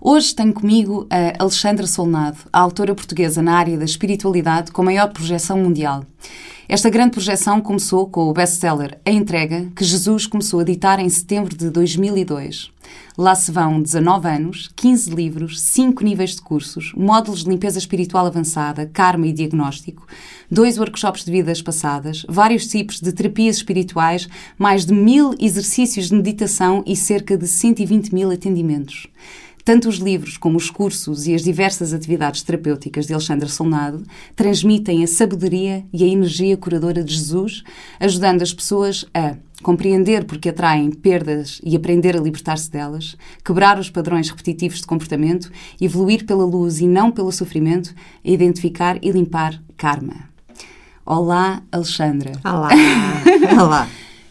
Hoje 0.00 0.32
tenho 0.32 0.52
comigo 0.52 1.08
a 1.10 1.42
Alexandra 1.42 1.84
Solnado, 1.84 2.38
a 2.52 2.60
autora 2.60 2.94
portuguesa 2.94 3.42
na 3.42 3.56
área 3.56 3.76
da 3.76 3.84
espiritualidade 3.84 4.70
com 4.70 4.84
maior 4.84 5.12
projeção 5.12 5.58
mundial. 5.58 6.04
Esta 6.68 6.88
grande 6.88 7.12
projeção 7.12 7.60
começou 7.60 8.06
com 8.06 8.28
o 8.28 8.32
best-seller 8.32 9.00
A 9.04 9.10
Entrega, 9.10 9.66
que 9.74 9.82
Jesus 9.82 10.26
começou 10.26 10.60
a 10.60 10.62
editar 10.62 11.00
em 11.00 11.08
setembro 11.08 11.56
de 11.56 11.68
2002. 11.68 12.70
Lá 13.16 13.34
se 13.34 13.50
vão 13.50 13.82
19 13.82 14.28
anos, 14.28 14.70
15 14.76 15.10
livros, 15.10 15.60
5 15.60 16.04
níveis 16.04 16.36
de 16.36 16.42
cursos, 16.42 16.92
módulos 16.96 17.42
de 17.42 17.50
limpeza 17.50 17.78
espiritual 17.78 18.26
avançada, 18.26 18.86
karma 18.86 19.26
e 19.26 19.32
diagnóstico, 19.32 20.06
dois 20.48 20.78
workshops 20.78 21.24
de 21.24 21.32
vidas 21.32 21.60
passadas, 21.60 22.24
vários 22.28 22.66
tipos 22.66 23.00
de 23.00 23.12
terapias 23.12 23.56
espirituais, 23.56 24.28
mais 24.56 24.86
de 24.86 24.92
mil 24.92 25.34
exercícios 25.40 26.08
de 26.08 26.14
meditação 26.14 26.84
e 26.86 26.94
cerca 26.94 27.36
de 27.36 27.48
120 27.48 28.14
mil 28.14 28.30
atendimentos. 28.30 29.08
Tanto 29.68 29.86
os 29.86 29.96
livros 29.96 30.38
como 30.38 30.56
os 30.56 30.70
cursos 30.70 31.26
e 31.26 31.34
as 31.34 31.42
diversas 31.44 31.92
atividades 31.92 32.42
terapêuticas 32.42 33.06
de 33.06 33.12
Alexandre 33.12 33.50
Solnado 33.50 34.02
transmitem 34.34 35.04
a 35.04 35.06
sabedoria 35.06 35.84
e 35.92 36.02
a 36.02 36.06
energia 36.06 36.56
curadora 36.56 37.04
de 37.04 37.12
Jesus, 37.12 37.62
ajudando 38.00 38.40
as 38.40 38.50
pessoas 38.50 39.04
a 39.12 39.36
compreender 39.62 40.24
porque 40.24 40.48
atraem 40.48 40.90
perdas 40.90 41.60
e 41.62 41.76
aprender 41.76 42.16
a 42.16 42.20
libertar-se 42.22 42.70
delas, 42.70 43.14
quebrar 43.44 43.78
os 43.78 43.90
padrões 43.90 44.30
repetitivos 44.30 44.80
de 44.80 44.86
comportamento, 44.86 45.52
evoluir 45.78 46.24
pela 46.24 46.46
luz 46.46 46.80
e 46.80 46.86
não 46.88 47.10
pelo 47.10 47.30
sofrimento, 47.30 47.94
a 48.24 48.30
identificar 48.30 48.98
e 49.02 49.10
limpar 49.10 49.62
karma. 49.76 50.30
Olá, 51.04 51.62
Alexandra. 51.70 52.32
Olá. 52.42 52.70
Olá. 53.62 53.88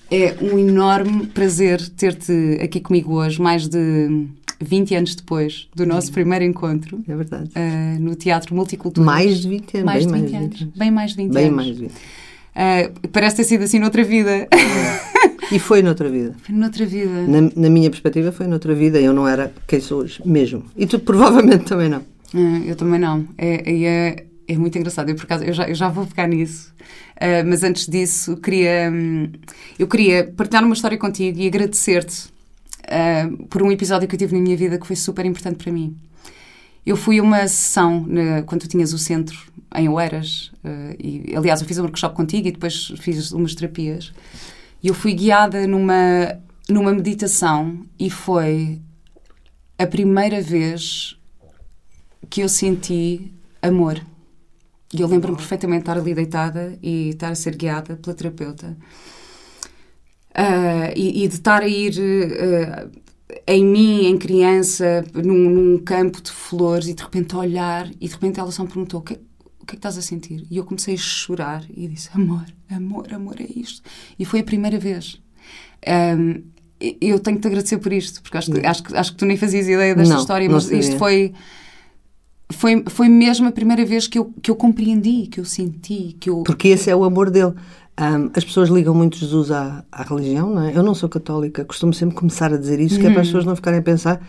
É 0.09 0.36
um 0.42 0.58
enorme 0.58 1.28
prazer 1.28 1.88
ter-te 1.89 2.58
aqui 2.59 2.80
comigo 2.80 3.14
hoje, 3.14 3.39
mais 3.39 3.67
de 3.67 4.26
20 4.59 4.95
anos 4.95 5.16
depois 5.16 5.67
do 5.75 5.86
nosso 5.86 6.11
primeiro 6.11 6.44
encontro. 6.45 7.00
É 7.08 7.16
verdade. 7.16 7.50
Uh, 7.55 8.00
no 8.00 8.16
Teatro 8.16 8.55
Multicultural. 8.55 9.05
Mais 9.05 9.39
de 9.41 9.49
20 9.49 9.77
anos. 9.77 9.86
Mais 9.86 10.05
bem 10.05 10.22
de 10.25 10.27
20 10.27 10.31
mais 10.31 10.44
anos. 10.44 10.59
20 10.59 10.61
anos. 10.64 10.77
Bem 10.77 10.91
mais 10.91 11.11
de 11.11 11.17
20 11.17 11.33
Bem 11.33 11.44
anos. 11.45 11.55
mais 11.55 11.67
de 11.67 11.73
20. 11.73 11.91
Uh, 11.91 13.09
parece 13.09 13.36
ter 13.38 13.44
sido 13.44 13.64
assim 13.64 13.80
noutra 13.80 14.03
vida. 14.03 14.47
E 15.49 15.59
foi 15.59 15.81
noutra 15.81 16.09
vida. 16.09 16.36
noutra 16.49 16.86
vida. 16.86 17.25
Na, 17.25 17.49
na 17.55 17.69
minha 17.69 17.89
perspectiva, 17.89 18.33
foi 18.33 18.47
noutra 18.47 18.75
vida. 18.75 18.99
Eu 18.99 19.14
não 19.14 19.25
era 19.25 19.53
quem 19.66 19.80
sou 19.80 20.02
hoje, 20.02 20.22
mesmo. 20.25 20.66
E 20.75 20.86
tu 20.86 20.99
provavelmente 20.99 21.64
também 21.64 21.88
não. 21.88 22.02
Ah, 22.33 22.61
eu 22.66 22.75
também 22.75 22.99
não. 22.99 23.25
É, 23.38 23.71
é, 23.71 23.83
é, 23.83 24.25
é 24.45 24.58
muito 24.58 24.77
engraçado. 24.77 25.09
Eu, 25.09 25.16
por 25.16 25.23
acaso, 25.23 25.45
eu 25.45 25.53
já, 25.53 25.69
eu 25.69 25.75
já 25.75 25.88
vou 25.88 26.05
pegar 26.05 26.27
nisso. 26.27 26.73
Ah, 27.19 27.44
mas 27.45 27.64
antes 27.64 27.88
disso, 27.88 28.36
queria, 28.38 28.92
hum, 28.92 29.30
eu 29.80 29.88
queria 29.88 30.31
partilhar 30.36 30.66
uma 30.66 30.73
história 30.73 30.97
contigo 30.97 31.39
e 31.39 31.47
agradecer-te 31.47 32.25
ah, 32.88 33.30
por 33.49 33.61
um 33.61 33.71
episódio 33.71 34.07
que 34.07 34.16
eu 34.16 34.19
tive 34.19 34.35
na 34.35 34.41
minha 34.41 34.57
vida 34.57 34.77
que 34.80 34.88
foi 34.88 34.95
super 34.95 35.25
importante 35.25 35.57
para 35.63 35.71
mim. 35.71 35.95
Eu 36.85 36.95
fui 36.95 37.19
a 37.19 37.23
uma 37.23 37.47
sessão 37.47 38.05
na- 38.07 38.43
quando 38.43 38.61
tu 38.61 38.67
tinhas 38.69 38.93
o 38.93 38.97
centro 38.97 39.38
em 39.75 39.89
Oeiras. 39.89 40.52
ah, 40.63 40.95
e, 40.99 41.33
aliás, 41.35 41.61
eu 41.61 41.67
fiz 41.67 41.77
um 41.77 41.83
workshop 41.83 42.15
contigo 42.15 42.47
e 42.47 42.52
depois 42.52 42.93
fiz 42.99 43.31
umas 43.31 43.53
terapias. 43.55 44.13
E 44.81 44.88
eu 44.88 44.93
fui 44.93 45.13
guiada 45.13 45.67
numa, 45.67 46.38
numa 46.69 46.93
meditação 46.93 47.85
e 47.99 48.09
foi 48.09 48.80
a 49.77 49.85
primeira 49.85 50.41
vez 50.41 51.17
que 52.30 52.42
eu 52.42 52.49
senti 52.49 53.31
amor. 53.61 53.99
E 54.93 55.02
eu 55.02 55.08
lembro-me 55.08 55.37
perfeitamente 55.37 55.80
de 55.83 55.89
estar 55.89 55.97
ali 55.99 56.14
deitada 56.14 56.77
e 56.81 57.09
estar 57.09 57.30
a 57.30 57.36
ser 57.36 57.55
guiada 57.55 57.97
pela 57.97 58.15
terapeuta. 58.15 58.77
Ah, 60.39 60.92
e, 60.95 61.23
e 61.23 61.27
de 61.27 61.33
estar 61.33 61.64
a 61.64 61.67
ir 61.67 61.95
ah, 61.99 62.87
em 63.48 63.65
mim, 63.65 64.05
em 64.05 64.17
criança, 64.17 65.03
num, 65.14 65.49
num 65.49 65.77
campo 65.80 66.21
de 66.21 66.31
flores 66.31 66.87
e 66.87 66.93
de 66.93 67.02
repente 67.02 67.36
olhar 67.36 67.89
e 67.99 68.08
de 68.08 68.14
repente 68.14 68.39
ela 68.39 68.52
só 68.52 68.61
me 68.64 68.70
perguntou 68.70 68.99
o 68.99 69.03
que, 69.03 69.14
é- 69.14 69.20
o 69.59 69.65
que 69.65 69.71
é 69.71 69.76
que 69.76 69.76
estás 69.77 69.97
a 69.97 70.02
sentir? 70.02 70.45
E 70.49 70.58
eu 70.58 70.64
comecei 70.64 70.93
a 70.93 70.97
chorar 70.97 71.64
e 71.76 71.87
disse 71.87 72.09
amor, 72.14 72.45
amor, 72.70 73.11
amor 73.14 73.36
é 73.42 73.47
isto. 73.59 73.81
E 74.17 74.23
foi 74.26 74.39
a 74.42 74.43
primeira 74.43 74.77
vez. 74.77 75.20
Ahm, 75.86 76.42
eu 77.02 77.20
tenho 77.20 77.37
que 77.37 77.42
te 77.42 77.47
agradecer 77.47 77.77
por 77.80 77.92
isto, 77.92 78.21
porque 78.21 78.37
acho 78.37 78.52
que, 78.52 78.65
acho 78.65 78.83
que, 78.83 78.95
acho 78.95 79.11
que 79.11 79.17
tu 79.17 79.26
nem 79.26 79.36
fazias 79.36 79.67
ideia 79.67 79.95
desta 79.95 80.14
Não, 80.14 80.21
história, 80.21 80.47
mas 80.47 80.70
isto 80.70 80.95
foi, 80.97 81.33
foi, 82.52 82.83
foi 82.87 83.09
mesmo 83.09 83.47
a 83.47 83.52
primeira 83.52 83.83
vez 83.83 84.08
que 84.08 84.20
eu, 84.20 84.31
que 84.42 84.52
eu 84.52 84.55
compreendi, 84.55 85.27
que 85.27 85.39
eu 85.39 85.45
senti, 85.45 86.15
que 86.20 86.30
eu. 86.30 86.43
Porque 86.43 86.67
esse 86.70 86.89
é 86.89 86.95
o 86.95 87.03
amor 87.03 87.30
dele. 87.31 87.53
Ahm, 87.99 88.30
as 88.35 88.43
pessoas 88.43 88.69
ligam 88.69 88.93
muito 88.93 89.17
Jesus 89.17 89.49
à, 89.52 89.83
à 89.91 90.03
religião, 90.03 90.53
não 90.53 90.63
é? 90.63 90.77
Eu 90.77 90.83
não 90.83 90.93
sou 90.93 91.09
católica, 91.09 91.65
costumo 91.65 91.93
sempre 91.93 92.15
começar 92.15 92.53
a 92.53 92.58
dizer 92.58 92.80
isso, 92.80 92.99
que 92.99 93.08
é 93.08 93.09
para 93.09 93.21
as 93.21 93.27
pessoas 93.27 93.45
não 93.45 93.55
ficarem 93.55 93.80
a 93.80 93.83
pensar 93.83 94.21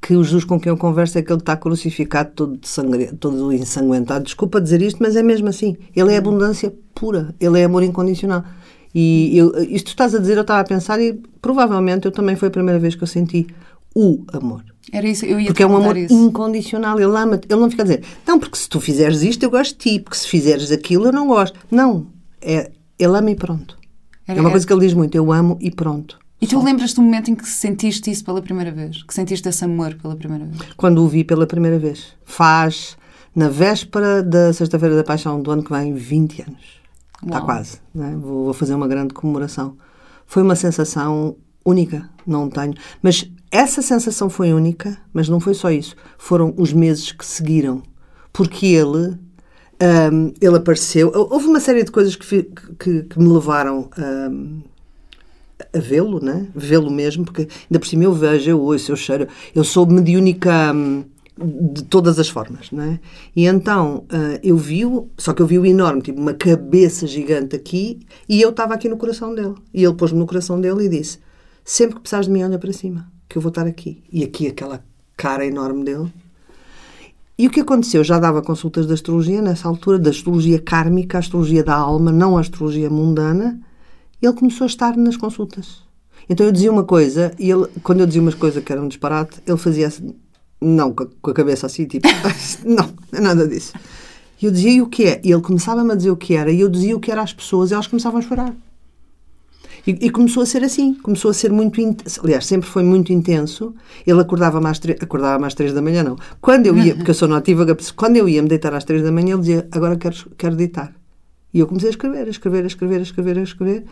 que 0.00 0.16
o 0.16 0.24
Jesus 0.24 0.44
com 0.44 0.58
quem 0.58 0.70
eu 0.70 0.76
converso 0.76 1.18
é 1.18 1.20
aquele 1.20 1.36
que 1.36 1.42
está 1.42 1.56
crucificado, 1.56 2.30
todo, 2.34 2.58
sangre, 2.62 3.08
todo 3.20 3.52
ensanguentado. 3.52 4.24
Desculpa 4.24 4.58
dizer 4.58 4.80
isto, 4.80 5.02
mas 5.02 5.16
é 5.16 5.22
mesmo 5.22 5.48
assim. 5.48 5.76
Ele 5.94 6.14
é 6.14 6.16
abundância 6.16 6.72
pura, 6.94 7.34
ele 7.38 7.60
é 7.60 7.64
amor 7.64 7.82
incondicional. 7.82 8.42
E 8.94 9.36
eu, 9.36 9.52
isto 9.64 9.86
tu 9.86 9.90
estás 9.90 10.14
a 10.14 10.18
dizer, 10.18 10.36
eu 10.38 10.40
estava 10.40 10.60
a 10.60 10.64
pensar 10.64 10.98
e 11.00 11.20
provavelmente 11.42 12.06
eu 12.06 12.12
também 12.12 12.34
foi 12.36 12.48
a 12.48 12.50
primeira 12.50 12.78
vez 12.78 12.94
que 12.94 13.02
eu 13.02 13.06
senti 13.06 13.46
o 13.94 14.24
amor. 14.32 14.64
Era 14.90 15.06
isso, 15.06 15.26
eu 15.26 15.38
ia 15.38 15.46
Porque 15.48 15.62
é 15.62 15.66
um 15.66 15.76
amor 15.76 15.96
isso. 15.96 16.14
incondicional, 16.14 16.98
ele 16.98 17.14
ama-te. 17.16 17.46
Ele 17.48 17.60
não 17.60 17.70
fica 17.70 17.82
a 17.82 17.84
dizer, 17.84 18.02
não, 18.26 18.38
porque 18.38 18.56
se 18.56 18.68
tu 18.68 18.80
fizeres 18.80 19.22
isto, 19.22 19.42
eu 19.42 19.50
gosto 19.50 19.72
de 19.72 19.78
ti, 19.78 20.00
porque 20.00 20.16
se 20.16 20.26
fizeres 20.26 20.72
aquilo, 20.72 21.04
eu 21.06 21.12
não 21.12 21.28
gosto. 21.28 21.58
Não, 21.70 22.06
é, 22.40 22.70
ele 23.02 23.16
ama 23.16 23.30
e 23.30 23.34
pronto. 23.34 23.76
Era- 24.26 24.38
é 24.38 24.40
uma 24.40 24.50
coisa 24.50 24.66
que 24.66 24.72
ele 24.72 24.80
diz 24.86 24.94
muito, 24.94 25.14
eu 25.14 25.32
amo 25.32 25.56
e 25.60 25.70
pronto. 25.70 26.18
E 26.40 26.46
tu 26.46 26.62
lembras-te 26.62 26.96
do 26.96 27.02
momento 27.02 27.30
em 27.30 27.34
que 27.34 27.46
sentiste 27.46 28.10
isso 28.10 28.24
pela 28.24 28.40
primeira 28.40 28.70
vez? 28.70 29.02
Que 29.02 29.12
sentiste 29.12 29.46
esse 29.48 29.64
amor 29.64 29.94
pela 29.96 30.16
primeira 30.16 30.46
vez? 30.46 30.72
Quando 30.76 31.02
o 31.04 31.08
vi 31.08 31.22
pela 31.22 31.46
primeira 31.46 31.78
vez, 31.78 32.14
faz 32.24 32.96
na 33.36 33.48
véspera 33.48 34.22
da 34.22 34.52
Sexta-feira 34.52 34.96
da 34.96 35.04
Paixão 35.04 35.40
do 35.42 35.50
ano 35.50 35.62
que 35.62 35.70
vem 35.72 35.92
20 35.94 36.42
anos. 36.42 36.80
Está 37.22 37.40
quase, 37.42 37.78
né? 37.94 38.16
vou, 38.18 38.44
vou 38.46 38.54
fazer 38.54 38.74
uma 38.74 38.88
grande 38.88 39.12
comemoração. 39.12 39.76
Foi 40.26 40.42
uma 40.42 40.56
sensação 40.56 41.36
única, 41.66 42.08
não 42.26 42.48
tenho. 42.48 42.72
Mas 43.02 43.30
essa 43.50 43.82
sensação 43.82 44.30
foi 44.30 44.52
única, 44.54 44.96
mas 45.12 45.28
não 45.28 45.40
foi 45.40 45.52
só 45.52 45.70
isso. 45.70 45.94
Foram 46.16 46.54
os 46.56 46.72
meses 46.72 47.12
que 47.12 47.26
seguiram. 47.26 47.82
Porque 48.32 48.64
ele, 48.64 49.18
hum, 49.82 50.32
ele 50.40 50.56
apareceu. 50.56 51.12
Houve 51.14 51.46
uma 51.46 51.60
série 51.60 51.82
de 51.84 51.90
coisas 51.90 52.16
que, 52.16 52.42
que, 52.78 53.02
que 53.02 53.18
me 53.18 53.28
levaram 53.28 53.88
a 53.96 55.78
vê-lo, 55.78 56.20
né? 56.22 56.48
Vê-lo 56.54 56.90
mesmo, 56.90 57.24
porque 57.24 57.42
ainda 57.42 57.78
por 57.78 57.86
cima 57.86 58.04
eu 58.04 58.12
vejo, 58.12 58.50
eu 58.50 58.60
ouço, 58.60 58.90
eu 58.92 58.96
cheiro. 58.96 59.28
Eu 59.54 59.64
sou 59.64 59.86
mediúnica 59.86 60.74
de 61.72 61.84
todas 61.84 62.18
as 62.18 62.28
formas, 62.28 62.70
não 62.70 62.82
é? 62.82 63.00
E 63.34 63.46
então 63.46 64.04
ah, 64.10 64.38
eu 64.42 64.56
vi-o, 64.56 65.08
só 65.16 65.32
que 65.32 65.40
eu 65.40 65.46
vi-o 65.46 65.64
enorme, 65.64 66.02
tipo 66.02 66.20
uma 66.20 66.34
cabeça 66.34 67.06
gigante 67.06 67.56
aqui, 67.56 68.00
e 68.28 68.40
eu 68.40 68.50
estava 68.50 68.74
aqui 68.74 68.88
no 68.88 68.96
coração 68.96 69.34
dele. 69.34 69.54
E 69.72 69.84
ele 69.84 69.94
pôs-me 69.94 70.18
no 70.18 70.26
coração 70.26 70.60
dele 70.60 70.84
e 70.84 70.88
disse: 70.88 71.18
Sempre 71.64 71.96
que 71.96 72.00
precisares 72.02 72.26
de 72.26 72.32
mim, 72.32 72.42
olha 72.42 72.58
para 72.58 72.72
cima, 72.72 73.10
que 73.28 73.38
eu 73.38 73.42
vou 73.42 73.50
estar 73.50 73.66
aqui. 73.66 74.02
E 74.12 74.24
aqui 74.24 74.46
aquela 74.46 74.84
cara 75.16 75.46
enorme 75.46 75.84
dele. 75.84 76.12
E 77.40 77.46
o 77.46 77.50
que 77.50 77.60
aconteceu? 77.60 78.04
Já 78.04 78.18
dava 78.18 78.42
consultas 78.42 78.86
de 78.86 78.92
astrologia 78.92 79.40
nessa 79.40 79.66
altura, 79.66 79.98
da 79.98 80.10
astrologia 80.10 80.58
kármica, 80.58 81.16
a 81.16 81.20
astrologia 81.20 81.64
da 81.64 81.74
alma, 81.74 82.12
não 82.12 82.36
a 82.36 82.40
astrologia 82.42 82.90
mundana. 82.90 83.58
Ele 84.20 84.32
começou 84.34 84.66
a 84.66 84.66
estar 84.66 84.94
nas 84.94 85.16
consultas. 85.16 85.78
Então 86.28 86.44
eu 86.44 86.52
dizia 86.52 86.70
uma 86.70 86.84
coisa, 86.84 87.32
e 87.38 87.50
ele, 87.50 87.66
quando 87.82 88.00
eu 88.00 88.06
dizia 88.06 88.20
umas 88.20 88.34
coisas 88.34 88.62
que 88.62 88.70
eram 88.70 88.84
um 88.84 88.88
disparate, 88.88 89.40
ele 89.46 89.56
fazia 89.56 89.86
assim, 89.86 90.14
não, 90.60 90.92
com 90.92 91.30
a, 91.30 91.32
cabeça 91.32 91.64
assim, 91.64 91.86
tipo, 91.86 92.06
não 92.62 92.90
é 93.10 93.20
nada 93.22 93.48
disso. 93.48 93.72
E 94.42 94.44
eu 94.44 94.52
dizia 94.52 94.72
e 94.72 94.82
o 94.82 94.86
que 94.86 95.06
é? 95.06 95.22
E 95.24 95.32
ele 95.32 95.40
começava-me 95.40 95.92
a 95.92 95.96
dizer 95.96 96.10
o 96.10 96.18
que 96.18 96.34
era, 96.34 96.52
e 96.52 96.60
eu 96.60 96.68
dizia 96.68 96.94
o 96.94 97.00
que 97.00 97.10
era 97.10 97.22
às 97.22 97.32
pessoas, 97.32 97.70
e 97.70 97.72
elas 97.72 97.86
começavam 97.86 98.18
a 98.18 98.22
chorar. 98.22 98.54
E, 99.86 100.06
e 100.06 100.10
começou 100.10 100.42
a 100.42 100.46
ser 100.46 100.62
assim, 100.62 100.94
começou 100.94 101.30
a 101.30 101.34
ser 101.34 101.50
muito 101.50 101.80
intenso. 101.80 102.20
Aliás, 102.22 102.46
sempre 102.46 102.68
foi 102.68 102.82
muito 102.82 103.12
intenso. 103.12 103.74
Ele 104.06 104.20
acordava 104.20 104.60
mais 104.60 104.80
acordava 105.00 105.46
às 105.46 105.54
três 105.54 105.72
da 105.72 105.80
manhã, 105.80 106.02
não. 106.02 106.16
Quando 106.40 106.66
eu 106.66 106.76
ia, 106.78 106.94
porque 106.96 107.10
eu 107.10 107.14
sou 107.14 107.28
notívaga, 107.28 107.76
quando 107.96 108.16
eu 108.16 108.28
ia 108.28 108.42
me 108.42 108.48
deitar 108.48 108.74
às 108.74 108.84
três 108.84 109.02
da 109.02 109.10
manhã, 109.10 109.34
ele 109.34 109.40
dizia: 109.40 109.68
Agora 109.70 109.96
quero, 109.96 110.16
quero 110.36 110.56
deitar. 110.56 110.94
E 111.52 111.58
eu 111.58 111.66
comecei 111.66 111.88
a 111.88 111.90
escrever, 111.90 112.26
a 112.26 112.30
escrever, 112.30 112.64
a 112.64 112.66
escrever, 112.66 112.98
a 112.98 113.02
escrever, 113.02 113.38
a 113.38 113.42
escrever. 113.42 113.84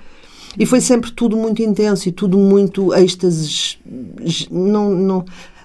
E 0.58 0.64
foi 0.64 0.80
sempre 0.80 1.10
tudo 1.10 1.36
muito 1.36 1.62
intenso 1.62 2.08
e 2.08 2.12
tudo 2.12 2.38
muito 2.38 2.94
êxtases. 2.94 3.78
Não, 4.50 4.90
não... 4.94 5.24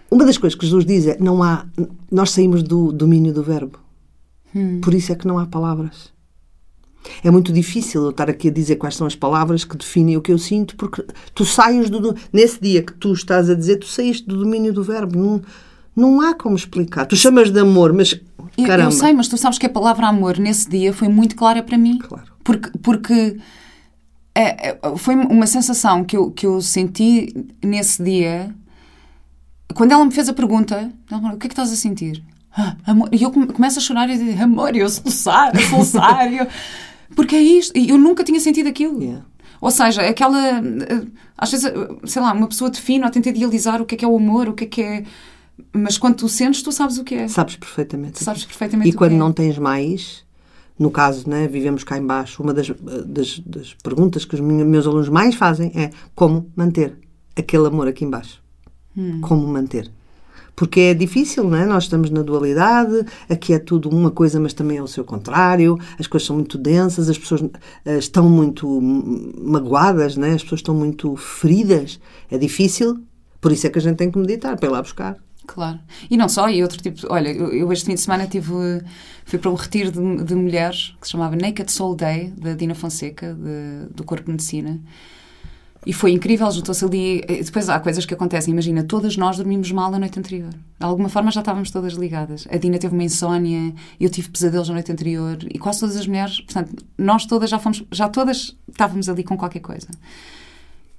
Uma 0.10 0.26
das 0.26 0.38
coisas 0.38 0.58
que 0.58 0.66
Jesus 0.66 0.86
diz 0.86 1.08
é: 1.08 1.18
não 1.20 1.42
há. 1.42 1.66
Nós 2.12 2.32
saímos 2.32 2.64
do 2.64 2.92
domínio 2.92 3.34
do 3.34 3.44
verbo. 3.44 3.80
Por 4.82 4.94
isso 4.94 5.12
é 5.12 5.16
que 5.16 5.28
não 5.28 5.40
há 5.40 5.46
palavras. 5.46 6.13
É 7.24 7.30
muito 7.32 7.52
difícil 7.52 8.04
eu 8.04 8.10
estar 8.12 8.30
aqui 8.30 8.48
a 8.48 8.52
dizer 8.52 8.78
quais 8.78 8.96
são 8.96 9.06
as 9.08 9.16
palavras 9.16 9.64
que 9.66 9.76
definem 9.78 10.16
o 10.18 10.22
que 10.22 10.32
eu 10.32 10.38
sinto, 10.38 10.76
porque 10.76 11.06
tu 11.36 11.44
saias 11.46 11.90
do. 11.90 12.16
Nesse 12.32 12.62
dia 12.62 12.82
que 12.82 12.94
tu 12.94 13.12
estás 13.14 13.50
a 13.50 13.56
dizer, 13.56 13.78
tu 13.78 13.88
saíste 13.88 14.26
do 14.28 14.38
domínio 14.38 14.72
do 14.74 14.84
verbo. 14.84 15.18
Não, 15.20 15.42
não 15.96 16.22
há 16.22 16.34
como 16.34 16.56
explicar. 16.56 17.06
Tu 17.06 17.16
chamas 17.16 17.52
de 17.52 17.60
amor, 17.60 17.92
mas. 17.94 18.20
Eu, 18.58 18.66
Caramba. 18.66 18.88
eu 18.90 18.92
sei, 18.92 19.14
mas 19.14 19.28
tu 19.28 19.38
sabes 19.38 19.58
que 19.58 19.66
a 19.66 19.70
palavra 19.70 20.08
amor 20.08 20.38
nesse 20.38 20.70
dia 20.70 20.94
foi 20.94 21.08
muito 21.08 21.36
clara 21.36 21.62
para 21.64 21.78
mim. 21.78 21.98
Claro. 22.00 22.32
Porque, 22.44 22.70
porque 22.80 23.38
é, 24.36 24.70
é, 24.70 24.80
foi 24.98 25.16
uma 25.16 25.48
sensação 25.48 26.04
que 26.04 26.16
eu, 26.18 26.32
que 26.32 26.46
eu 26.46 26.62
senti 26.62 27.34
nesse 27.64 28.02
dia. 28.04 28.54
Quando 29.74 29.92
ela 29.92 30.06
me 30.06 30.12
fez 30.12 30.30
a 30.30 30.34
pergunta, 30.34 30.92
ela 31.10 31.22
falou, 31.22 31.36
o 31.36 31.40
que 31.40 31.48
é 31.48 31.50
que 31.50 31.54
estás 31.54 31.72
a 31.72 31.76
sentir? 31.76 32.24
Ah, 32.56 32.76
amor. 32.86 33.10
E 33.12 33.24
eu 33.24 33.32
come- 33.32 33.48
começo 33.48 33.80
a 33.80 33.82
chorar 33.82 34.08
e 34.10 34.18
digo, 34.18 34.44
amor, 34.44 34.76
eu 34.76 34.88
soluçar, 34.88 35.52
a 35.56 35.60
soluçar. 35.70 36.32
e 36.32 36.38
eu- 36.38 36.48
porque 37.16 37.36
é 37.36 37.42
isto. 37.42 37.78
E 37.78 37.90
eu 37.90 37.98
nunca 37.98 38.24
tinha 38.24 38.40
sentido 38.40 38.68
aquilo. 38.70 39.02
Yeah. 39.02 39.26
Ou 39.62 39.72
seja, 39.72 40.02
aquela. 40.02 40.60
eh, 40.60 41.06
Às 41.38 41.52
vezes, 41.52 41.66
eh, 41.66 41.74
sei 42.06 42.22
lá, 42.22 42.34
uma 42.34 42.48
pessoa 42.48 42.70
define 42.70 43.04
ou 43.06 43.12
tenta 43.12 43.30
idealizar 43.30 43.82
o 43.82 43.86
que 43.86 43.96
é 43.96 43.98
que 43.98 44.06
é 44.06 44.08
o 44.08 44.16
amor, 44.18 44.50
o 44.50 44.54
que 44.54 44.64
é 44.66 44.68
que 44.68 44.82
é. 44.82 45.04
Mas 45.72 45.98
quando 45.98 46.16
tu 46.16 46.28
sentes, 46.30 46.62
tu 46.62 46.72
sabes 46.72 46.98
o 46.98 47.04
que 47.04 47.16
é. 47.16 47.28
Sabes 47.28 47.56
perfeitamente. 47.56 48.24
Sabes 48.24 48.44
perfeitamente 48.46 48.90
E 48.90 48.94
quando 48.94 49.14
é. 49.14 49.18
não 49.18 49.32
tens 49.32 49.58
mais, 49.58 50.24
no 50.78 50.90
caso, 50.90 51.30
né, 51.30 51.48
vivemos 51.48 51.84
cá 51.84 51.98
embaixo, 51.98 52.42
uma 52.42 52.54
das, 52.54 52.70
das, 53.06 53.40
das 53.40 53.74
perguntas 53.84 54.26
que 54.26 54.36
os 54.36 54.42
meus 54.42 54.88
alunos 54.88 55.10
mais 55.10 55.36
fazem 55.36 55.72
é 55.76 55.92
como 56.16 56.52
manter 56.56 56.98
aquele 57.36 57.68
amor 57.68 57.88
aqui 57.88 58.04
embaixo. 58.04 58.42
Hum. 58.98 59.22
Como 59.22 59.48
manter. 59.48 59.90
Porque 60.56 60.80
é 60.82 60.94
difícil, 60.94 61.44
não 61.46 61.58
é? 61.58 61.66
Nós 61.66 61.86
estamos 61.86 62.10
na 62.12 62.22
dualidade, 62.22 63.04
aqui 63.28 63.54
é 63.54 63.60
tudo 63.60 63.90
uma 63.90 64.12
coisa, 64.12 64.40
mas 64.40 64.54
também 64.54 64.78
é 64.78 64.84
o 64.84 64.88
seu 64.88 65.04
contrário, 65.04 65.78
as 66.00 66.06
coisas 66.06 66.28
são 66.28 66.36
muito 66.36 66.58
densas, 66.60 67.10
as 67.10 67.18
pessoas 67.18 67.44
eh, 67.86 67.98
estão 67.98 68.30
muito 68.30 68.80
magoadas, 69.42 70.16
não 70.16 70.28
é? 70.28 70.34
as 70.34 70.44
pessoas 70.44 70.60
estão 70.60 70.76
muito 70.76 71.16
feridas. 71.16 72.00
É 72.30 72.38
difícil, 72.38 73.00
por 73.42 73.52
isso 73.52 73.66
é 73.68 73.70
que 73.70 73.80
a 73.80 73.82
gente 73.82 73.98
tem 73.98 74.12
que 74.12 74.18
meditar, 74.20 74.58
para 74.58 74.70
ir 74.70 74.72
lá 74.72 74.82
buscar. 74.82 75.18
Claro. 75.46 75.80
E 76.10 76.16
não 76.16 76.30
só, 76.30 76.48
e 76.50 76.62
outro 76.64 76.82
tipo. 76.82 77.00
Olha, 77.10 77.30
eu 77.30 77.70
este 77.74 77.86
fim 77.86 77.96
de 77.96 78.00
semana 78.00 78.26
tive, 78.28 78.54
fui 79.26 79.38
para 79.40 79.52
um 79.52 79.56
retiro 79.56 79.92
de, 79.92 80.24
de 80.24 80.36
mulheres 80.36 80.96
que 81.02 81.06
se 81.08 81.12
chamava 81.12 81.36
Naked 81.36 81.70
Soul 81.70 81.96
Day, 81.96 82.32
da 82.38 82.54
Dina 82.54 82.74
Fonseca, 82.74 83.34
de- 83.34 83.94
do 83.94 84.04
Corpo 84.06 84.24
de 84.26 84.32
Medicina. 84.32 84.80
E 85.86 85.92
foi 85.92 86.12
incrível, 86.12 86.50
juntou-se 86.52 86.84
ali. 86.86 87.24
e 87.28 87.44
Depois 87.44 87.70
há 87.70 87.80
coisas 87.80 88.06
que 88.06 88.14
acontecem. 88.14 88.52
Imagina, 88.52 88.84
todas 88.84 89.18
nós 89.18 89.38
dormimos 89.38 89.72
mal 89.72 89.92
na 89.92 90.00
noite 90.00 90.18
anterior. 90.18 90.50
De 90.50 90.86
alguma 90.86 91.10
forma 91.10 91.32
já 91.32 91.42
estávamos 91.42 91.72
todas 91.72 91.94
ligadas. 91.94 92.48
A 92.50 92.58
Dina 92.58 92.78
teve 92.78 92.94
uma 92.94 93.04
insónia, 93.04 93.74
eu 94.00 94.10
tive 94.10 94.30
pesadelos 94.30 94.70
na 94.70 94.76
noite 94.76 94.92
anterior 94.92 95.38
e 95.50 95.60
quase 95.60 95.82
todas 95.82 95.98
as 95.98 96.08
mulheres. 96.08 96.40
Portanto, 96.40 96.86
nós 96.98 97.26
todas 97.26 97.50
já 97.50 97.60
fomos. 97.60 97.84
Já 97.92 98.08
todas 98.08 98.56
estávamos 98.70 99.10
ali 99.10 99.24
com 99.24 99.38
qualquer 99.38 99.60
coisa. 99.60 99.88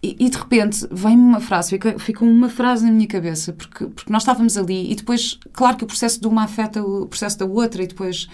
E, 0.02 0.16
e 0.20 0.28
de 0.28 0.36
repente 0.36 0.86
vem-me 0.92 1.22
uma 1.22 1.40
frase, 1.40 1.70
fica, 1.70 1.98
ficou 1.98 2.28
uma 2.28 2.50
frase 2.50 2.84
na 2.84 2.92
minha 2.92 3.06
cabeça, 3.06 3.54
porque, 3.54 3.86
porque 3.86 4.12
nós 4.12 4.20
estávamos 4.20 4.58
ali 4.58 4.92
e 4.92 4.94
depois, 4.94 5.38
claro 5.50 5.78
que 5.78 5.84
o 5.84 5.86
processo 5.86 6.20
de 6.20 6.26
uma 6.26 6.44
afeta 6.44 6.84
o 6.84 7.06
processo 7.06 7.38
da 7.38 7.46
outra 7.46 7.82
e 7.82 7.86
depois. 7.86 8.28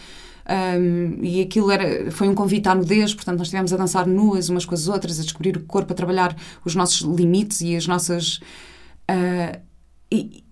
Hum, 0.49 1.19
e 1.23 1.41
aquilo 1.43 1.71
era, 1.71 2.11
foi 2.11 2.29
um 2.29 2.35
convite 2.35 2.69
à 2.69 2.75
nudez, 2.75 3.15
portanto, 3.15 3.39
nós 3.39 3.49
estivemos 3.49 3.73
a 3.73 3.77
dançar 3.77 4.07
nuas 4.07 4.49
umas 4.49 4.65
com 4.65 4.75
as 4.75 4.89
outras, 4.89 5.19
a 5.19 5.23
descobrir 5.23 5.57
o 5.57 5.61
corpo, 5.65 5.93
a 5.93 5.97
trabalhar 5.97 6.37
os 6.65 6.75
nossos 6.75 7.01
limites 7.01 7.61
e 7.61 7.77
as 7.77 7.87
nossas. 7.87 8.41
ah, 9.09 9.59
e, 10.13 10.45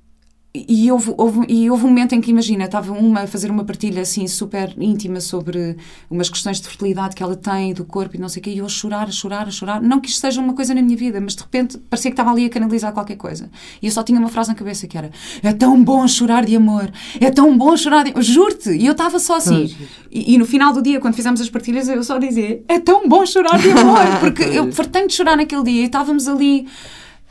e 0.55 0.91
houve, 0.91 1.13
houve- 1.17 1.45
e 1.47 1.71
houve 1.71 1.85
um 1.85 1.89
momento 1.89 2.15
em 2.15 2.21
que, 2.21 2.31
imagina, 2.31 2.65
estava 2.65 2.93
uma 2.93 3.21
a 3.21 3.27
fazer 3.27 3.51
uma 3.51 3.65
partilha 3.65 4.01
assim 4.03 4.27
super 4.27 4.75
íntima 4.79 5.21
sobre 5.21 5.77
umas 6.11 6.29
questões 6.31 6.59
de 6.61 6.67
fertilidade 6.67 7.15
que 7.15 7.23
ela 7.23 7.37
tem 7.37 7.75
do 7.75 7.85
corpo 7.85 8.17
e 8.17 8.19
não 8.19 8.29
sei 8.31 8.41
o 8.41 8.43
quê, 8.45 8.51
e 8.51 8.59
eu 8.59 8.65
a 8.65 8.69
chorar, 8.69 9.07
a 9.09 9.11
chorar, 9.11 9.47
a 9.47 9.51
chorar. 9.51 9.81
Não 9.83 10.01
que 10.01 10.09
isto 10.09 10.21
seja 10.21 10.41
uma 10.41 10.55
coisa 10.55 10.75
na 10.75 10.81
minha 10.81 10.97
vida, 10.97 11.21
mas 11.21 11.35
de 11.37 11.43
repente 11.43 11.77
parecia 11.79 12.11
que 12.11 12.15
estava 12.15 12.31
ali 12.31 12.47
a 12.47 12.49
canalizar 12.49 12.93
qualquer 12.93 13.17
coisa. 13.17 13.51
E 13.83 13.87
eu 13.87 13.93
só 13.93 14.03
tinha 14.03 14.19
uma 14.19 14.31
frase 14.31 14.49
na 14.49 14.55
cabeça 14.55 14.87
que 14.89 14.97
era: 14.97 15.11
É 15.43 15.53
tão 15.53 15.85
bom 15.85 16.09
chorar 16.09 16.45
de 16.47 16.57
amor, 16.57 16.91
é 17.21 17.31
tão 17.31 17.57
bom 17.57 17.77
chorar 17.77 18.05
de. 18.05 18.15
Juro-te! 18.23 18.71
E 18.71 18.87
eu 18.87 18.93
estava 18.93 19.19
só 19.19 19.37
assim. 19.37 19.77
E, 20.11 20.35
e 20.35 20.39
no 20.39 20.47
final 20.47 20.73
do 20.73 20.81
dia, 20.83 20.99
quando 20.99 21.15
fizemos 21.15 21.41
as 21.43 21.51
partilhas, 21.51 21.89
eu 21.89 22.03
só 22.03 22.19
dizia: 22.19 22.63
É 22.67 22.81
tão 22.81 23.07
bom 23.07 23.25
chorar 23.27 23.59
de 23.61 23.71
amor, 23.71 24.01
porque 24.21 24.43
eu 24.45 24.73
fartei 24.73 25.07
de 25.07 25.13
chorar 25.15 25.37
naquele 25.37 25.63
dia 25.63 25.83
e 25.83 25.85
estávamos 25.85 26.27
ali 26.27 26.67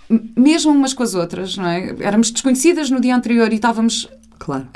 mesmo 0.09 0.71
umas 0.71 0.94
com 0.94 1.04
as 1.04 1.13
outras, 1.13 1.57
não 1.57 1.68
é? 1.68 1.95
Éramos 2.00 2.31
desconhecidas 2.31 2.89
no 2.89 3.00
dia 3.01 3.15
anterior 3.15 3.51
e 3.51 3.56
estávamos. 3.56 4.09
Claro. 4.39 4.68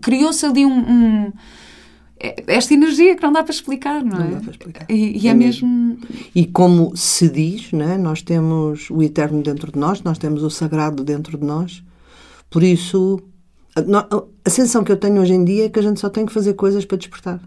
Criou-se 0.00 0.44
ali 0.44 0.64
um, 0.66 0.78
um- 0.78 1.32
Esta 2.46 2.74
energia 2.74 3.16
que 3.16 3.22
não 3.22 3.32
dá 3.32 3.42
para 3.42 3.52
explicar, 3.52 4.04
não 4.04 4.16
é? 4.20 4.24
Não 4.24 4.30
dá 4.32 4.40
para 4.40 4.50
explicar. 4.50 4.86
E, 4.88 5.18
e 5.22 5.28
é, 5.28 5.30
É 5.30 5.34
mesmo. 5.34 5.98
E 6.34 6.46
como 6.46 6.96
se 6.96 7.28
diz, 7.28 7.72
né, 7.72 7.98
nós 7.98 8.22
temos 8.22 8.88
o 8.90 9.02
eterno 9.02 9.42
dentro 9.42 9.72
de 9.72 9.78
nós, 9.78 10.02
nós 10.02 10.18
temos 10.18 10.42
o 10.42 10.50
sagrado 10.50 11.02
dentro 11.04 11.36
de 11.38 11.44
nós. 11.44 11.82
Por 12.48 12.62
isso, 12.62 13.20
a, 13.74 14.50
sensação 14.50 14.84
que 14.84 14.92
eu 14.92 14.96
tenho 14.96 15.20
hoje 15.20 15.34
em 15.34 15.44
dia 15.44 15.66
é 15.66 15.68
que 15.68 15.78
a 15.78 15.82
gente 15.82 16.00
só 16.00 16.08
tem 16.08 16.24
que 16.24 16.32
fazer 16.32 16.54
coisas 16.54 16.84
para 16.84 16.96
despertar. 16.96 17.40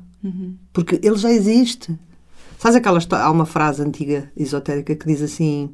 Porque 0.73 0.99
ele 1.01 1.15
já 1.17 1.31
existe. 1.31 1.97
Sabes 2.57 2.75
aquela 2.75 2.97
história, 2.99 3.25
há 3.25 3.31
uma 3.31 3.45
frase 3.45 3.81
antiga 3.81 4.29
esotérica 4.35 4.93
que 4.93 5.05
diz 5.07 5.21
assim: 5.21 5.73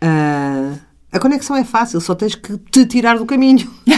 ah, 0.00 0.76
a 1.12 1.18
conexão 1.20 1.54
é 1.56 1.62
fácil, 1.64 2.00
só 2.00 2.14
tens 2.14 2.34
que 2.34 2.56
te 2.70 2.86
tirar 2.86 3.18
do 3.18 3.26
caminho. 3.26 3.70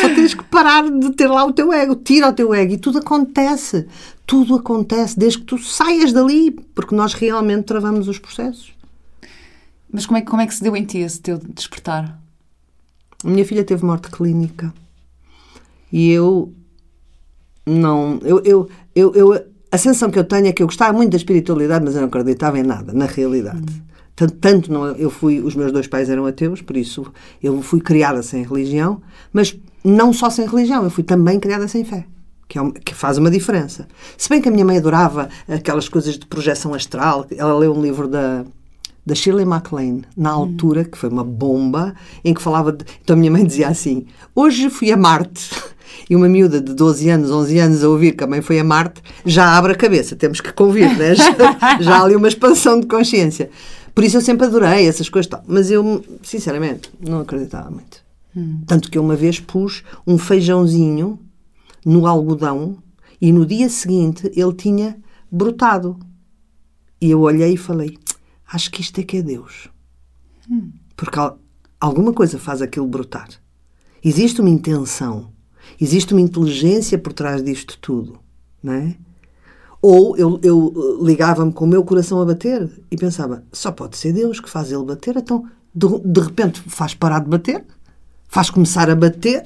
Só 0.00 0.08
tens 0.14 0.34
que 0.34 0.44
parar 0.44 0.88
de 0.88 1.10
ter 1.12 1.26
lá 1.26 1.44
o 1.44 1.52
teu 1.52 1.72
ego. 1.72 1.96
Tira 1.96 2.28
o 2.28 2.32
teu 2.32 2.54
ego 2.54 2.74
e 2.74 2.78
tudo 2.78 2.98
acontece. 2.98 3.86
Tudo 4.26 4.54
acontece 4.56 5.18
desde 5.18 5.38
que 5.40 5.44
tu 5.46 5.58
saias 5.58 6.12
dali, 6.12 6.50
porque 6.74 6.94
nós 6.94 7.12
realmente 7.14 7.64
travamos 7.64 8.06
os 8.06 8.18
processos. 8.18 8.72
Mas 9.92 10.06
como 10.06 10.18
é, 10.18 10.20
que- 10.20 10.28
como 10.28 10.42
é 10.42 10.46
que 10.46 10.54
se 10.54 10.62
deu 10.62 10.76
em 10.76 10.84
ti 10.84 10.98
esse 10.98 11.20
teu 11.20 11.38
despertar? 11.38 12.20
A 13.24 13.28
minha 13.28 13.44
filha 13.44 13.64
teve 13.64 13.84
morte 13.84 14.08
clínica 14.10 14.72
e 15.92 16.10
eu 16.10 16.52
não. 17.66 18.18
Eu, 18.22 18.40
eu, 18.44 18.68
eu, 18.94 19.14
eu- 19.14 19.44
a 19.72 19.78
sensação 19.78 20.10
que 20.10 20.18
eu 20.18 20.24
tenho 20.24 20.46
é 20.46 20.52
que 20.52 20.62
eu 20.62 20.66
gostava 20.66 20.92
muito 20.96 21.10
da 21.12 21.16
espiritualidade, 21.16 21.84
mas 21.84 21.94
eu 21.94 22.00
não 22.02 22.08
acreditava 22.08 22.58
em 22.58 22.62
nada, 22.62 22.92
na 22.92 23.06
realidade. 23.06 23.82
Tanto, 24.16 24.34
tanto 24.34 24.72
não, 24.72 24.86
eu 24.92 25.10
fui, 25.10 25.40
os 25.40 25.54
meus 25.54 25.72
dois 25.72 25.86
pais 25.86 26.08
eram 26.08 26.24
ateus, 26.26 26.62
por 26.62 26.76
isso 26.76 27.04
eu 27.42 27.60
fui 27.62 27.80
criada 27.80 28.22
sem 28.22 28.44
religião, 28.44 29.02
mas 29.32 29.58
não 29.82 30.12
só 30.12 30.30
sem 30.30 30.46
religião, 30.46 30.84
eu 30.84 30.90
fui 30.90 31.02
também 31.02 31.40
criada 31.40 31.66
sem 31.66 31.84
fé. 31.84 32.06
Que, 32.48 32.58
é 32.58 32.70
que 32.84 32.94
faz 32.94 33.18
uma 33.18 33.30
diferença. 33.30 33.88
Se 34.16 34.28
bem 34.28 34.40
que 34.40 34.48
a 34.48 34.52
minha 34.52 34.64
mãe 34.64 34.76
adorava 34.76 35.28
aquelas 35.48 35.88
coisas 35.88 36.18
de 36.18 36.26
projeção 36.26 36.74
astral, 36.74 37.26
ela 37.36 37.56
leu 37.56 37.74
um 37.74 37.82
livro 37.82 38.06
da, 38.06 38.44
da 39.04 39.14
Shirley 39.14 39.44
MacLaine, 39.44 40.04
na 40.16 40.30
altura, 40.30 40.84
que 40.84 40.96
foi 40.96 41.08
uma 41.08 41.24
bomba, 41.24 41.94
em 42.24 42.32
que 42.32 42.42
falava 42.42 42.70
de. 42.70 42.84
Então 43.02 43.14
a 43.14 43.18
minha 43.18 43.30
mãe 43.30 43.44
dizia 43.44 43.68
assim: 43.68 44.06
Hoje 44.34 44.70
fui 44.70 44.92
a 44.92 44.96
Marte. 44.96 45.50
E 46.10 46.16
uma 46.16 46.28
miúda 46.28 46.60
de 46.60 46.74
12 46.74 47.08
anos, 47.08 47.30
11 47.30 47.58
anos 47.58 47.84
a 47.84 47.88
ouvir 47.88 48.12
que 48.12 48.24
a 48.24 48.26
mãe 48.26 48.42
foi 48.42 48.58
a 48.58 48.64
Marte, 48.64 49.00
já 49.24 49.56
abre 49.56 49.72
a 49.72 49.74
cabeça, 49.76 50.16
temos 50.16 50.40
que 50.40 50.52
convir, 50.52 50.98
né? 50.98 51.14
já, 51.14 51.80
já 51.80 51.96
há 51.96 52.02
ali 52.02 52.16
uma 52.16 52.28
expansão 52.28 52.78
de 52.78 52.86
consciência. 52.86 53.48
Por 53.94 54.02
isso 54.04 54.16
eu 54.16 54.20
sempre 54.20 54.46
adorei 54.46 54.86
essas 54.88 55.08
coisas, 55.08 55.28
tal. 55.30 55.42
mas 55.46 55.70
eu, 55.70 56.04
sinceramente, 56.22 56.90
não 57.00 57.20
acreditava 57.20 57.70
muito. 57.70 58.02
Tanto 58.66 58.90
que 58.90 58.98
eu 58.98 59.02
uma 59.02 59.14
vez 59.14 59.38
pus 59.38 59.84
um 60.04 60.18
feijãozinho 60.18 61.20
no 61.86 62.04
algodão 62.06 62.78
e 63.20 63.30
no 63.32 63.46
dia 63.46 63.68
seguinte 63.68 64.28
ele 64.34 64.52
tinha 64.54 64.96
brotado. 65.30 65.96
E 67.00 67.10
eu 67.10 67.20
olhei 67.20 67.52
e 67.52 67.56
falei: 67.56 67.96
Acho 68.52 68.70
que 68.72 68.80
isto 68.80 68.98
é 69.00 69.04
que 69.04 69.18
é 69.18 69.22
Deus. 69.22 69.68
Porque 70.96 71.16
al- 71.18 71.38
alguma 71.80 72.12
coisa 72.12 72.36
faz 72.38 72.60
aquilo 72.60 72.88
brotar. 72.88 73.28
Existe 74.04 74.40
uma 74.40 74.50
intenção, 74.50 75.30
existe 75.80 76.12
uma 76.12 76.20
inteligência 76.20 76.98
por 76.98 77.12
trás 77.12 77.42
disto 77.42 77.78
tudo, 77.80 78.18
não 78.62 78.72
é? 78.72 78.96
Ou 79.86 80.16
eu, 80.16 80.40
eu 80.42 80.72
eh, 80.74 81.04
ligava-me 81.04 81.52
com 81.52 81.66
o 81.66 81.68
meu 81.68 81.84
coração 81.84 82.18
a 82.22 82.24
bater 82.24 82.70
e 82.90 82.96
pensava: 82.96 83.44
só 83.52 83.70
pode 83.70 83.98
ser 83.98 84.14
Deus 84.14 84.40
que 84.40 84.48
faz 84.48 84.72
ele 84.72 84.82
bater, 84.82 85.14
então 85.14 85.44
de, 85.74 85.86
de 86.02 86.20
repente 86.20 86.62
faz 86.66 86.94
parar 86.94 87.18
de 87.18 87.28
bater, 87.28 87.62
faz 88.26 88.48
começar 88.48 88.88
a 88.88 88.96
bater. 88.96 89.44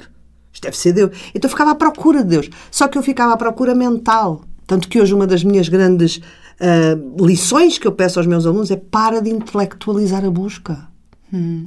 Isto 0.52 0.62
deve 0.62 0.76
ser 0.76 0.92
Deus. 0.92 1.10
Então 1.34 1.48
eu 1.48 1.50
ficava 1.50 1.72
à 1.72 1.74
procura 1.74 2.22
de 2.22 2.28
Deus. 2.28 2.50
Só 2.70 2.86
que 2.86 2.96
eu 2.96 3.02
ficava 3.02 3.32
à 3.32 3.36
procura 3.36 3.74
mental. 3.74 4.42
Tanto 4.64 4.88
que 4.88 5.00
hoje 5.00 5.12
uma 5.12 5.26
das 5.26 5.42
minhas 5.42 5.68
grandes 5.68 6.20
ah, 6.60 6.96
lições 7.20 7.76
que 7.76 7.88
eu 7.88 7.92
peço 7.92 8.20
aos 8.20 8.26
meus 8.26 8.46
alunos 8.46 8.70
é 8.70 8.76
para 8.76 9.20
de 9.20 9.30
intelectualizar 9.30 10.24
a 10.24 10.30
busca. 10.30 10.86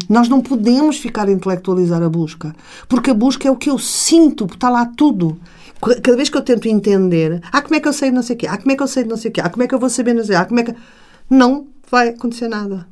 Nós 0.09 0.29
não 0.29 0.39
podemos 0.39 0.97
ficar 0.97 1.27
a 1.27 1.31
intelectualizar 1.31 2.01
a 2.01 2.09
busca, 2.09 2.55
porque 2.87 3.11
a 3.11 3.13
busca 3.13 3.47
é 3.47 3.51
o 3.51 3.55
que 3.55 3.69
eu 3.69 3.77
sinto, 3.77 4.45
está 4.45 4.69
lá 4.69 4.85
tudo. 4.85 5.37
Cada 5.81 6.15
vez 6.15 6.29
que 6.29 6.37
eu 6.37 6.41
tento 6.41 6.67
entender, 6.67 7.41
ah, 7.51 7.61
como 7.61 7.75
é 7.75 7.79
que 7.79 7.87
eu 7.87 7.93
sei 7.93 8.09
de 8.09 8.15
não 8.15 8.23
sei 8.23 8.35
o 8.35 8.39
quê, 8.39 8.47
ah, 8.47 8.57
como 8.57 8.71
é 8.71 8.75
que 8.75 8.83
eu 8.83 8.87
sei 8.87 9.03
de 9.03 9.09
não 9.09 9.17
sei 9.17 9.31
o 9.31 9.33
quê, 9.33 9.41
ah, 9.41 9.49
como 9.49 9.63
é 9.63 9.67
que 9.67 9.73
eu 9.73 9.79
vou 9.79 9.89
saber 9.89 10.13
não 10.13 10.23
sei, 10.23 10.35
ah, 10.35 10.45
como 10.45 10.59
é 10.59 10.63
que... 10.63 10.75
Não 11.29 11.67
vai 11.89 12.09
acontecer 12.09 12.47
nada. 12.47 12.87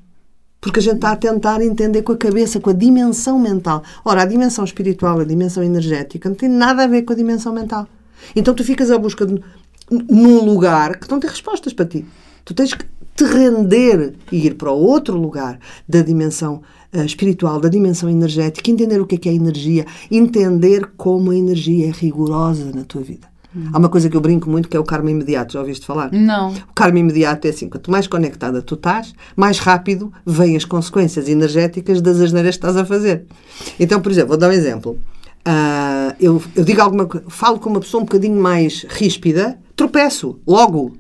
Porque 0.61 0.79
a 0.79 0.81
gente 0.81 0.95
está 0.95 1.11
a 1.11 1.15
tentar 1.15 1.61
entender 1.61 2.01
com 2.01 2.13
a 2.13 2.17
cabeça, 2.17 2.59
com 2.59 2.69
a 2.69 2.73
dimensão 2.73 3.39
mental. 3.39 3.83
Ora, 4.03 4.23
a 4.23 4.25
dimensão 4.25 4.63
espiritual, 4.63 5.19
a 5.19 5.23
dimensão 5.23 5.63
energética, 5.63 6.27
não 6.27 6.35
tem 6.35 6.49
nada 6.49 6.83
a 6.83 6.87
ver 6.87 7.03
com 7.03 7.13
a 7.13 7.15
dimensão 7.15 7.53
mental. 7.53 7.87
Então 8.35 8.53
tu 8.53 8.63
ficas 8.63 8.91
à 8.91 8.97
busca 8.97 9.25
de 9.25 9.41
num 9.89 10.45
lugar 10.45 10.97
que 10.97 11.09
não 11.09 11.19
tem 11.19 11.29
respostas 11.29 11.73
para 11.73 11.85
ti. 11.85 12.05
Tu 12.43 12.53
tens 12.53 12.73
que 12.73 12.85
te 13.15 13.23
render 13.23 14.15
e 14.31 14.47
ir 14.47 14.55
para 14.55 14.71
outro 14.71 15.17
lugar 15.17 15.59
da 15.87 16.01
dimensão 16.01 16.61
espiritual, 16.93 17.59
da 17.59 17.69
dimensão 17.69 18.09
energética, 18.09 18.69
entender 18.69 18.99
o 18.99 19.05
que 19.05 19.15
é, 19.15 19.17
que 19.17 19.29
é 19.29 19.33
energia, 19.33 19.85
entender 20.09 20.91
como 20.97 21.31
a 21.31 21.35
energia 21.35 21.87
é 21.87 21.91
rigorosa 21.91 22.71
na 22.73 22.83
tua 22.83 23.01
vida. 23.01 23.27
Hum. 23.55 23.69
Há 23.73 23.79
uma 23.79 23.89
coisa 23.89 24.09
que 24.09 24.15
eu 24.15 24.21
brinco 24.21 24.49
muito 24.49 24.69
que 24.69 24.77
é 24.77 24.79
o 24.79 24.83
karma 24.83 25.09
imediato, 25.09 25.53
já 25.53 25.59
ouviste 25.59 25.85
falar? 25.85 26.11
Não. 26.11 26.51
O 26.51 26.73
karma 26.75 26.99
imediato 26.99 27.47
é 27.47 27.49
assim: 27.49 27.67
quanto 27.67 27.89
mais 27.89 28.07
conectada 28.07 28.61
tu 28.61 28.75
estás, 28.75 29.13
mais 29.35 29.59
rápido 29.59 30.13
vêm 30.25 30.55
as 30.55 30.65
consequências 30.65 31.27
energéticas 31.27 32.01
das 32.01 32.19
asneiras 32.19 32.55
que 32.55 32.65
estás 32.65 32.77
a 32.77 32.85
fazer. 32.85 33.25
Então, 33.79 33.99
por 34.01 34.11
exemplo, 34.11 34.29
vou 34.29 34.37
dar 34.37 34.49
um 34.49 34.53
exemplo. 34.53 34.99
Uh, 35.47 36.13
eu, 36.19 36.41
eu 36.55 36.63
digo 36.63 36.81
alguma 36.81 37.05
coisa, 37.05 37.25
falo 37.29 37.59
com 37.59 37.69
uma 37.69 37.79
pessoa 37.79 38.01
um 38.01 38.05
bocadinho 38.05 38.39
mais 38.39 38.85
ríspida, 38.87 39.57
tropeço, 39.75 40.39
logo. 40.45 40.93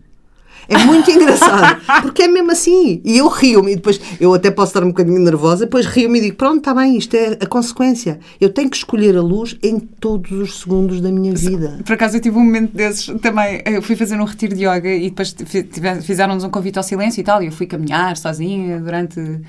É 0.69 0.77
muito 0.85 1.09
engraçado, 1.11 1.81
porque 2.03 2.23
é 2.23 2.27
mesmo 2.27 2.51
assim. 2.51 3.01
E 3.03 3.17
eu 3.17 3.27
rio-me, 3.27 3.73
e 3.73 3.75
depois 3.75 3.99
eu 4.19 4.33
até 4.33 4.51
posso 4.51 4.69
estar 4.69 4.83
um 4.83 4.89
bocadinho 4.89 5.19
nervosa, 5.19 5.65
depois 5.65 5.87
rio-me 5.87 6.19
e 6.19 6.21
digo: 6.21 6.35
pronto, 6.35 6.59
está 6.59 6.73
bem, 6.73 6.95
isto 6.97 7.15
é 7.15 7.37
a 7.41 7.45
consequência. 7.47 8.19
Eu 8.39 8.49
tenho 8.49 8.69
que 8.69 8.77
escolher 8.77 9.17
a 9.17 9.21
luz 9.21 9.57
em 9.63 9.79
todos 9.79 10.31
os 10.31 10.59
segundos 10.59 11.01
da 11.01 11.11
minha 11.11 11.33
vida. 11.33 11.79
Por 11.83 11.93
acaso 11.93 12.17
eu 12.17 12.21
tive 12.21 12.37
um 12.37 12.43
momento 12.43 12.75
desses 12.75 13.07
também. 13.19 13.61
Eu 13.65 13.81
fui 13.81 13.95
fazer 13.95 14.19
um 14.21 14.25
retiro 14.25 14.55
de 14.55 14.65
yoga 14.65 14.93
e 14.93 15.09
depois 15.09 15.35
fizeram-nos 16.03 16.43
um 16.43 16.49
convite 16.49 16.77
ao 16.77 16.83
silêncio 16.83 17.19
e 17.19 17.23
tal, 17.23 17.41
e 17.41 17.47
eu 17.47 17.51
fui 17.51 17.65
caminhar 17.65 18.15
sozinha 18.15 18.79
durante 18.79 19.41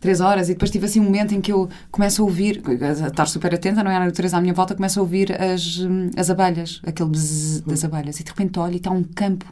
três 0.00 0.20
horas 0.20 0.48
e 0.48 0.52
depois 0.52 0.70
tive 0.70 0.86
assim 0.86 1.00
um 1.00 1.04
momento 1.04 1.34
em 1.34 1.40
que 1.40 1.52
eu 1.52 1.68
começo 1.90 2.22
a 2.22 2.24
ouvir, 2.24 2.62
a 2.66 3.08
estar 3.08 3.26
super 3.26 3.54
atenta, 3.54 3.82
não 3.82 3.90
é? 3.90 3.96
A 3.96 4.00
natureza 4.00 4.36
à 4.36 4.40
minha 4.40 4.54
volta, 4.54 4.74
começo 4.74 4.98
a 4.98 5.02
ouvir 5.02 5.32
as, 5.32 5.80
as 6.16 6.30
abelhas, 6.30 6.80
aquele 6.86 7.08
bzz 7.10 7.60
das 7.62 7.84
abelhas, 7.84 8.20
e 8.20 8.24
de 8.24 8.30
repente 8.30 8.58
olho 8.58 8.74
e 8.74 8.76
está 8.76 8.90
um 8.90 9.02
campo 9.02 9.46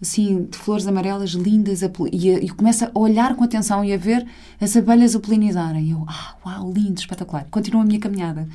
assim, 0.00 0.44
de 0.50 0.56
flores 0.56 0.86
amarelas 0.86 1.30
lindas, 1.30 1.82
e, 1.82 2.30
e 2.30 2.48
começa 2.50 2.90
a 2.94 2.98
olhar 2.98 3.34
com 3.34 3.44
atenção 3.44 3.84
e 3.84 3.92
a 3.92 3.98
ver 3.98 4.26
as 4.60 4.74
abelhas 4.76 5.14
a 5.14 5.20
polinizarem. 5.20 5.84
E 5.84 5.90
eu, 5.90 6.04
ah, 6.08 6.36
uau, 6.44 6.72
lindo, 6.72 6.98
espetacular. 6.98 7.46
Continuo 7.50 7.82
a 7.82 7.84
minha 7.84 8.00
caminhada. 8.00 8.48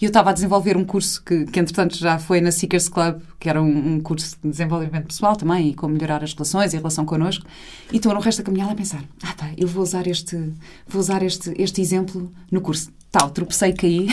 E 0.00 0.04
eu 0.04 0.08
estava 0.08 0.30
a 0.30 0.32
desenvolver 0.32 0.76
um 0.76 0.84
curso 0.84 1.22
que, 1.22 1.46
que 1.46 1.58
entretanto, 1.58 1.96
já 1.96 2.18
foi 2.18 2.40
na 2.40 2.52
Seekers 2.52 2.88
Club, 2.88 3.20
que 3.38 3.48
era 3.48 3.62
um, 3.62 3.94
um, 3.94 4.00
curso 4.00 4.36
de 4.42 4.50
desenvolvimento 4.50 5.06
pessoal 5.06 5.36
também, 5.36 5.70
e 5.70 5.74
como 5.74 5.94
melhorar 5.94 6.22
as 6.22 6.34
relações 6.34 6.74
e 6.74 6.76
a 6.76 6.80
relação 6.80 7.06
connosco. 7.06 7.46
E 7.92 7.96
estou 7.96 8.12
no 8.12 8.20
resto 8.20 8.38
da 8.38 8.44
caminhada 8.44 8.72
a 8.72 8.76
pensar, 8.76 9.02
ah 9.22 9.34
pá, 9.36 9.50
eu 9.56 9.66
vou 9.66 9.82
usar 9.82 10.06
este, 10.06 10.36
vou 10.86 11.00
usar 11.00 11.22
este, 11.22 11.54
este 11.56 11.80
exemplo 11.80 12.30
no 12.50 12.60
curso. 12.60 12.92
Tal, 13.10 13.28
tropecei, 13.30 13.72
caí. 13.72 14.08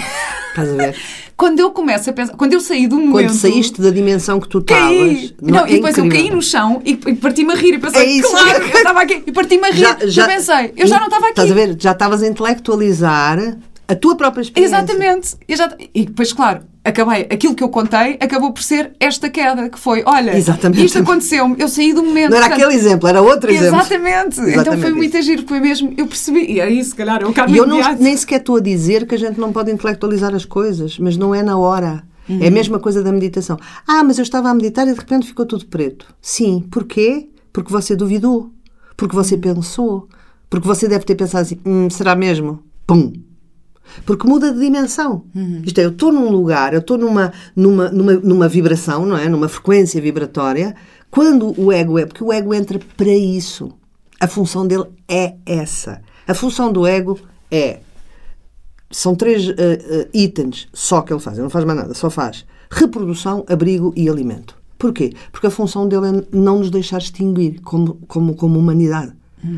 Estás 0.49 0.69
a 0.69 0.73
ver? 0.73 0.95
quando 1.37 1.59
eu 1.59 1.69
começo 1.69 2.09
a 2.09 2.13
pensar, 2.13 2.35
quando 2.35 2.53
eu 2.53 2.59
saí 2.59 2.87
do 2.87 2.95
momento. 2.95 3.29
Quando 3.29 3.37
saíste 3.37 3.79
da 3.79 3.91
dimensão 3.91 4.39
que 4.39 4.49
tu 4.49 4.57
estavas. 4.57 5.35
Não, 5.39 5.59
não, 5.59 5.67
e 5.67 5.73
depois 5.73 5.95
incrível. 5.97 6.05
eu 6.05 6.09
caí 6.09 6.35
no 6.35 6.41
chão 6.41 6.81
e, 6.83 6.91
e 6.93 7.15
parti-me 7.15 7.53
a 7.53 7.55
rir 7.55 7.75
e 7.75 7.79
pensei, 7.79 8.19
é 8.19 8.21
claro 8.23 8.63
eu 8.63 8.67
estava 8.73 9.01
aqui. 9.01 9.23
E 9.27 9.31
parti-me 9.31 9.67
a 9.67 9.71
rir. 9.71 9.81
Já, 9.81 9.97
já, 10.07 10.23
eu 10.23 10.27
pensei, 10.27 10.73
eu 10.75 10.87
já 10.87 10.97
não 10.97 11.05
estava 11.05 11.25
aqui. 11.25 11.33
Estás 11.33 11.51
a 11.51 11.53
ver? 11.53 11.77
Já 11.79 11.91
estavas 11.91 12.23
a 12.23 12.27
intelectualizar 12.27 13.57
a 13.87 13.95
tua 13.95 14.15
própria 14.15 14.41
experiência. 14.41 14.77
Exatamente. 14.77 15.37
Já, 15.47 15.77
e 15.93 16.05
depois, 16.05 16.33
claro, 16.33 16.61
acabei, 16.87 17.27
aquilo 17.29 17.53
que 17.53 17.63
eu 17.63 17.69
contei 17.69 18.17
acabou 18.19 18.51
por 18.51 18.63
ser 18.63 18.93
esta 18.99 19.29
queda, 19.29 19.69
que 19.69 19.77
foi, 19.77 20.03
olha, 20.05 20.37
Exatamente. 20.37 20.85
isto 20.85 20.99
aconteceu-me, 20.99 21.55
eu 21.59 21.67
saí 21.67 21.93
do 21.93 22.03
momento. 22.03 22.31
Não 22.31 22.37
era 22.37 22.47
portanto, 22.47 22.65
aquele 22.65 22.79
exemplo, 22.79 23.09
era 23.09 23.21
outro 23.21 23.51
exemplo. 23.51 23.79
Exatamente. 23.79 24.39
Exatamente 24.39 24.59
então 24.59 24.77
foi 24.79 24.93
muito 24.93 25.17
agir, 25.17 25.45
foi 25.45 25.59
mesmo, 25.59 25.93
eu 25.97 26.07
percebi, 26.07 26.51
e 26.51 26.59
é 26.59 26.69
isso, 26.69 26.91
se 26.91 26.95
calhar, 26.95 27.21
eu 27.21 27.33
E 27.47 27.57
eu 27.57 27.67
não, 27.67 27.79
nem 27.95 28.15
sequer 28.15 28.39
estou 28.39 28.57
a 28.57 28.61
dizer 28.61 29.05
que 29.05 29.15
a 29.15 29.17
gente 29.17 29.39
não 29.39 29.51
pode 29.51 29.71
intelectualizar 29.71 30.33
as 30.33 30.45
coisas, 30.45 30.97
mas 30.97 31.17
não 31.17 31.35
é 31.35 31.43
na 31.43 31.57
hora. 31.57 32.03
Uhum. 32.29 32.39
É 32.41 32.47
a 32.47 32.51
mesma 32.51 32.79
coisa 32.79 33.01
da 33.01 33.11
meditação. 33.11 33.57
Ah, 33.87 34.03
mas 34.03 34.17
eu 34.17 34.23
estava 34.23 34.49
a 34.49 34.53
meditar 34.53 34.85
e 34.87 34.91
de 34.91 34.99
repente 34.99 35.27
ficou 35.27 35.45
tudo 35.45 35.65
preto. 35.65 36.13
Sim, 36.21 36.65
porquê? 36.69 37.29
Porque 37.53 37.71
você 37.71 37.95
duvidou, 37.95 38.51
porque 38.95 39.15
você 39.15 39.35
uhum. 39.35 39.41
pensou, 39.41 40.07
porque 40.49 40.67
você 40.67 40.87
deve 40.87 41.05
ter 41.05 41.15
pensado 41.15 41.43
assim, 41.43 41.59
hum, 41.65 41.89
será 41.89 42.15
mesmo? 42.15 42.59
Pum, 42.85 43.13
porque 44.05 44.27
muda 44.27 44.51
de 44.51 44.59
dimensão. 44.59 45.25
Uhum. 45.35 45.61
Isto 45.65 45.79
é, 45.79 45.85
eu 45.85 45.89
estou 45.89 46.11
num 46.11 46.29
lugar, 46.29 46.73
eu 46.73 46.79
estou 46.79 46.97
numa, 46.97 47.31
numa, 47.55 47.89
numa, 47.89 48.13
numa 48.13 48.47
vibração, 48.47 49.05
não 49.05 49.17
é? 49.17 49.27
Numa 49.29 49.47
frequência 49.47 50.01
vibratória. 50.01 50.75
Quando 51.09 51.53
o 51.59 51.71
ego 51.71 51.97
é. 51.97 52.05
Porque 52.05 52.23
o 52.23 52.31
ego 52.31 52.53
entra 52.53 52.79
para 52.95 53.09
isso. 53.09 53.71
A 54.19 54.27
função 54.27 54.65
dele 54.67 54.85
é 55.07 55.35
essa. 55.45 56.01
A 56.27 56.33
função 56.33 56.71
do 56.71 56.85
ego 56.85 57.19
é. 57.51 57.79
São 58.89 59.15
três 59.15 59.49
uh, 59.49 59.51
uh, 59.51 60.09
itens 60.13 60.67
só 60.73 61.01
que 61.01 61.11
ele 61.11 61.19
faz. 61.19 61.37
Ele 61.37 61.43
não 61.43 61.49
faz 61.49 61.65
mais 61.65 61.79
nada, 61.79 61.93
só 61.93 62.09
faz 62.09 62.45
reprodução, 62.69 63.45
abrigo 63.47 63.93
e 63.95 64.09
alimento. 64.09 64.55
Porquê? 64.77 65.13
Porque 65.31 65.47
a 65.47 65.51
função 65.51 65.87
dele 65.87 66.07
é 66.07 66.37
não 66.37 66.59
nos 66.59 66.69
deixar 66.69 66.99
extinguir 66.99 67.61
como, 67.61 67.95
como, 68.07 68.35
como 68.35 68.59
humanidade. 68.59 69.13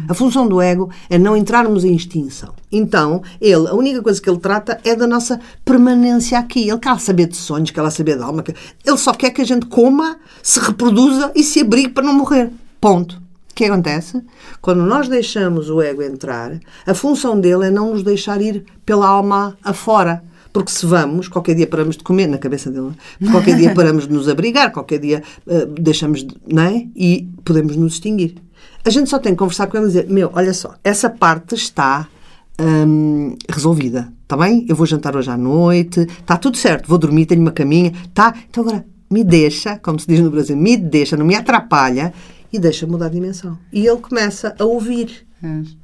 A 0.08 0.14
função 0.14 0.48
do 0.48 0.62
ego 0.62 0.90
é 1.10 1.18
não 1.18 1.38
entrarmos 1.38 1.86
em 1.86 1.96
extinção. 1.96 2.54
Então, 2.72 3.22
ele, 3.40 3.68
a 3.68 3.74
única 3.74 4.02
coisa 4.02 4.22
que 4.22 4.30
ele 4.30 4.40
trata 4.40 4.80
é 4.84 4.96
da 4.96 5.08
nossa 5.08 5.40
permanência 5.64 6.38
aqui. 6.38 6.68
Ele 6.68 6.78
quer 6.78 7.00
saber 7.00 7.28
de 7.28 7.38
sonhos, 7.38 7.72
quer 7.72 7.90
saber 7.90 8.18
de 8.18 8.24
alma. 8.24 8.44
Ele 8.86 8.98
só 8.98 9.14
quer 9.14 9.32
que 9.32 9.42
a 9.42 9.46
gente 9.46 9.66
coma, 9.68 10.18
se 10.44 10.60
reproduza 10.60 11.32
e 11.34 11.44
se 11.44 11.62
abrigue 11.62 11.90
para 11.90 12.04
não 12.04 12.14
morrer. 12.14 12.52
Ponto. 12.82 13.22
O 13.52 13.56
que 13.56 13.66
acontece? 13.66 14.22
Quando 14.62 14.84
nós 14.84 15.08
deixamos 15.08 15.70
o 15.70 15.82
ego 15.82 16.02
entrar, 16.02 16.60
a 16.86 16.94
função 16.94 17.40
dele 17.40 17.68
é 17.68 17.72
não 17.72 17.92
nos 17.92 18.04
deixar 18.04 18.42
ir 18.42 18.66
pela 18.86 19.08
alma 19.08 19.58
afora. 19.64 20.24
Porque 20.52 20.72
se 20.72 20.86
vamos, 20.86 21.28
qualquer 21.28 21.56
dia 21.56 21.68
paramos 21.68 21.96
de 21.96 22.04
comer, 22.04 22.28
na 22.28 22.38
cabeça 22.38 22.72
dele, 22.72 22.92
qualquer 23.32 23.56
dia 23.56 23.74
paramos 23.74 24.08
de 24.08 24.14
nos 24.14 24.28
abrigar, 24.28 24.72
qualquer 24.72 25.00
dia 25.00 25.24
uh, 25.46 25.66
deixamos 25.80 26.24
de. 26.24 26.36
Não 26.48 26.64
é? 26.64 26.88
E 26.96 27.30
podemos 27.44 27.76
nos 27.76 27.94
extinguir. 27.94 28.36
A 28.84 28.90
gente 28.90 29.10
só 29.10 29.20
tem 29.20 29.34
que 29.34 29.40
conversar 29.40 29.68
com 29.68 29.78
ele 29.78 29.86
e 29.86 29.90
dizer: 29.90 30.10
Meu, 30.10 30.32
olha 30.34 30.54
só, 30.54 30.76
essa 30.84 31.10
parte 31.10 31.56
está 31.56 32.08
hum, 32.60 33.36
resolvida, 33.48 34.12
está 34.24 34.38
bem? 34.38 34.66
Eu 34.68 34.76
vou 34.76 34.86
jantar 34.86 35.16
hoje 35.16 35.30
à 35.30 35.38
noite, 35.38 36.02
está 36.02 36.38
tudo 36.38 36.58
certo, 36.58 36.88
vou 36.88 36.98
dormir, 36.98 37.26
tenho 37.26 37.42
uma 37.42 37.52
caminha, 37.52 37.94
tá? 38.14 38.34
Então 38.50 38.64
agora 38.64 38.86
me 39.10 39.24
deixa, 39.24 39.78
como 39.78 40.00
se 40.00 40.08
diz 40.08 40.20
no 40.20 40.30
Brasil, 40.30 40.56
me 40.56 40.78
deixa, 40.78 41.18
não 41.18 41.26
me 41.26 41.36
atrapalha 41.36 42.14
e 42.52 42.60
deixa 42.60 42.86
mudar 42.86 43.08
a 43.08 43.10
dimensão. 43.10 43.58
E 43.72 43.86
ele 43.86 43.98
começa 43.98 44.56
a 44.58 44.64
ouvir. 44.64 45.28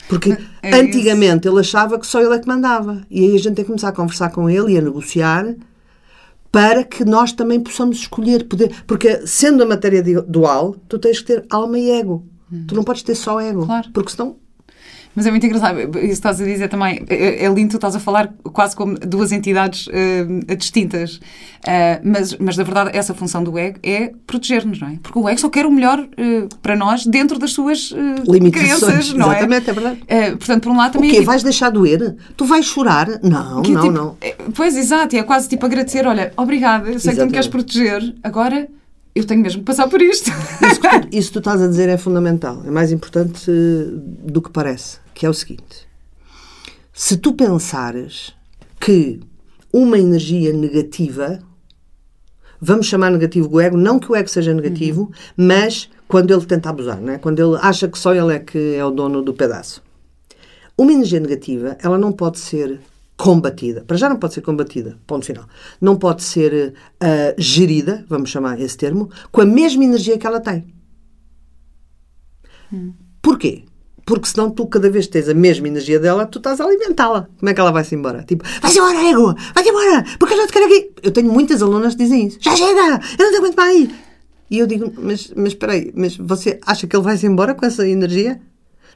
Porque 0.07 0.37
é 0.61 0.75
antigamente 0.75 1.47
ele 1.47 1.59
achava 1.59 1.97
que 1.99 2.05
só 2.05 2.21
ele 2.21 2.33
é 2.33 2.39
que 2.39 2.47
mandava. 2.47 3.01
E 3.09 3.23
aí 3.23 3.35
a 3.35 3.39
gente 3.39 3.55
tem 3.55 3.63
que 3.63 3.65
começar 3.65 3.89
a 3.89 3.93
conversar 3.93 4.29
com 4.31 4.49
ele 4.49 4.73
e 4.73 4.77
a 4.77 4.81
negociar 4.81 5.55
para 6.51 6.83
que 6.83 7.03
nós 7.03 7.31
também 7.33 7.59
possamos 7.59 7.97
escolher. 7.97 8.45
Poder, 8.45 8.71
porque 8.87 9.25
sendo 9.27 9.63
a 9.63 9.65
matéria 9.65 10.03
dual, 10.21 10.75
tu 10.87 10.99
tens 10.99 11.19
que 11.19 11.25
ter 11.25 11.45
alma 11.49 11.77
e 11.77 11.91
ego. 11.91 12.25
Tu 12.67 12.75
não 12.75 12.83
podes 12.83 13.03
ter 13.03 13.15
só 13.15 13.39
ego. 13.41 13.65
Claro. 13.65 13.89
Porque 13.91 14.11
senão 14.11 14.37
mas 15.15 15.25
é 15.25 15.31
muito 15.31 15.45
engraçado, 15.45 15.79
isso 15.79 15.89
que 15.89 16.05
estás 16.07 16.41
a 16.41 16.43
dizer 16.43 16.67
também, 16.67 17.05
é, 17.07 17.45
é 17.45 17.47
lindo, 17.47 17.69
tu 17.69 17.77
estás 17.77 17.95
a 17.95 17.99
falar 17.99 18.33
quase 18.51 18.75
como 18.75 18.95
duas 18.95 19.31
entidades 19.31 19.87
uh, 19.87 20.55
distintas, 20.57 21.15
uh, 21.15 22.01
mas, 22.03 22.35
mas 22.37 22.57
na 22.57 22.63
verdade 22.65 22.89
essa 22.93 23.13
função 23.13 23.41
do 23.41 23.57
ego 23.57 23.79
é 23.81 24.11
proteger-nos, 24.27 24.81
não 24.81 24.89
é? 24.89 24.99
Porque 25.01 25.17
o 25.17 25.29
ego 25.29 25.39
só 25.39 25.47
quer 25.47 25.65
o 25.65 25.71
melhor 25.71 25.99
uh, 25.99 26.55
para 26.61 26.75
nós 26.75 27.05
dentro 27.05 27.39
das 27.39 27.53
suas 27.53 27.93
crenças, 28.51 29.13
não 29.13 29.31
é? 29.31 29.37
Exatamente, 29.37 29.69
é 29.69 29.73
verdade. 29.73 29.99
portanto, 30.37 30.63
por 30.63 30.71
um 30.73 30.77
lado 30.77 30.93
também... 30.93 31.09
O 31.09 31.13
quê? 31.13 31.19
É, 31.19 31.23
vais 31.23 31.43
deixar 31.43 31.69
doer? 31.69 32.17
Tu 32.35 32.43
vais 32.43 32.65
chorar? 32.65 33.07
Não, 33.23 33.61
que, 33.61 33.71
não, 33.71 33.81
tipo, 33.81 33.93
não. 33.93 34.17
Pois, 34.53 34.75
exato, 34.75 35.15
é 35.15 35.23
quase 35.23 35.47
tipo 35.47 35.65
agradecer, 35.65 36.05
olha, 36.05 36.33
obrigada, 36.35 36.89
eu 36.89 36.99
sei 36.99 37.13
Exatamente. 37.13 37.15
que 37.15 37.21
tu 37.21 37.25
me 37.25 37.31
queres 37.31 37.47
proteger, 37.47 38.15
agora 38.21 38.67
eu 39.15 39.25
tenho 39.25 39.41
mesmo 39.41 39.61
que 39.61 39.65
passar 39.65 39.87
por 39.87 40.01
isto. 40.01 40.29
Isso 40.29 40.81
que, 40.81 40.89
tu, 40.89 41.07
isso 41.11 41.27
que 41.29 41.33
tu 41.33 41.39
estás 41.39 41.61
a 41.61 41.67
dizer 41.67 41.87
é 41.87 41.97
fundamental. 41.97 42.61
É 42.65 42.69
mais 42.69 42.91
importante 42.91 43.49
do 43.49 44.41
que 44.41 44.49
parece. 44.49 44.99
Que 45.13 45.25
é 45.25 45.29
o 45.29 45.33
seguinte: 45.33 45.87
se 46.93 47.15
tu 47.15 47.33
pensares 47.33 48.35
que 48.79 49.21
uma 49.71 49.97
energia 49.97 50.51
negativa, 50.51 51.39
vamos 52.59 52.87
chamar 52.87 53.09
negativo 53.09 53.49
o 53.49 53.61
ego, 53.61 53.77
não 53.77 53.99
que 53.99 54.11
o 54.11 54.15
ego 54.15 54.29
seja 54.29 54.53
negativo, 54.53 55.03
uhum. 55.03 55.11
mas 55.37 55.89
quando 56.07 56.33
ele 56.33 56.45
tenta 56.45 56.69
abusar, 56.69 56.99
né? 56.99 57.17
quando 57.17 57.39
ele 57.39 57.57
acha 57.61 57.87
que 57.87 57.97
só 57.97 58.13
ele 58.13 58.33
é 58.33 58.39
que 58.39 58.75
é 58.75 58.85
o 58.85 58.91
dono 58.91 59.21
do 59.21 59.33
pedaço. 59.33 59.81
Uma 60.77 60.91
energia 60.91 61.19
negativa, 61.19 61.77
ela 61.81 61.97
não 61.97 62.11
pode 62.11 62.37
ser 62.39 62.81
combatida. 63.17 63.83
Para 63.85 63.97
já 63.97 64.09
não 64.09 64.17
pode 64.17 64.33
ser 64.33 64.41
combatida, 64.41 64.97
ponto 65.07 65.25
final. 65.25 65.45
Não 65.79 65.95
pode 65.95 66.23
ser 66.23 66.73
uh, 67.01 67.35
gerida, 67.37 68.05
vamos 68.09 68.29
chamar 68.29 68.59
esse 68.59 68.77
termo, 68.77 69.09
com 69.31 69.41
a 69.41 69.45
mesma 69.45 69.83
energia 69.83 70.17
que 70.17 70.27
ela 70.27 70.39
tem. 70.39 70.73
Hum. 72.71 72.93
Porquê? 73.21 73.63
Porque 74.05 74.27
senão 74.27 74.51
tu, 74.51 74.67
cada 74.67 74.89
vez 74.89 75.07
que 75.07 75.13
tens 75.13 75.27
a 75.27 75.33
mesma 75.33 75.67
energia 75.67 75.99
dela, 75.99 76.27
tu 76.27 76.37
estás 76.37 76.61
a 76.61 76.65
alimentá-la. 76.65 77.27
Como 77.39 77.49
é 77.49 77.53
que 77.53 77.59
ela 77.59 77.71
vai-se 77.71 77.95
embora? 77.95 78.23
Tipo, 78.23 78.43
vai-se 78.61 78.77
embora, 78.77 79.03
ego! 79.03 79.33
Vai-te 79.53 79.69
embora! 79.69 80.05
Porque 80.19 80.33
eu 80.35 80.37
já 80.37 80.47
te 80.47 80.53
quero 80.53 80.65
aqui! 80.65 80.91
Eu 81.01 81.11
tenho 81.11 81.31
muitas 81.31 81.61
alunas 81.63 81.95
que 81.95 82.03
dizem 82.03 82.27
isso. 82.27 82.37
Já 82.39 82.55
chega! 82.55 82.99
Eu 83.17 83.25
não 83.25 83.31
te 83.31 83.37
aguento 83.37 83.55
mais! 83.55 83.89
E 84.51 84.59
eu 84.59 84.67
digo, 84.67 84.93
mas, 84.97 85.33
mas 85.35 85.47
espera 85.47 85.73
aí, 85.73 85.91
mas 85.95 86.15
você 86.17 86.59
acha 86.63 86.85
que 86.85 86.95
ele 86.95 87.03
vai-se 87.03 87.25
embora 87.25 87.55
com 87.55 87.65
essa 87.65 87.87
energia? 87.87 88.39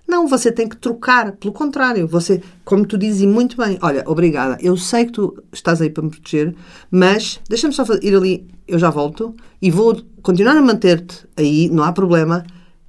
Não, 0.10 0.28
você 0.28 0.52
tem 0.52 0.68
que 0.68 0.76
trocar. 0.76 1.34
Pelo 1.34 1.54
contrário, 1.54 2.08
você, 2.08 2.42
como 2.66 2.84
tu 2.84 2.98
dizes 2.98 3.24
muito 3.28 3.56
bem, 3.56 3.78
olha, 3.80 4.04
obrigada, 4.08 4.58
eu 4.60 4.76
sei 4.76 5.06
que 5.06 5.12
tu 5.12 5.44
estás 5.54 5.80
aí 5.84 5.92
para 5.92 6.02
me 6.02 6.10
proteger, 6.10 6.56
mas 6.90 7.40
deixa-me 7.48 7.72
só 7.76 7.84
ir 8.02 8.16
ali, 8.16 8.48
eu 8.68 8.80
já 8.80 8.90
volto 8.90 9.36
e 9.62 9.70
vou 9.70 10.02
continuar 10.24 10.58
a 10.58 10.62
manter-te 10.64 11.28
aí, 11.38 11.70
não 11.70 11.84
há 11.84 11.92
problema. 11.92 12.44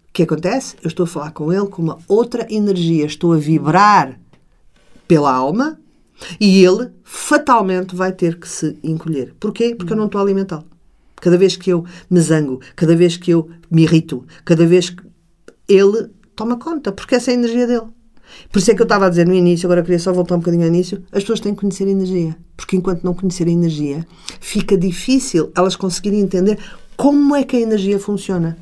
O 0.08 0.12
que 0.14 0.22
acontece? 0.22 0.76
Eu 0.82 0.88
estou 0.88 1.04
a 1.04 1.06
falar 1.06 1.32
com 1.32 1.52
ele 1.52 1.66
com 1.66 1.82
uma 1.82 1.98
outra 2.08 2.46
energia, 2.50 3.04
estou 3.04 3.34
a 3.34 3.36
vibrar 3.36 4.18
pela 5.06 5.30
alma 5.30 5.78
e 6.40 6.64
ele 6.64 6.88
fatalmente 7.04 7.94
vai 7.94 8.12
ter 8.12 8.38
que 8.38 8.48
se 8.48 8.78
encolher. 8.82 9.34
Porquê? 9.38 9.74
Porque 9.74 9.92
eu 9.92 9.96
não 9.96 10.06
estou 10.06 10.20
a 10.20 10.24
alimentá-lo. 10.24 10.64
Cada 11.16 11.36
vez 11.36 11.54
que 11.54 11.68
eu 11.68 11.84
me 12.08 12.18
zango, 12.18 12.62
cada 12.74 12.96
vez 12.96 13.18
que 13.18 13.30
eu 13.30 13.50
me 13.70 13.82
irrito, 13.82 14.24
cada 14.42 14.66
vez 14.66 14.88
que 14.88 15.02
ele 15.68 16.08
toma 16.40 16.56
conta, 16.56 16.90
porque 16.90 17.16
essa 17.16 17.30
é 17.30 17.34
a 17.34 17.36
energia 17.36 17.66
dele. 17.66 17.86
Por 18.50 18.60
isso 18.60 18.70
é 18.70 18.74
que 18.74 18.80
eu 18.80 18.84
estava 18.84 19.06
a 19.06 19.10
dizer 19.10 19.26
no 19.26 19.34
início, 19.34 19.66
agora 19.66 19.80
eu 19.80 19.84
queria 19.84 19.98
só 19.98 20.10
voltar 20.10 20.36
um 20.36 20.38
bocadinho 20.38 20.62
ao 20.62 20.68
início, 20.68 21.02
as 21.12 21.22
pessoas 21.22 21.40
têm 21.40 21.54
que 21.54 21.60
conhecer 21.60 21.84
a 21.84 21.90
energia. 21.90 22.34
Porque 22.56 22.76
enquanto 22.76 23.04
não 23.04 23.12
conhecerem 23.12 23.54
a 23.54 23.58
energia, 23.58 24.06
fica 24.40 24.78
difícil 24.78 25.52
elas 25.54 25.76
conseguirem 25.76 26.20
entender 26.20 26.58
como 26.96 27.36
é 27.36 27.44
que 27.44 27.56
a 27.56 27.60
energia 27.60 27.98
funciona. 27.98 28.56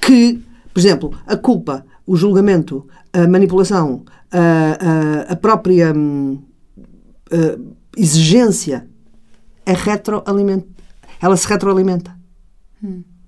Que, 0.00 0.42
por 0.74 0.80
exemplo, 0.80 1.16
a 1.24 1.36
culpa, 1.36 1.86
o 2.04 2.16
julgamento, 2.16 2.86
a 3.12 3.28
manipulação, 3.28 4.04
a, 4.32 5.28
a, 5.28 5.32
a 5.32 5.36
própria 5.36 5.92
hum, 5.94 6.42
eh, 7.30 7.58
exigência 7.96 8.88
é 9.64 9.72
retroalimenta. 9.72 10.66
Ela 11.20 11.36
se 11.36 11.46
retroalimenta. 11.46 12.16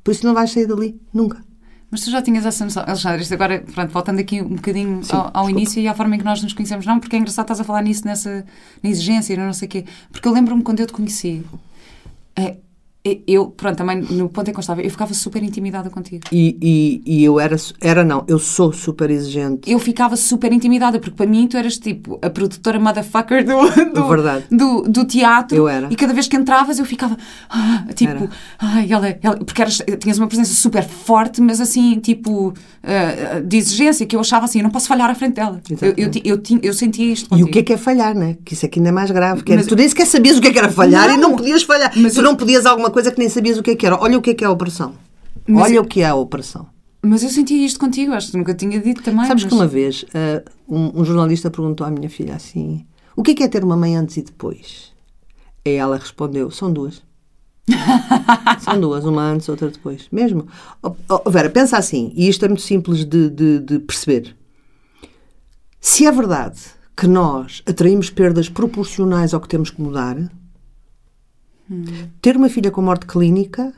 Por 0.02 0.11
isso 0.11 0.26
não 0.26 0.35
vais 0.35 0.50
sair 0.50 0.66
dali 0.66 1.00
nunca. 1.12 1.51
Mas 1.92 2.00
tu 2.00 2.11
já 2.11 2.22
tinhas 2.22 2.46
essa 2.46 2.64
noção. 2.64 2.82
Alexandre, 2.87 3.20
isto 3.20 3.34
agora, 3.34 3.61
pronto, 3.61 3.92
voltando 3.92 4.18
aqui 4.18 4.40
um 4.40 4.56
bocadinho 4.56 5.04
Sim, 5.04 5.14
ao, 5.14 5.30
ao 5.34 5.50
início 5.50 5.78
e 5.78 5.87
à 5.87 5.92
forma 5.92 6.16
em 6.16 6.18
que 6.18 6.25
nós 6.25 6.42
nos 6.42 6.54
conhecemos. 6.54 6.87
Não, 6.87 6.99
porque 6.99 7.14
é 7.14 7.18
engraçado 7.18 7.44
estás 7.44 7.61
a 7.61 7.64
falar 7.64 7.82
nisso, 7.82 8.06
nessa 8.06 8.46
na 8.82 8.88
exigência 8.88 9.34
e 9.34 9.37
não 9.37 9.52
sei 9.52 9.68
o 9.68 9.70
quê. 9.70 9.84
Porque 10.11 10.26
eu 10.26 10.32
lembro-me 10.32 10.62
quando 10.62 10.80
eu 10.80 10.87
te 10.87 10.92
conheci, 10.94 11.44
é, 12.34 12.56
eu, 13.26 13.47
pronto, 13.49 13.76
também 13.76 14.00
no 14.00 14.28
ponto 14.28 14.49
em 14.49 14.52
que 14.52 14.59
eu 14.59 14.61
estava, 14.61 14.80
eu 14.80 14.88
ficava 14.90 15.12
super 15.12 15.42
intimidada 15.42 15.90
contigo. 15.90 16.23
E, 16.30 16.56
e, 16.62 17.02
e 17.04 17.25
eu 17.25 17.40
era, 17.40 17.56
era 17.80 18.04
não, 18.04 18.25
eu 18.28 18.38
sou 18.38 18.73
super 18.73 19.11
exigente. 19.11 19.68
Eu 19.71 19.80
ficava 19.80 20.16
super 20.16 20.52
intimidada, 20.52 21.00
porque 21.00 21.16
para 21.16 21.26
mim 21.26 21.49
tu 21.49 21.56
eras 21.56 21.78
tipo 21.78 22.16
a 22.23 22.30
produtora 22.30 22.78
motherfucker 22.78 23.44
do, 23.44 23.59
do, 23.92 24.56
do, 24.56 24.82
do 24.88 25.04
teatro. 25.04 25.56
Eu 25.56 25.68
era. 25.68 25.88
E 25.90 25.97
cada 25.97 26.14
vez 26.14 26.28
que 26.28 26.37
entravas 26.37 26.78
eu 26.78 26.85
ficava 26.85 27.16
ah, 27.50 27.85
tipo, 27.92 28.28
ai, 28.61 28.87
ela, 28.92 29.18
ela, 29.21 29.37
porque 29.37 29.61
eras, 29.62 29.78
tinhas 29.99 30.18
uma 30.18 30.28
presença 30.28 30.54
super 30.54 30.85
forte, 30.85 31.40
mas 31.40 31.61
assim, 31.61 31.99
tipo, 31.99 32.54
ah, 32.85 33.40
de 33.40 33.56
exigência, 33.56 34.06
que 34.06 34.14
eu 34.14 34.21
achava 34.21 34.44
assim, 34.44 34.61
eu 34.61 34.62
não 34.64 34.71
posso 34.71 34.87
falhar 34.87 35.11
à 35.11 35.14
frente 35.16 35.35
dela. 35.35 35.61
Eu, 35.68 35.94
eu, 35.97 36.11
eu, 36.25 36.38
tinha- 36.38 36.61
eu 36.62 36.73
sentia 36.73 37.12
isto. 37.12 37.25
E 37.25 37.26
o 37.26 37.28
contigo. 37.30 37.50
que 37.50 37.59
é 37.59 37.62
que 37.64 37.73
é 37.73 37.76
falhar, 37.76 38.14
né? 38.14 38.37
Que 38.44 38.54
isso 38.54 38.64
aqui 38.64 38.78
ainda 38.78 38.90
é 38.90 38.92
mais 38.92 39.11
grave. 39.11 39.42
Que 39.42 39.50
era, 39.52 39.61
Mas- 39.61 39.66
tu 39.68 39.75
nem 39.75 39.88
sequer 39.88 40.06
sabias 40.06 40.38
o 40.38 40.40
que 40.40 40.47
é 40.49 40.52
que 40.52 40.59
era 40.59 40.71
falhar 40.71 41.11
e 41.11 41.16
Não. 41.16 41.30
não 41.30 41.37
podias 41.37 41.64
falhar. 41.64 41.90
Mas 41.97 42.12
tu 42.14 42.21
eu- 42.21 42.23
não 42.25 42.37
podias 42.37 42.64
alguma 42.64 42.91
coisa 42.92 43.11
que 43.11 43.18
nem 43.18 43.28
sabias 43.28 43.58
o 43.58 43.62
que 43.62 43.72
é 43.72 43.76
que 43.76 43.87
era. 43.87 43.96
Olha 44.00 44.18
o 44.18 44.22
que 44.22 44.30
é 44.30 44.34
que 44.34 44.44
é 44.44 44.46
a 44.46 44.50
operação. 44.50 44.94
Mas 45.46 45.64
Olha 45.64 45.75
eu- 45.76 45.82
o 45.82 45.87
que 45.87 46.00
é 46.02 46.06
a 46.06 46.14
operação. 46.14 46.66
Mas 47.04 47.25
eu 47.25 47.30
sentia 47.30 47.66
isto 47.66 47.80
contigo, 47.80 48.12
acho 48.12 48.30
que 48.30 48.38
nunca 48.38 48.54
tinha 48.54 48.80
dito 48.80 49.02
também. 49.02 49.26
Sabes 49.26 49.42
mas... 49.42 49.50
que 49.52 49.58
uma 49.58 49.66
vez 49.66 50.04
ah, 50.14 50.42
um, 50.68 51.00
um 51.00 51.04
jornalista 51.04 51.50
perguntou 51.50 51.84
à 51.84 51.90
minha 51.90 52.08
filha 52.08 52.37
assim: 52.37 52.87
o 53.16 53.22
que 53.25 53.32
é 53.32 53.34
que 53.34 53.42
é 53.42 53.49
ter 53.49 53.64
uma 53.64 53.76
mãe 53.76 53.96
antes 53.96 54.16
e 54.18 54.22
depois? 54.22 54.92
E 55.64 55.70
ela 55.70 55.96
respondeu: 55.96 56.49
são 56.52 56.72
duas. 56.72 57.02
são 58.61 58.80
duas, 58.80 59.04
uma 59.04 59.22
antes, 59.22 59.49
outra 59.49 59.68
depois. 59.68 60.06
Mesmo. 60.12 60.46
Oh, 60.82 60.94
oh, 61.08 61.30
Vera, 61.30 61.50
pensa 61.50 61.76
assim, 61.76 62.12
e 62.14 62.28
isto 62.28 62.44
é 62.44 62.49
muito 62.49 62.62
simples 62.62 63.04
de, 63.04 63.28
de- 63.30 63.58
de 63.61 63.78
perceber. 63.80 64.37
Se 65.80 66.06
é 66.06 66.12
verdade 66.12 66.61
que 66.96 67.06
nós 67.08 67.62
atraímos 67.66 68.11
perdas 68.11 68.49
proporcionais 68.49 69.34
ao 69.34 69.40
que 69.40 69.49
temos 69.49 69.70
que 69.70 69.80
mudar, 69.82 70.16
ter 72.21 72.37
uma 72.37 72.49
filha 72.49 72.71
com 72.71 72.83
morte 72.83 73.07
clínica, 73.07 73.73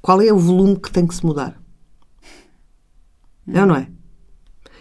qual 0.00 0.20
é 0.20 0.32
o 0.32 0.38
volume 0.38 0.76
que 0.76 0.90
tem 0.90 1.06
que 1.06 1.14
se 1.14 1.24
mudar? 1.24 1.60
É 3.52 3.60
ou 3.60 3.66
não 3.66 3.76
é? 3.76 3.88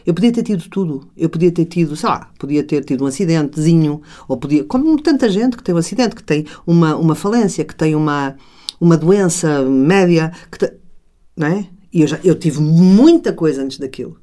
Eu 0.06 0.14
podia 0.14 0.32
ter 0.32 0.44
tido 0.44 0.68
tudo. 0.70 1.10
Eu 1.16 1.30
podia 1.30 1.52
ter 1.52 1.66
tido, 1.66 1.96
sei 1.96 2.10
lá, 2.10 2.32
podia 2.40 2.64
ter 2.64 2.84
tido 2.84 3.04
um 3.04 3.08
acidentezinho, 3.08 4.02
ou 4.28 4.38
podia, 4.38 4.64
como 4.64 5.00
tanta 5.02 5.30
gente 5.30 5.58
que 5.58 5.64
tem 5.64 5.76
um 5.76 5.78
acidente, 5.78 6.16
que 6.16 6.24
tem 6.24 6.46
uma, 6.66 6.96
uma 6.96 7.16
falência, 7.16 7.64
que 7.66 7.76
tem 7.76 7.96
uma, 7.96 8.36
uma 8.80 8.98
doença 8.98 9.62
média, 9.64 10.32
que 10.52 10.58
te- 10.60 10.74
não 11.36 11.48
é? 11.48 11.68
E 11.92 12.02
eu, 12.02 12.08
já, 12.08 12.20
eu 12.24 12.36
tive 12.36 12.62
muita 12.62 13.34
coisa 13.34 13.62
antes 13.62 13.78
daquilo. 13.78 14.18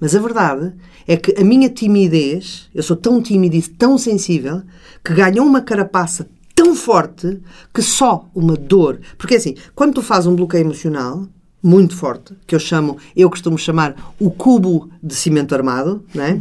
Mas 0.00 0.14
a 0.14 0.20
verdade 0.20 0.72
é 1.06 1.16
que 1.16 1.38
a 1.38 1.44
minha 1.44 1.68
timidez, 1.68 2.70
eu 2.74 2.82
sou 2.82 2.96
tão 2.96 3.20
tímida 3.20 3.56
e 3.56 3.62
tão 3.62 3.98
sensível, 3.98 4.62
que 5.04 5.12
ganhou 5.12 5.44
uma 5.46 5.60
carapaça 5.60 6.28
tão 6.62 6.74
forte 6.74 7.40
que 7.72 7.80
só 7.80 8.28
uma 8.34 8.54
dor. 8.54 9.00
Porque 9.16 9.36
assim, 9.36 9.54
quando 9.74 9.94
tu 9.94 10.02
fazes 10.02 10.26
um 10.26 10.36
bloqueio 10.36 10.60
emocional 10.60 11.26
muito 11.62 11.96
forte, 11.96 12.34
que 12.46 12.54
eu 12.54 12.58
chamo, 12.58 12.98
eu 13.16 13.30
costumo 13.30 13.56
chamar 13.56 14.14
o 14.18 14.30
cubo 14.30 14.90
de 15.02 15.14
cimento 15.14 15.54
armado, 15.54 16.04
não 16.14 16.22
é? 16.22 16.40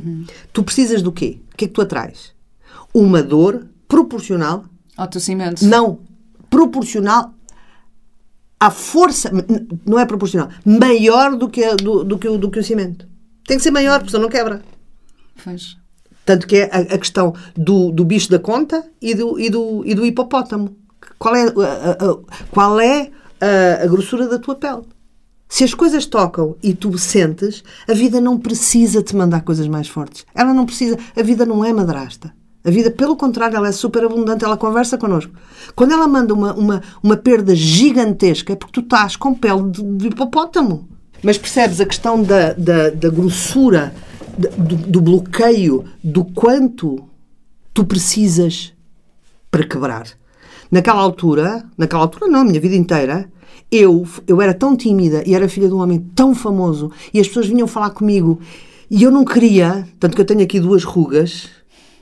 Tu 0.51 0.61
precisas 0.61 1.01
do 1.01 1.11
quê? 1.11 1.39
O 1.53 1.57
que 1.57 1.65
é 1.65 1.67
que 1.69 1.73
tu 1.73 1.81
atrás? 1.81 2.33
Uma 2.93 3.23
dor 3.23 3.65
proporcional, 3.87 4.65
Ao 4.97 5.07
teu 5.07 5.21
cimento. 5.21 5.65
não, 5.65 5.99
proporcional 6.49 7.33
à 8.59 8.69
força, 8.69 9.31
não 9.85 9.97
é 9.97 10.05
proporcional, 10.05 10.49
maior 10.65 11.37
do 11.37 11.47
que, 11.47 11.75
do, 11.75 12.03
do 12.03 12.17
que, 12.19 12.27
o, 12.27 12.37
do 12.37 12.51
que 12.51 12.59
o 12.59 12.63
cimento. 12.63 13.07
Tem 13.45 13.55
que 13.55 13.63
ser 13.63 13.71
maior, 13.71 13.99
porque 13.99 14.11
senão 14.11 14.23
não 14.23 14.29
quebra. 14.29 14.61
Pois. 15.41 15.77
Tanto 16.29 16.45
que 16.45 16.57
é 16.57 16.69
a, 16.71 16.93
a 16.93 16.97
questão 16.99 17.33
do, 17.57 17.91
do 17.91 18.05
bicho 18.05 18.29
da 18.29 18.37
conta 18.37 18.85
e 19.01 19.15
do, 19.15 19.39
e 19.39 19.49
do, 19.49 19.81
e 19.83 19.95
do 19.95 20.05
hipopótamo. 20.05 20.75
Qual 21.17 21.35
é, 21.35 21.45
a, 21.47 21.91
a- 22.05 22.17
qual 22.51 22.79
é 22.79 23.09
a 23.81 23.87
grossura 23.87 24.27
da 24.27 24.37
tua 24.37 24.53
pele? 24.53 24.83
Se 25.47 25.63
as 25.63 25.73
coisas 25.73 26.05
tocam 26.05 26.55
e 26.61 26.75
tu 26.75 26.95
sentes, 26.99 27.63
a 27.87 27.93
vida 27.95 28.21
não 28.21 28.37
precisa 28.37 29.01
te 29.01 29.15
mandar 29.15 29.41
coisas 29.41 29.67
mais 29.67 29.87
fortes. 29.87 30.23
Ela 30.35 30.53
não 30.53 30.67
precisa. 30.67 30.99
A 31.17 31.23
vida 31.23 31.47
não 31.47 31.65
é 31.65 31.73
madrasta. 31.73 32.31
A 32.63 32.69
vida, 32.69 32.91
pelo 32.91 33.15
contrário, 33.15 33.57
ela 33.57 33.69
é 33.69 33.71
super 33.71 34.03
abundante, 34.03 34.45
ela 34.45 34.55
conversa 34.55 34.99
connosco. 34.99 35.31
Quando 35.75 35.93
ela 35.93 36.07
manda 36.07 36.31
uma, 36.31 36.53
uma, 36.53 36.83
uma 37.01 37.17
perda 37.17 37.55
gigantesca, 37.55 38.53
é 38.53 38.55
porque 38.55 38.73
tu 38.73 38.81
estás 38.81 39.15
com 39.15 39.33
pele 39.33 39.71
de, 39.71 39.81
de 39.81 40.07
hipopótamo. 40.09 40.87
Mas 41.23 41.37
percebes 41.37 41.81
a 41.81 41.85
questão 41.85 42.21
da, 42.21 42.53
da, 42.53 42.89
da 42.89 43.09
grossura, 43.09 43.93
do, 44.37 44.75
do 44.75 45.01
bloqueio, 45.01 45.85
do 46.03 46.23
quanto 46.23 47.03
tu 47.73 47.83
precisas 47.83 48.73
para 49.51 49.65
quebrar. 49.65 50.07
Naquela 50.71 51.01
altura, 51.01 51.65
naquela 51.77 52.03
altura 52.03 52.27
não, 52.27 52.41
a 52.41 52.45
minha 52.45 52.59
vida 52.59 52.75
inteira, 52.75 53.29
eu, 53.71 54.07
eu 54.27 54.41
era 54.41 54.53
tão 54.53 54.75
tímida 54.75 55.23
e 55.25 55.35
era 55.35 55.49
filha 55.49 55.67
de 55.67 55.73
um 55.73 55.81
homem 55.81 55.99
tão 56.15 56.33
famoso 56.33 56.91
e 57.13 57.19
as 57.19 57.27
pessoas 57.27 57.47
vinham 57.47 57.67
falar 57.67 57.91
comigo 57.91 58.39
e 58.89 59.03
eu 59.03 59.11
não 59.11 59.23
queria, 59.23 59.87
tanto 59.99 60.15
que 60.15 60.21
eu 60.21 60.25
tenho 60.25 60.41
aqui 60.41 60.59
duas 60.59 60.83
rugas 60.83 61.47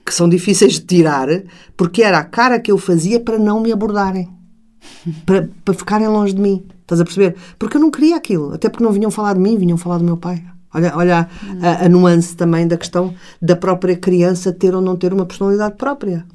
que 0.06 0.14
são 0.14 0.30
difíceis 0.30 0.74
de 0.74 0.82
tirar, 0.82 1.28
porque 1.76 2.02
era 2.02 2.20
a 2.20 2.24
cara 2.24 2.60
que 2.62 2.72
eu 2.72 2.78
fazia 2.78 3.20
para 3.20 3.38
não 3.38 3.60
me 3.60 3.74
abordarem, 3.74 4.30
para, 5.26 5.50
para 5.66 5.74
ficarem 5.74 6.08
longe 6.08 6.34
de 6.34 6.42
mim. 6.42 6.64
Estás 6.88 7.02
a 7.02 7.04
perceber? 7.04 7.36
Porque 7.60 7.76
eu 7.76 7.82
não 7.82 7.92
queria 7.92 8.16
aquilo, 8.16 8.54
até 8.54 8.70
porque 8.70 8.82
não 8.82 8.94
vinham 8.94 9.12
falar 9.12 9.34
de 9.34 9.42
mim, 9.42 9.58
vinham 9.58 9.78
falar 9.78 9.98
do 9.98 10.06
meu 10.06 10.16
pai. 10.16 10.42
Olha, 10.74 10.96
olha 10.96 11.30
a, 11.62 11.84
a, 11.84 11.86
a 11.86 11.90
nuance 11.90 12.34
também 12.34 12.66
da 12.66 12.78
questão 12.78 13.14
da 13.42 13.58
própria 13.58 13.98
criança 13.98 14.54
ter 14.54 14.74
ou 14.74 14.82
não 14.82 14.96
ter 14.96 15.12
uma 15.12 15.26
personalidade 15.26 15.76
própria. 15.76 16.26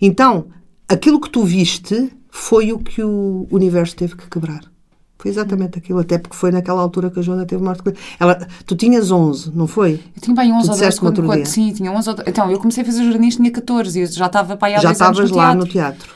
Então, 0.00 0.46
aquilo 0.88 1.20
que 1.20 1.28
tu 1.28 1.44
viste 1.44 2.10
foi 2.30 2.72
o 2.72 2.78
que 2.78 3.02
o 3.04 3.46
universo 3.50 3.94
teve 3.94 4.16
que 4.16 4.26
quebrar. 4.26 4.62
Foi 5.18 5.30
exatamente 5.30 5.76
aquilo, 5.76 5.98
até 5.98 6.16
porque 6.16 6.36
foi 6.36 6.50
naquela 6.50 6.80
altura 6.80 7.10
que 7.10 7.18
a 7.18 7.22
Joana 7.22 7.44
teve 7.44 7.62
morte. 7.62 7.82
Ela, 8.18 8.48
tu 8.64 8.74
tinhas 8.74 9.10
11, 9.10 9.52
não 9.54 9.66
foi? 9.66 10.00
Eu 10.16 10.22
tinha 10.22 10.34
bem 10.34 10.50
11 10.50 10.62
Tu 10.62 10.70
ou 10.70 10.78
12 10.78 10.78
disseste-me 10.78 11.26
quando, 11.26 11.46
sim, 11.46 11.72
tinha 11.74 11.92
11 11.92 12.08
ou 12.08 12.14
12. 12.16 12.30
Então, 12.30 12.50
eu 12.50 12.58
comecei 12.58 12.82
a 12.82 12.86
fazer 12.86 13.04
jornalismo 13.04 13.42
tinha 13.42 13.52
14 13.52 13.98
e 13.98 14.02
eu 14.02 14.06
já 14.06 14.26
estava 14.26 14.56
para 14.56 14.68
aí 14.68 14.74
há 14.76 14.78
Já 14.78 14.88
10 14.88 15.00
anos 15.02 15.18
estavas 15.18 15.30
no 15.30 15.36
lá 15.36 15.44
teatro. 15.44 15.66
no 15.66 15.70
teatro. 15.70 16.14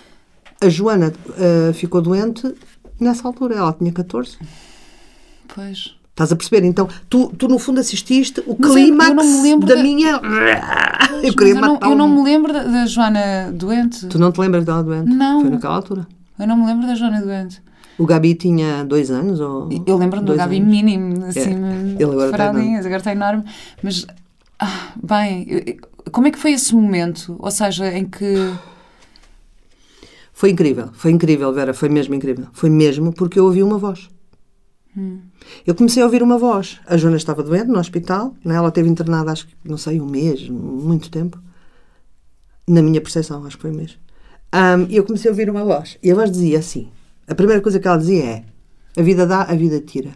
A 0.59 0.69
Joana 0.69 1.13
ah, 1.37 1.73
ficou 1.75 2.01
doente 2.01 2.55
nessa 3.03 3.27
altura, 3.27 3.57
ela 3.57 3.73
tinha 3.73 3.93
14. 3.93 4.39
Pois. 5.55 5.95
Estás 6.11 6.31
a 6.31 6.37
perceber? 6.37 6.67
Então, 6.67 6.89
tu, 7.09 7.33
tu 7.39 7.49
no 7.49 7.59
fundo 7.59 7.81
assististe 7.81 8.43
o 8.47 8.55
clímax 8.55 9.15
da 9.61 9.75
da- 9.75 9.83
minha. 9.83 10.21
Eu 11.23 11.35
queria 11.37 11.55
eu, 11.55 11.61
não, 11.61 11.79
eu 11.83 11.95
não 11.95 12.09
me 12.09 12.23
lembro 12.23 12.53
da, 12.53 12.65
da 12.65 12.87
Joana 12.87 13.53
doente. 13.53 14.07
Tu 14.09 14.19
não 14.19 14.33
te 14.33 14.41
lembras 14.41 14.65
dela 14.65 14.83
doente? 14.83 15.09
Não. 15.09 15.41
Foi 15.41 15.51
naquela 15.51 15.77
altura. 15.77 16.07
Eu 16.39 16.47
não 16.49 16.57
me 16.57 16.67
lembro 16.67 16.87
da 16.87 16.95
Joana 16.95 17.21
doente. 17.21 17.63
O 17.99 18.05
Gabi 18.07 18.35
tinha 18.35 18.85
dois 18.85 19.11
anos? 19.11 19.39
Ou 19.39 19.69
Eu 19.87 19.97
lembro-me 19.97 20.27
do 20.27 20.35
Gabi 20.35 20.57
anos? 20.57 20.69
mínimo, 20.69 21.25
assim, 21.27 21.41
Ele 21.95 22.05
agora 22.05 22.31
está 22.31 22.49
agora 22.51 22.97
está 22.97 23.13
enorme. 23.13 23.45
Mas, 23.83 24.07
ah, 24.59 24.89
bem, 25.03 25.47
eu- 25.49 25.77
como 26.11 26.27
é 26.27 26.31
que 26.31 26.39
foi 26.39 26.53
esse 26.53 26.75
momento? 26.75 27.37
Ou 27.39 27.51
seja, 27.51 27.87
em 27.97 28.05
que. 28.05 28.35
Foi 30.33 30.51
incrível, 30.51 30.89
foi 30.95 31.11
incrível, 31.11 31.53
Vera, 31.53 31.75
foi 31.75 31.89
mesmo 31.89 32.15
incrível. 32.15 32.47
Foi 32.53 32.71
mesmo 32.71 33.13
porque 33.13 33.39
eu 33.39 33.45
ouvi 33.45 33.63
uma 33.63 33.79
voz. 33.79 34.09
Eu 35.67 35.75
comecei 35.75 36.03
a 36.03 36.07
ouvir 36.07 36.23
uma 36.23 36.37
voz. 36.37 36.81
A 36.87 36.97
Joana 36.97 37.17
estava 37.17 37.43
doente 37.43 37.69
no 37.69 37.79
hospital, 37.79 38.35
né? 38.45 38.57
ela 38.57 38.69
esteve 38.69 38.89
internada, 38.89 39.33
acho 39.33 39.47
que, 39.47 39.55
não 39.65 39.77
sei, 39.79 40.01
um 40.01 40.07
mês, 40.07 40.49
muito 40.49 41.11
tempo. 41.11 41.39
Na 42.69 42.83
minha 42.83 43.01
percepção, 43.01 43.45
acho 43.45 43.57
que 43.57 43.63
foi 43.63 43.71
um 43.71 43.77
mês. 43.77 43.99
Um, 44.55 44.87
e 44.91 44.97
eu 44.97 45.05
comecei 45.05 45.31
a 45.31 45.33
ouvir 45.33 45.49
uma 45.49 45.65
voz. 45.65 45.99
E 46.03 46.11
a 46.11 46.15
voz 46.15 46.31
dizia 46.31 46.59
assim: 46.59 46.91
a 47.27 47.35
primeira 47.35 47.63
coisa 47.63 47.81
que 47.81 47.89
ela 47.89 47.97
dizia 47.97 48.25
é: 48.25 48.45
a 48.97 49.03
vida 49.03 49.27
dá, 49.27 49.43
a 49.43 49.55
vida 49.55 49.81
tira. 49.81 50.15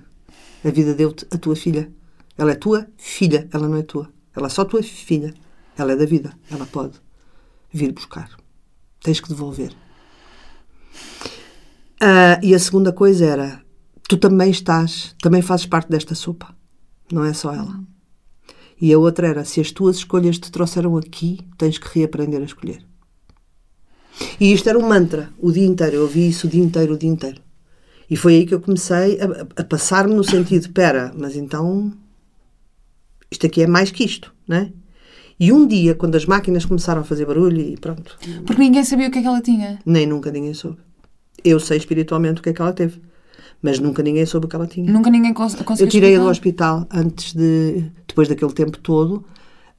A 0.64 0.70
vida 0.70 0.94
deu-te 0.94 1.26
a 1.30 1.38
tua 1.38 1.56
filha. 1.56 1.90
Ela 2.36 2.52
é 2.52 2.54
tua 2.54 2.86
filha, 2.98 3.48
ela 3.50 3.66
não 3.66 3.78
é 3.78 3.82
tua. 3.82 4.10
Ela 4.34 4.46
é 4.46 4.50
só 4.50 4.64
tua 4.64 4.82
filha. 4.82 5.32
Ela 5.76 5.92
é 5.92 5.96
da 5.96 6.04
vida. 6.04 6.34
Ela 6.50 6.66
pode 6.66 7.00
vir 7.72 7.92
buscar. 7.92 8.30
Tens 9.02 9.20
que 9.20 9.28
devolver. 9.28 9.72
Uh, 12.02 12.38
e 12.42 12.54
a 12.54 12.58
segunda 12.58 12.92
coisa 12.92 13.24
era: 13.24 13.60
tu 14.08 14.16
também 14.16 14.50
estás, 14.50 15.14
também 15.20 15.42
fazes 15.42 15.66
parte 15.66 15.88
desta 15.88 16.14
sopa. 16.14 16.54
Não 17.10 17.24
é 17.24 17.32
só 17.32 17.52
ela. 17.52 17.80
E 18.80 18.92
a 18.92 18.98
outra 18.98 19.28
era: 19.28 19.44
se 19.44 19.60
as 19.60 19.70
tuas 19.70 19.96
escolhas 19.96 20.38
te 20.38 20.50
trouxeram 20.50 20.96
aqui, 20.96 21.40
tens 21.56 21.78
que 21.78 21.98
reaprender 21.98 22.40
a 22.40 22.44
escolher. 22.44 22.84
E 24.40 24.52
isto 24.52 24.68
era 24.68 24.78
um 24.78 24.88
mantra 24.88 25.30
o 25.38 25.52
dia 25.52 25.66
inteiro. 25.66 25.96
Eu 25.96 26.02
ouvi 26.02 26.28
isso 26.28 26.46
o 26.46 26.50
dia 26.50 26.62
inteiro, 26.62 26.94
o 26.94 26.98
dia 26.98 27.10
inteiro. 27.10 27.40
E 28.08 28.16
foi 28.16 28.34
aí 28.34 28.46
que 28.46 28.54
eu 28.54 28.60
comecei 28.60 29.20
a, 29.20 29.60
a 29.60 29.64
passar-me 29.64 30.14
no 30.14 30.24
sentido: 30.24 30.70
pera, 30.70 31.12
mas 31.16 31.36
então 31.36 31.92
isto 33.30 33.46
aqui 33.46 33.62
é 33.62 33.66
mais 33.66 33.90
que 33.90 34.04
isto, 34.04 34.32
não 34.46 34.56
é? 34.56 34.72
E 35.38 35.52
um 35.52 35.66
dia, 35.66 35.94
quando 35.94 36.14
as 36.14 36.24
máquinas 36.24 36.64
começaram 36.64 37.02
a 37.02 37.04
fazer 37.04 37.26
barulho 37.26 37.60
e 37.60 37.76
pronto. 37.76 38.18
Porque 38.46 38.62
ninguém 38.62 38.82
sabia 38.84 39.08
o 39.08 39.10
que 39.10 39.18
é 39.18 39.22
que 39.22 39.28
ela 39.28 39.42
tinha. 39.42 39.78
Nem 39.84 40.06
nunca 40.06 40.30
ninguém 40.30 40.54
soube. 40.54 40.78
Eu 41.46 41.60
sei 41.60 41.76
espiritualmente 41.76 42.40
o 42.40 42.42
que 42.42 42.48
é 42.48 42.52
que 42.52 42.60
ela 42.60 42.72
teve, 42.72 43.00
mas 43.62 43.78
nunca 43.78 44.02
ninguém 44.02 44.26
soube 44.26 44.46
o 44.46 44.48
que 44.48 44.56
ela 44.56 44.66
tinha. 44.66 44.90
Nunca 44.90 45.08
ninguém 45.08 45.32
cons 45.32 45.54
conseguiu 45.54 45.86
Eu 45.86 45.90
tirei-a 45.90 46.18
do 46.18 46.26
hospital 46.26 46.86
antes 46.92 47.32
de. 47.32 47.84
depois 48.08 48.26
daquele 48.26 48.52
tempo 48.52 48.78
todo. 48.78 49.24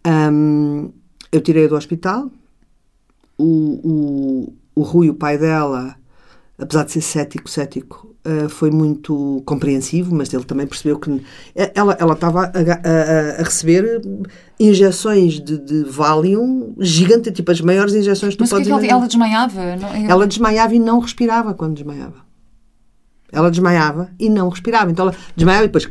Um, 0.05 0.91
eu 1.29 1.41
tirei-a 1.41 1.67
do 1.67 1.75
hospital. 1.75 2.31
O, 3.37 3.43
o, 3.83 4.53
o 4.75 4.81
Rui, 4.81 5.09
o 5.09 5.13
pai 5.13 5.37
dela, 5.37 5.95
apesar 6.57 6.85
de 6.85 6.93
ser 6.93 7.01
cético, 7.01 7.49
cético, 7.49 8.15
uh, 8.27 8.49
foi 8.49 8.69
muito 8.69 9.41
compreensivo, 9.45 10.13
mas 10.13 10.33
ele 10.33 10.43
também 10.43 10.67
percebeu 10.67 10.99
que 10.99 11.21
ela, 11.73 11.95
ela 11.99 12.13
estava 12.13 12.43
a, 12.43 12.49
a, 12.49 13.39
a 13.39 13.43
receber 13.43 14.01
injeções 14.59 15.39
de, 15.39 15.57
de 15.57 15.83
Valium 15.83 16.75
gigante, 16.79 17.31
tipo 17.31 17.51
as 17.51 17.61
maiores 17.61 17.93
injeções 17.93 18.33
que 18.33 18.37
tu 18.37 18.41
mas 18.41 18.49
podes 18.49 18.67
que 18.67 18.73
é 18.73 18.77
que 18.79 18.85
ela, 18.85 18.99
ela 18.99 19.07
desmaiava? 19.07 19.75
Não, 19.75 20.09
Ela 20.09 20.27
desmaiava 20.27 20.75
e 20.75 20.79
não 20.79 20.99
respirava 20.99 21.53
quando 21.53 21.75
desmaiava. 21.75 22.27
Ela 23.31 23.51
desmaiava 23.51 24.09
e 24.19 24.29
não 24.29 24.49
respirava. 24.49 24.91
Então 24.91 25.07
ela 25.07 25.15
desmaiava 25.35 25.65
e 25.65 25.67
depois. 25.67 25.87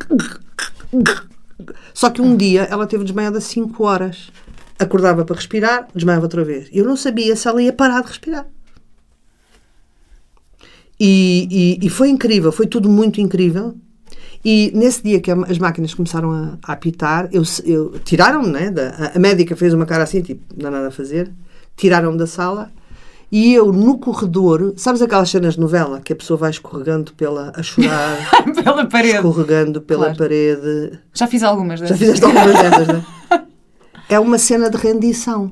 Só 1.92 2.11
que 2.11 2.20
um 2.20 2.37
dia 2.37 2.62
ela 2.64 2.87
teve 2.87 3.05
desmaiada 3.05 3.40
5 3.40 3.83
horas. 3.85 4.31
Acordava 4.79 5.25
para 5.25 5.37
respirar, 5.37 5.88
desmaiava 5.94 6.27
outra 6.27 6.44
vez. 6.44 6.68
Eu 6.72 6.85
não 6.85 6.96
sabia 6.96 7.35
se 7.35 7.49
ela 7.49 7.62
ia 7.62 7.72
parar 7.72 8.03
de 8.03 8.09
respirar. 8.09 8.46
E, 10.98 11.78
e, 11.80 11.87
e 11.87 11.90
foi 11.90 12.09
incrível, 12.09 12.50
foi 12.50 12.66
tudo 12.66 12.88
muito 12.88 13.20
incrível. 13.20 13.74
E 14.44 14.70
nesse 14.74 15.02
dia 15.02 15.20
que 15.20 15.30
as 15.30 15.59
máquinas 15.59 15.92
começaram 15.92 16.30
a, 16.30 16.59
a 16.62 16.72
apitar, 16.72 17.28
eu, 17.32 17.42
eu, 17.64 17.98
tiraram-me, 18.04 18.48
né? 18.48 18.70
Da, 18.70 19.12
a, 19.14 19.18
médica 19.18 19.56
fez 19.56 19.74
uma 19.74 19.85
cara 19.87 20.04
assim, 20.04 20.22
tipo, 20.22 20.42
não 20.56 20.68
há 20.68 20.70
nada 20.70 20.88
a 20.88 20.90
fazer. 20.90 21.32
Tiraram-me 21.76 22.16
da 22.16 22.26
sala 22.26 22.70
e 23.30 23.52
eu 23.52 23.72
no 23.72 23.98
corredor, 23.98 24.72
sabes 24.76 25.02
aquelas 25.02 25.28
cenas 25.28 25.54
de 25.54 25.61
novela 25.61 26.00
que 26.00 26.12
a 26.12 26.16
pessoa 26.16 26.37
vai 26.38 26.50
escorregando 26.50 27.12
pela, 27.14 27.52
a 27.56 27.62
chorar, 27.62 28.16
Pela 28.62 28.87
parede. 28.87 29.16
escorregando 29.16 29.80
pela 29.80 30.04
Claro. 30.04 30.18
parede. 30.18 30.98
Já 31.12 31.26
fiz 31.26 31.42
algumas 31.42 31.80
Já 31.80 31.87
dessas. 31.87 31.98
fizeste 31.98 32.24
algumas 32.24 32.54
dessas, 32.54 32.87
não 32.87 32.94
é? 32.96 33.42
É 34.09 34.20
uma 34.20 34.38
cena 34.38 34.70
de 34.70 34.76
rendição. 34.76 35.50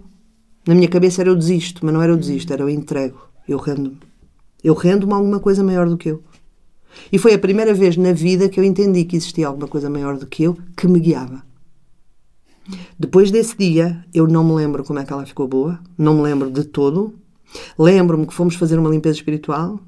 Na 0.65 0.77
minha 0.77 0.87
cabeça 0.89 1.21
era 1.21 1.29
eu 1.31 1.35
desisto, 1.35 1.81
mas 1.85 1.93
não 1.93 2.01
era 2.01 2.13
eu 2.13 2.17
desisto, 2.17 2.53
era 2.53 2.63
eu 2.63 2.69
entrego. 2.71 3.19
Eu 3.49 3.59
rendo-me. 3.59 3.99
Eu 4.65 4.73
rendo-me 4.75 5.13
a 5.13 5.17
alguma 5.17 5.39
coisa 5.39 5.63
maior 5.63 5.89
do 5.89 5.99
que 5.99 6.09
eu. 6.09 6.23
E 7.13 7.19
foi 7.19 7.35
a 7.35 7.39
primeira 7.39 7.75
vez 7.75 7.97
na 7.97 8.13
vida 8.13 8.49
que 8.49 8.59
eu 8.59 8.65
entendi 8.65 9.05
que 9.05 9.17
existia 9.17 9.47
alguma 9.47 9.69
coisa 9.69 9.91
maior 9.91 10.17
do 10.17 10.27
que 10.27 10.45
eu 10.45 10.57
que 10.75 10.89
me 10.89 10.99
guiava. 10.99 11.43
Depois 12.99 13.31
desse 13.31 13.57
dia, 13.59 14.03
eu 14.15 14.27
não 14.27 14.43
me 14.43 14.55
lembro 14.55 14.83
como 14.85 14.99
é 14.99 15.05
que 15.05 15.13
ela 15.13 15.27
ficou 15.27 15.47
boa, 15.47 15.79
não 15.99 16.15
me 16.15 16.23
lembro 16.23 16.51
de 16.51 16.65
todo. 16.65 17.15
Lembro-me 17.79 18.27
que 18.27 18.33
fomos 18.33 18.55
fazer 18.55 18.79
uma 18.79 18.89
limpeza 18.89 19.19
espiritual. 19.19 19.79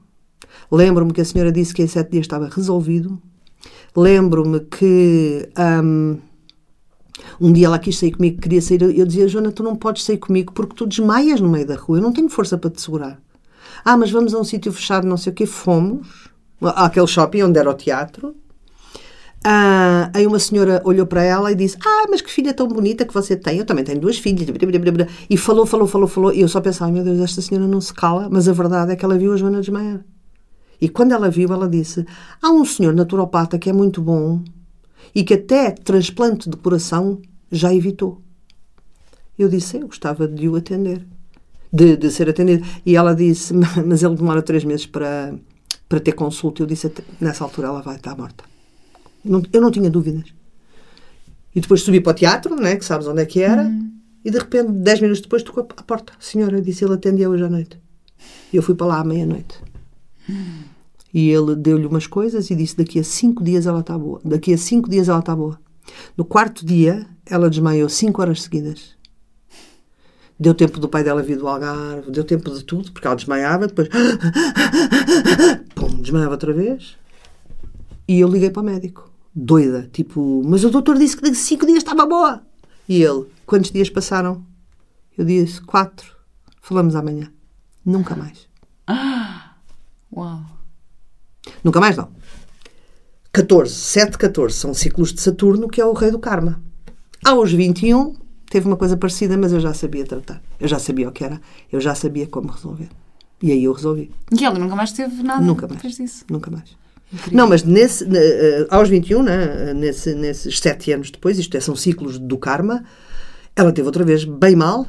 Lembro-me 0.70 1.12
que 1.12 1.20
a 1.20 1.24
senhora 1.24 1.50
disse 1.50 1.72
que 1.72 1.82
em 1.82 1.86
sete 1.86 2.12
dias 2.12 2.24
estava 2.24 2.48
resolvido. 2.48 3.20
Lembro-me 3.96 4.60
que 4.60 5.48
hum, 5.82 6.18
um 7.40 7.52
dia 7.52 7.66
ela 7.66 7.78
quis 7.78 7.98
sair 7.98 8.12
comigo, 8.12 8.40
queria 8.40 8.60
sair. 8.60 8.82
Eu 8.82 9.06
dizia, 9.06 9.26
Joana, 9.26 9.50
tu 9.50 9.62
não 9.62 9.74
podes 9.74 10.04
sair 10.04 10.18
comigo 10.18 10.52
porque 10.52 10.74
tu 10.74 10.86
desmaias 10.86 11.40
no 11.40 11.48
meio 11.48 11.66
da 11.66 11.76
rua. 11.76 11.98
Eu 11.98 12.02
não 12.02 12.12
tenho 12.12 12.28
força 12.28 12.58
para 12.58 12.70
te 12.70 12.80
segurar. 12.80 13.20
Ah, 13.84 13.96
mas 13.96 14.10
vamos 14.10 14.34
a 14.34 14.38
um 14.38 14.44
sítio 14.44 14.72
fechado, 14.72 15.06
não 15.06 15.16
sei 15.16 15.32
o 15.32 15.34
quê. 15.34 15.46
Fomos 15.46 16.06
àquele 16.60 17.06
shopping 17.06 17.42
onde 17.42 17.58
era 17.58 17.70
o 17.70 17.74
teatro. 17.74 18.34
Ah, 19.44 20.10
aí 20.12 20.26
uma 20.26 20.40
senhora 20.40 20.82
olhou 20.84 21.06
para 21.06 21.22
ela 21.22 21.52
e 21.52 21.54
disse: 21.54 21.76
Ah, 21.84 22.06
mas 22.10 22.20
que 22.20 22.30
filha 22.30 22.52
tão 22.52 22.66
bonita 22.66 23.04
que 23.04 23.14
você 23.14 23.36
tem. 23.36 23.58
Eu 23.58 23.64
também 23.64 23.84
tenho 23.84 24.00
duas 24.00 24.18
filhas. 24.18 24.48
E 25.30 25.36
falou, 25.36 25.64
falou, 25.64 25.86
falou, 25.86 26.08
falou. 26.08 26.32
E 26.32 26.40
eu 26.40 26.48
só 26.48 26.60
pensava: 26.60 26.90
Meu 26.90 27.04
Deus, 27.04 27.20
esta 27.20 27.40
senhora 27.40 27.66
não 27.66 27.80
se 27.80 27.94
cala. 27.94 28.28
Mas 28.30 28.48
a 28.48 28.52
verdade 28.52 28.92
é 28.92 28.96
que 28.96 29.04
ela 29.04 29.16
viu 29.16 29.32
a 29.32 29.36
Joana 29.36 29.60
desmaiar. 29.60 30.04
E 30.80 30.88
quando 30.88 31.12
ela 31.12 31.30
viu, 31.30 31.52
ela 31.52 31.68
disse: 31.68 32.04
Há 32.42 32.50
um 32.50 32.64
senhor 32.64 32.94
naturopata 32.94 33.58
que 33.58 33.70
é 33.70 33.72
muito 33.72 34.02
bom 34.02 34.42
e 35.14 35.22
que 35.22 35.34
até 35.34 35.70
transplante 35.70 36.50
de 36.50 36.56
coração 36.56 37.20
já 37.50 37.72
evitou. 37.72 38.20
Eu 39.38 39.48
disse: 39.48 39.76
Eu 39.76 39.86
gostava 39.86 40.26
de 40.26 40.48
o 40.48 40.56
atender, 40.56 41.06
de, 41.76 41.96
de 41.96 42.10
ser 42.10 42.28
atendido. 42.28 42.66
E 42.84 42.96
ela 42.96 43.14
disse: 43.14 43.52
Mas 43.86 44.02
ele 44.02 44.16
demora 44.16 44.42
três 44.42 44.64
meses 44.64 44.86
para, 44.86 45.34
para 45.88 46.00
ter 46.00 46.12
consulta. 46.12 46.62
Eu 46.62 46.66
disse: 46.66 46.90
Nessa 47.20 47.44
altura 47.44 47.68
ela 47.68 47.82
vai 47.82 47.96
estar 47.96 48.16
morta. 48.16 48.44
Não, 49.24 49.42
eu 49.52 49.60
não 49.60 49.70
tinha 49.70 49.90
dúvidas. 49.90 50.24
E 51.54 51.60
depois 51.60 51.82
subi 51.82 52.00
para 52.00 52.10
o 52.10 52.14
teatro, 52.14 52.54
né, 52.56 52.76
que 52.76 52.84
sabes 52.84 53.06
onde 53.06 53.22
é 53.22 53.24
que 53.24 53.40
era, 53.40 53.70
e 54.22 54.30
de 54.30 54.38
repente, 54.38 54.70
dez 54.72 55.00
minutos 55.00 55.22
depois, 55.22 55.42
tocou 55.42 55.66
a 55.76 55.82
porta. 55.82 56.12
Senhora 56.18 56.60
disse: 56.60 56.84
Ele 56.84 56.94
atendia 56.94 57.28
hoje 57.28 57.44
à 57.44 57.48
noite. 57.48 57.78
E 58.52 58.56
eu 58.56 58.62
fui 58.62 58.74
para 58.74 58.86
lá 58.86 59.00
à 59.00 59.04
meia-noite. 59.04 59.60
E 61.12 61.30
ele 61.30 61.54
deu-lhe 61.54 61.86
umas 61.86 62.06
coisas 62.06 62.50
e 62.50 62.54
disse: 62.54 62.76
Daqui 62.76 62.98
a 62.98 63.04
cinco 63.04 63.42
dias 63.42 63.66
ela 63.66 63.80
está 63.80 63.98
boa. 63.98 64.20
Daqui 64.24 64.52
a 64.52 64.58
cinco 64.58 64.88
dias 64.88 65.08
ela 65.08 65.20
está 65.20 65.34
boa. 65.34 65.58
No 66.16 66.24
quarto 66.24 66.66
dia, 66.66 67.06
ela 67.24 67.48
desmaiou 67.48 67.88
cinco 67.88 68.20
horas 68.20 68.42
seguidas. 68.42 68.95
Deu 70.38 70.54
tempo 70.54 70.78
do 70.78 70.88
pai 70.88 71.02
dela 71.02 71.22
vir 71.22 71.38
do 71.38 71.48
Algarve, 71.48 72.10
deu 72.10 72.22
tempo 72.22 72.50
de 72.50 72.62
tudo, 72.62 72.92
porque 72.92 73.06
ela 73.06 73.16
desmaiava, 73.16 73.66
depois. 73.66 73.88
Pum, 75.74 76.00
desmaiava 76.00 76.32
outra 76.32 76.52
vez. 76.52 76.96
E 78.06 78.20
eu 78.20 78.28
liguei 78.28 78.50
para 78.50 78.62
o 78.62 78.64
médico, 78.64 79.10
doida, 79.34 79.88
tipo, 79.92 80.42
mas 80.44 80.62
o 80.62 80.70
doutor 80.70 80.98
disse 80.98 81.16
que 81.16 81.22
daqui 81.22 81.36
cinco 81.36 81.66
dias 81.66 81.78
estava 81.78 82.06
boa. 82.06 82.42
E 82.88 83.02
ele, 83.02 83.26
quantos 83.46 83.70
dias 83.70 83.88
passaram? 83.90 84.44
Eu 85.16 85.24
disse: 85.24 85.60
quatro. 85.62 86.14
Falamos 86.60 86.94
amanhã. 86.94 87.32
Nunca 87.84 88.14
mais. 88.14 88.48
Uau. 90.12 90.44
Nunca 91.64 91.80
mais 91.80 91.96
não. 91.96 92.10
14, 93.32 93.72
7, 93.72 94.18
14 94.18 94.54
são 94.54 94.74
ciclos 94.74 95.12
de 95.12 95.20
Saturno, 95.20 95.68
que 95.68 95.80
é 95.80 95.84
o 95.84 95.92
rei 95.92 96.10
do 96.10 96.18
karma. 96.18 96.62
Aos 97.24 97.52
21, 97.52 98.14
teve 98.56 98.66
uma 98.66 98.76
coisa 98.76 98.96
parecida, 98.96 99.36
mas 99.36 99.52
eu 99.52 99.60
já 99.60 99.74
sabia 99.74 100.04
tratar. 100.06 100.40
Eu 100.58 100.66
já 100.66 100.78
sabia 100.78 101.08
o 101.08 101.12
que 101.12 101.22
era. 101.22 101.38
Eu 101.70 101.78
já 101.78 101.94
sabia 101.94 102.26
como 102.26 102.48
resolver. 102.50 102.88
E 103.42 103.52
aí 103.52 103.64
eu 103.64 103.72
resolvi. 103.74 104.10
E 104.32 104.44
ela 104.44 104.58
nunca 104.58 104.74
mais 104.74 104.92
teve 104.92 105.22
nada 105.22 105.42
Nunca 105.44 105.66
mais. 105.66 105.76
depois 105.76 105.96
disso. 105.96 106.24
Nunca 106.30 106.50
mais. 106.50 106.74
Não, 107.30 107.46
mas 107.46 107.62
nesse, 107.62 108.06
ne- 108.06 108.18
eh, 108.18 108.66
aos 108.70 108.88
21, 108.88 109.22
né, 109.22 109.74
nesse, 109.74 110.14
nesses 110.14 110.58
7 110.58 110.92
anos 110.92 111.10
depois, 111.10 111.38
isto 111.38 111.54
é, 111.54 111.60
são 111.60 111.76
ciclos 111.76 112.18
do 112.18 112.38
karma, 112.38 112.82
ela 113.54 113.70
teve 113.72 113.86
outra 113.86 114.04
vez 114.04 114.24
bem 114.24 114.56
mal, 114.56 114.86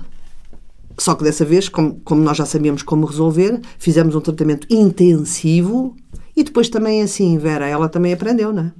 só 0.98 1.14
que 1.14 1.24
dessa 1.26 1.44
vez, 1.46 1.68
como, 1.70 2.00
como 2.06 2.24
nós 2.24 2.38
já 2.38 2.46
sabíamos 2.46 2.82
como 2.84 3.06
resolver, 3.06 3.60
fizemos 3.78 4.16
um 4.16 4.22
tratamento 4.22 4.66
intensivo 4.70 5.96
e 6.36 6.44
depois 6.44 6.70
também 6.70 7.02
assim, 7.04 7.38
Vera, 7.38 7.68
ela 7.68 7.88
também 7.90 8.14
aprendeu, 8.14 8.52
não 8.54 8.64
é? 8.64 8.72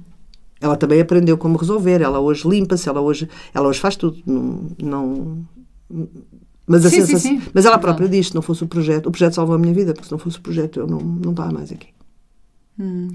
Ela 0.60 0.76
também 0.76 1.00
aprendeu 1.00 1.38
como 1.38 1.56
resolver, 1.56 2.00
ela 2.00 2.18
hoje 2.20 2.48
limpa-se, 2.48 2.88
ela 2.88 3.00
hoje, 3.00 3.28
ela 3.54 3.68
hoje 3.68 3.78
faz 3.80 3.94
tudo. 3.96 4.18
Não, 4.26 4.70
não- 4.82 5.46
mas, 6.66 6.84
a 6.84 6.90
Sim, 6.90 6.96
sim, 7.00 7.06
sensação- 7.06 7.30
sim. 7.38 7.42
mas 7.54 7.64
ela 7.64 7.78
própria 7.78 8.08
diz, 8.08 8.28
se 8.28 8.34
não 8.34 8.42
fosse 8.42 8.62
o 8.64 8.66
projeto, 8.66 9.06
o 9.06 9.10
projeto 9.10 9.34
salvou 9.34 9.54
a 9.54 9.58
minha 9.58 9.72
vida, 9.72 9.92
porque 9.94 10.06
se 10.06 10.12
não 10.12 10.18
fosse 10.18 10.36
o 10.38 10.40
projeto 10.42 10.80
eu 10.80 10.86
não, 10.86 10.98
não 10.98 11.30
estava 11.30 11.50
mais 11.52 11.70
aqui. 11.72 11.88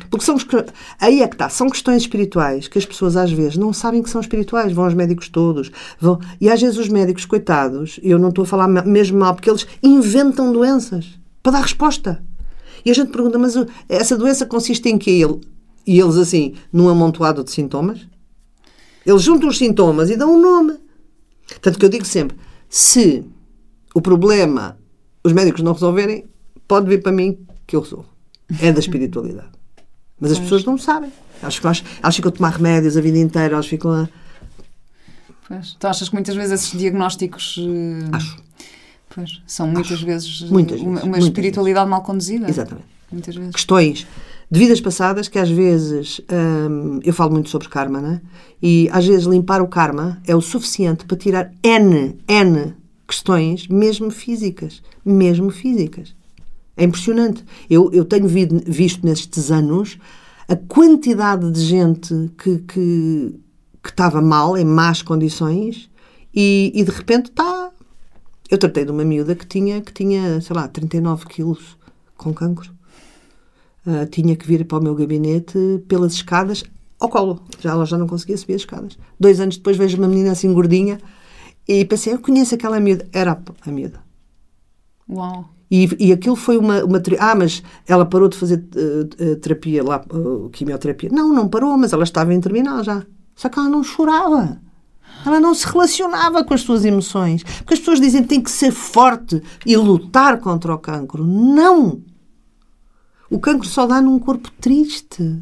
Porque 0.10 0.26
são, 0.26 0.36
que- 0.38 0.66
aí 1.00 1.22
é 1.22 1.28
que 1.28 1.36
está, 1.36 1.48
são 1.48 1.70
questões 1.70 2.02
espirituais 2.02 2.68
que 2.68 2.78
as 2.78 2.86
pessoas 2.86 3.16
às 3.16 3.32
vezes 3.32 3.56
não 3.56 3.72
sabem 3.72 4.04
que 4.04 4.10
são 4.10 4.20
espirituais, 4.20 4.74
vão 4.74 4.84
aos 4.84 4.94
médicos 4.94 5.30
todos, 5.30 5.72
vão, 5.98 6.20
e 6.42 6.50
às 6.50 6.60
vezes 6.62 6.78
os 6.78 6.90
médicos, 6.90 7.24
coitados, 7.26 7.98
eu 8.04 8.20
não 8.20 8.28
estou 8.28 8.44
a 8.44 8.46
falar 8.46 8.68
mesmo 8.68 9.20
mal, 9.20 9.34
porque 9.34 9.50
eles 9.50 9.66
inventam 9.82 10.52
doenças 10.52 11.18
para 11.42 11.54
dar 11.54 11.62
resposta. 11.62 12.22
E 12.86 12.92
a 12.92 12.94
gente 12.94 13.12
pergunta, 13.12 13.40
mas 13.40 13.54
essa 13.88 14.18
doença 14.18 14.46
consiste 14.46 14.90
em 14.90 14.98
quê? 14.98 15.12
Ele, 15.12 15.40
e 15.86 16.00
eles 16.00 16.16
assim, 16.18 16.56
num 16.72 16.90
amontoado 16.90 17.44
de 17.44 17.52
sintomas. 17.52 18.00
Eles 19.06 19.22
juntam 19.22 19.50
os 19.50 19.58
sintomas 19.58 20.10
e 20.10 20.16
dão 20.16 20.36
um 20.36 20.40
nome. 20.42 20.78
Tanto 21.62 21.78
que 21.78 21.86
eu 21.86 21.90
digo 21.90 22.06
sempre: 22.06 22.38
se 22.70 23.24
o 23.94 24.02
problema 24.02 24.78
os 25.24 25.34
médicos 25.34 25.62
não 25.62 25.74
resolverem, 25.74 26.26
pode 26.68 26.88
vir 26.88 27.02
para 27.02 27.12
mim 27.12 27.38
que 27.66 27.76
eu 27.76 27.82
resolvo. 27.82 28.10
É 28.62 28.72
da 28.72 28.80
espiritualidade. 28.80 29.50
Mas 30.20 30.32
as 30.34 30.40
pessoas 30.40 30.64
não 30.64 30.78
sabem. 30.78 31.12
Elas 31.42 31.56
ficam, 31.56 31.72
elas 32.02 32.16
ficam 32.16 32.30
a 32.30 32.32
tomar 32.32 32.50
remédios 32.52 32.96
a 32.96 33.02
vida 33.02 33.18
inteira, 33.18 33.56
elas 33.56 33.68
ficam 33.68 33.92
a. 33.92 34.10
Pois. 35.48 35.74
Tu 35.74 35.88
achas 35.88 36.08
que 36.10 36.16
muitas 36.16 36.36
vezes 36.36 36.52
esses 36.52 36.78
diagnósticos. 36.78 37.58
eh, 37.60 38.10
Acho. 38.12 38.38
Pois, 39.14 39.42
são 39.46 39.68
muitas 39.68 40.02
vezes 40.02 40.44
eh, 40.44 40.52
Muitas 40.52 40.80
uma, 40.80 40.90
vezes, 40.92 41.04
uma 41.04 41.12
muitas 41.12 41.26
espiritualidade 41.26 41.90
mal 41.90 42.02
conduzida. 42.02 42.50
Exatamente. 42.50 42.88
Muitas 43.12 43.36
vezes. 43.36 43.52
questões 43.52 44.08
de 44.54 44.60
vidas 44.60 44.80
passadas 44.80 45.28
que 45.28 45.40
às 45.40 45.50
vezes 45.50 46.22
hum, 46.70 47.00
eu 47.04 47.12
falo 47.12 47.32
muito 47.32 47.50
sobre 47.50 47.68
karma, 47.68 48.00
né? 48.00 48.22
E 48.62 48.88
às 48.92 49.04
vezes 49.04 49.26
limpar 49.26 49.64
o 49.64 49.68
karma 49.68 50.22
é 50.28 50.36
o 50.36 50.42
suficiente 50.42 51.06
para 51.06 51.18
tirar 51.18 51.52
N, 51.64 52.20
N 52.28 52.76
questões, 53.08 53.68
mesmo 53.68 54.12
físicas. 54.12 54.84
Mesmo 55.04 55.50
físicas. 55.50 56.16
É 56.78 56.84
impressionante. 56.84 57.44
Eu, 57.68 57.92
eu 57.92 58.06
tenho 58.06 58.28
vi- 58.28 58.48
visto 58.68 59.04
nestes 59.04 59.50
anos 59.50 59.98
a 60.48 60.56
quantidade 60.56 61.50
de 61.50 61.60
gente 61.62 62.14
que, 62.38 62.60
que, 62.60 63.40
que 63.82 63.90
estava 63.90 64.22
mal, 64.22 64.56
em 64.56 64.66
más 64.66 65.02
condições, 65.02 65.90
e, 66.32 66.72
e 66.76 66.84
de 66.84 66.92
repente 66.92 67.32
está. 67.32 67.72
Eu 68.52 68.60
tratei 68.60 68.86
de 68.86 68.92
uma 68.92 69.04
miúda 69.04 69.34
que 69.34 69.48
tinha, 69.48 69.82
que 69.82 69.92
tinha, 69.92 70.40
sei 70.42 70.56
lá, 70.56 70.68
39 70.68 71.26
quilos 71.26 71.76
com 72.16 72.32
cancro. 72.32 72.72
Uh, 73.86 74.06
tinha 74.10 74.36
que 74.36 74.48
vir 74.48 74.66
para 74.66 74.78
o 74.78 74.82
meu 74.82 74.96
gabinete 74.96 75.58
pelas 75.88 76.14
escadas 76.14 76.64
ao 77.00 77.10
colo. 77.10 77.42
Já 77.60 77.72
ela 77.72 77.86
já 77.86 77.98
não 77.98 78.08
conseguia 78.08 78.38
subir 78.38 78.54
as 78.54 78.62
escadas. 78.62 78.98
Dois 79.20 79.40
anos 79.40 79.58
depois 79.58 79.76
vejo 79.76 79.98
uma 79.98 80.08
menina 80.08 80.32
assim 80.32 80.54
gordinha 80.54 81.00
e 81.68 81.86
pensei, 81.86 82.14
eu 82.14 82.20
conheço 82.20 82.56
aquela 82.56 82.80
miúda. 82.80 83.08
Era 83.12 83.40
a, 83.66 83.72
miúda. 83.72 84.02
Uau. 85.10 85.50
E, 85.70 85.90
e 86.00 86.14
aquilo 86.14 86.36
foi 86.36 86.58
uma, 86.58 86.84
uma 86.84 87.02
Ah, 87.20 87.36
mas 87.36 87.64
ela 87.88 88.06
parou 88.06 88.28
de 88.28 88.38
fazer 88.38 88.64
uh, 88.76 89.36
terapia 89.38 89.84
lá, 89.84 90.04
uh, 90.14 90.50
quimioterapia. 90.50 91.10
Não, 91.12 91.30
não 91.34 91.48
parou, 91.48 91.78
mas 91.78 91.94
ela 91.94 92.04
estava 92.04 92.34
em 92.34 92.40
terminal 92.40 92.84
já. 92.84 93.04
Só 93.36 93.50
que 93.50 93.58
ela 93.58 93.70
não 93.70 93.84
chorava. 93.84 94.62
Ela 95.26 95.40
não 95.40 95.54
se 95.54 95.66
relacionava 95.66 96.44
com 96.44 96.54
as 96.54 96.62
suas 96.62 96.86
emoções. 96.86 97.44
Porque 97.44 97.74
as 97.74 97.80
pessoas 97.80 98.00
dizem 98.00 98.22
que 98.22 98.30
tem 98.30 98.42
que 98.42 98.52
ser 98.52 98.72
forte 98.72 99.42
e 99.66 99.76
lutar 99.76 100.40
contra 100.40 100.74
o 100.74 100.78
cancro. 100.78 101.26
Não! 101.26 102.02
O 103.34 103.40
cancro 103.40 103.68
só 103.68 103.88
dá 103.88 104.00
num 104.00 104.20
corpo 104.20 104.52
triste. 104.62 105.40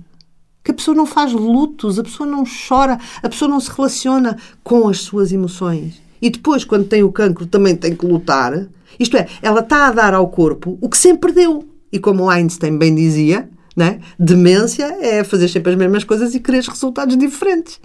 Que 0.64 0.72
a 0.72 0.74
pessoa 0.74 0.96
não 0.96 1.06
faz 1.06 1.34
lutos, 1.34 2.00
a 2.00 2.04
pessoa 2.04 2.30
não 2.30 2.46
chora, 2.46 2.98
a 3.22 3.28
pessoa 3.28 3.50
não 3.50 3.60
se 3.60 3.70
relaciona 3.70 4.38
com 4.64 4.88
as 4.88 5.00
suas 5.00 5.34
emoções. 5.34 6.02
E 6.22 6.30
depois, 6.30 6.64
quando 6.64 6.88
tem 6.88 7.04
o 7.04 7.12
cancro, 7.12 7.46
também 7.46 7.76
tem 7.76 7.94
que 7.94 8.06
lutar. 8.06 8.66
Isto 8.98 9.18
é, 9.18 9.28
ela 9.42 9.60
está 9.60 9.88
a 9.88 9.92
dar 9.92 10.14
ao 10.14 10.30
corpo 10.30 10.78
o 10.80 10.88
que 10.88 10.98
sempre 10.98 11.34
deu. 11.34 11.68
E 11.92 12.00
como 12.00 12.30
Einstein 12.30 12.78
bem 12.78 12.96
dizia, 12.96 13.50
né? 13.76 14.00
demência 14.18 14.86
é 15.02 15.26
fazer 15.26 15.50
sempre 15.50 15.74
as 15.74 15.78
mesmas 15.78 16.06
coisas 16.06 16.34
e 16.34 16.40
querer 16.40 16.64
resultados 16.64 17.18
diferentes. 17.18 17.78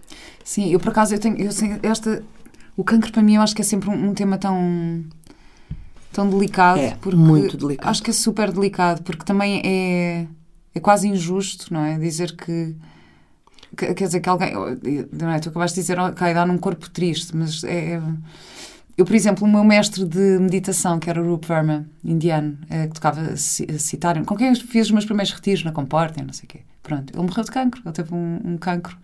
Sim, 0.44 0.70
eu 0.70 0.78
por 0.78 0.90
acaso 0.90 1.16
eu 1.16 1.18
tenho. 1.18 1.36
Eu 1.36 1.50
esta, 1.82 2.22
o 2.76 2.84
cancro 2.84 3.10
para 3.10 3.22
mim 3.22 3.34
eu 3.34 3.42
acho 3.42 3.56
que 3.56 3.62
é 3.62 3.64
sempre 3.64 3.90
um, 3.90 4.10
um 4.10 4.14
tema 4.14 4.38
tão. 4.38 5.02
Tão 6.16 6.28
delicado. 6.30 6.80
É, 6.80 6.96
porque 7.00 7.16
muito 7.16 7.56
delicado. 7.56 7.88
Acho 7.90 8.02
que 8.02 8.10
é 8.10 8.12
super 8.12 8.50
delicado, 8.50 9.02
porque 9.02 9.24
também 9.24 9.60
é. 9.64 10.26
é 10.74 10.80
quase 10.80 11.06
injusto, 11.08 11.72
não 11.72 11.84
é? 11.84 11.98
Dizer 11.98 12.34
que. 12.36 12.74
que- 13.76 13.94
Quer 13.94 14.04
dizer, 14.06 14.20
que 14.20 14.28
alguém. 14.28 14.52
Não 15.12 15.30
é? 15.30 15.38
Tu 15.38 15.48
acabaste 15.50 15.74
de 15.76 15.82
dizer, 15.82 15.98
ok, 15.98 16.32
dá 16.34 16.44
num 16.46 16.58
corpo 16.58 16.88
triste, 16.90 17.36
mas 17.36 17.62
é. 17.64 17.94
é- 17.94 18.02
Eu, 18.98 19.04
por 19.04 19.14
exemplo, 19.14 19.46
o 19.46 19.50
meu 19.50 19.62
mestre 19.62 20.06
de 20.06 20.38
meditação, 20.40 20.98
que 20.98 21.10
era 21.10 21.22
o 21.22 21.30
Rup 21.32 21.44
Verma, 21.44 21.84
indiano, 22.02 22.56
eh, 22.70 22.86
que 22.86 22.94
tocava 22.94 23.36
ci- 23.36 23.66
citar, 23.78 24.24
com 24.24 24.34
quem 24.34 24.48
eu 24.48 24.56
fiz 24.56 24.86
os 24.86 24.90
meus 24.90 25.04
primeiros 25.04 25.30
retiros 25.34 25.62
na 25.64 25.70
Comporta, 25.72 26.22
não 26.24 26.32
sei 26.32 26.44
o 26.46 26.48
quê. 26.48 26.60
Pronto, 26.82 27.12
ele 27.12 27.22
morreu 27.22 27.44
de 27.44 27.50
cancro, 27.50 27.82
ele 27.84 27.92
teve 27.92 28.14
um, 28.14 28.40
um 28.42 28.56
cancro. 28.56 28.96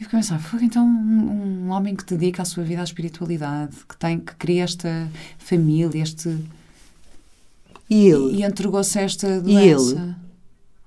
E 0.00 0.04
fiquei 0.04 0.18
a 0.18 0.22
pensar, 0.22 0.38
foi 0.38 0.62
então 0.62 0.86
um, 0.86 1.66
um 1.66 1.70
homem 1.70 1.96
que 1.96 2.04
dedica 2.04 2.42
a 2.42 2.44
sua 2.44 2.62
vida 2.62 2.80
à 2.80 2.84
espiritualidade, 2.84 3.76
que 3.88 3.96
tem, 3.96 4.18
que 4.20 4.34
cria 4.36 4.62
esta 4.64 5.08
família, 5.38 6.00
este 6.02 6.38
E 7.90 8.06
ele? 8.08 8.36
e 8.36 8.42
entregou-se 8.44 8.98
a 8.98 9.02
esta 9.02 9.26
E 9.28 9.40
doença. 9.40 10.16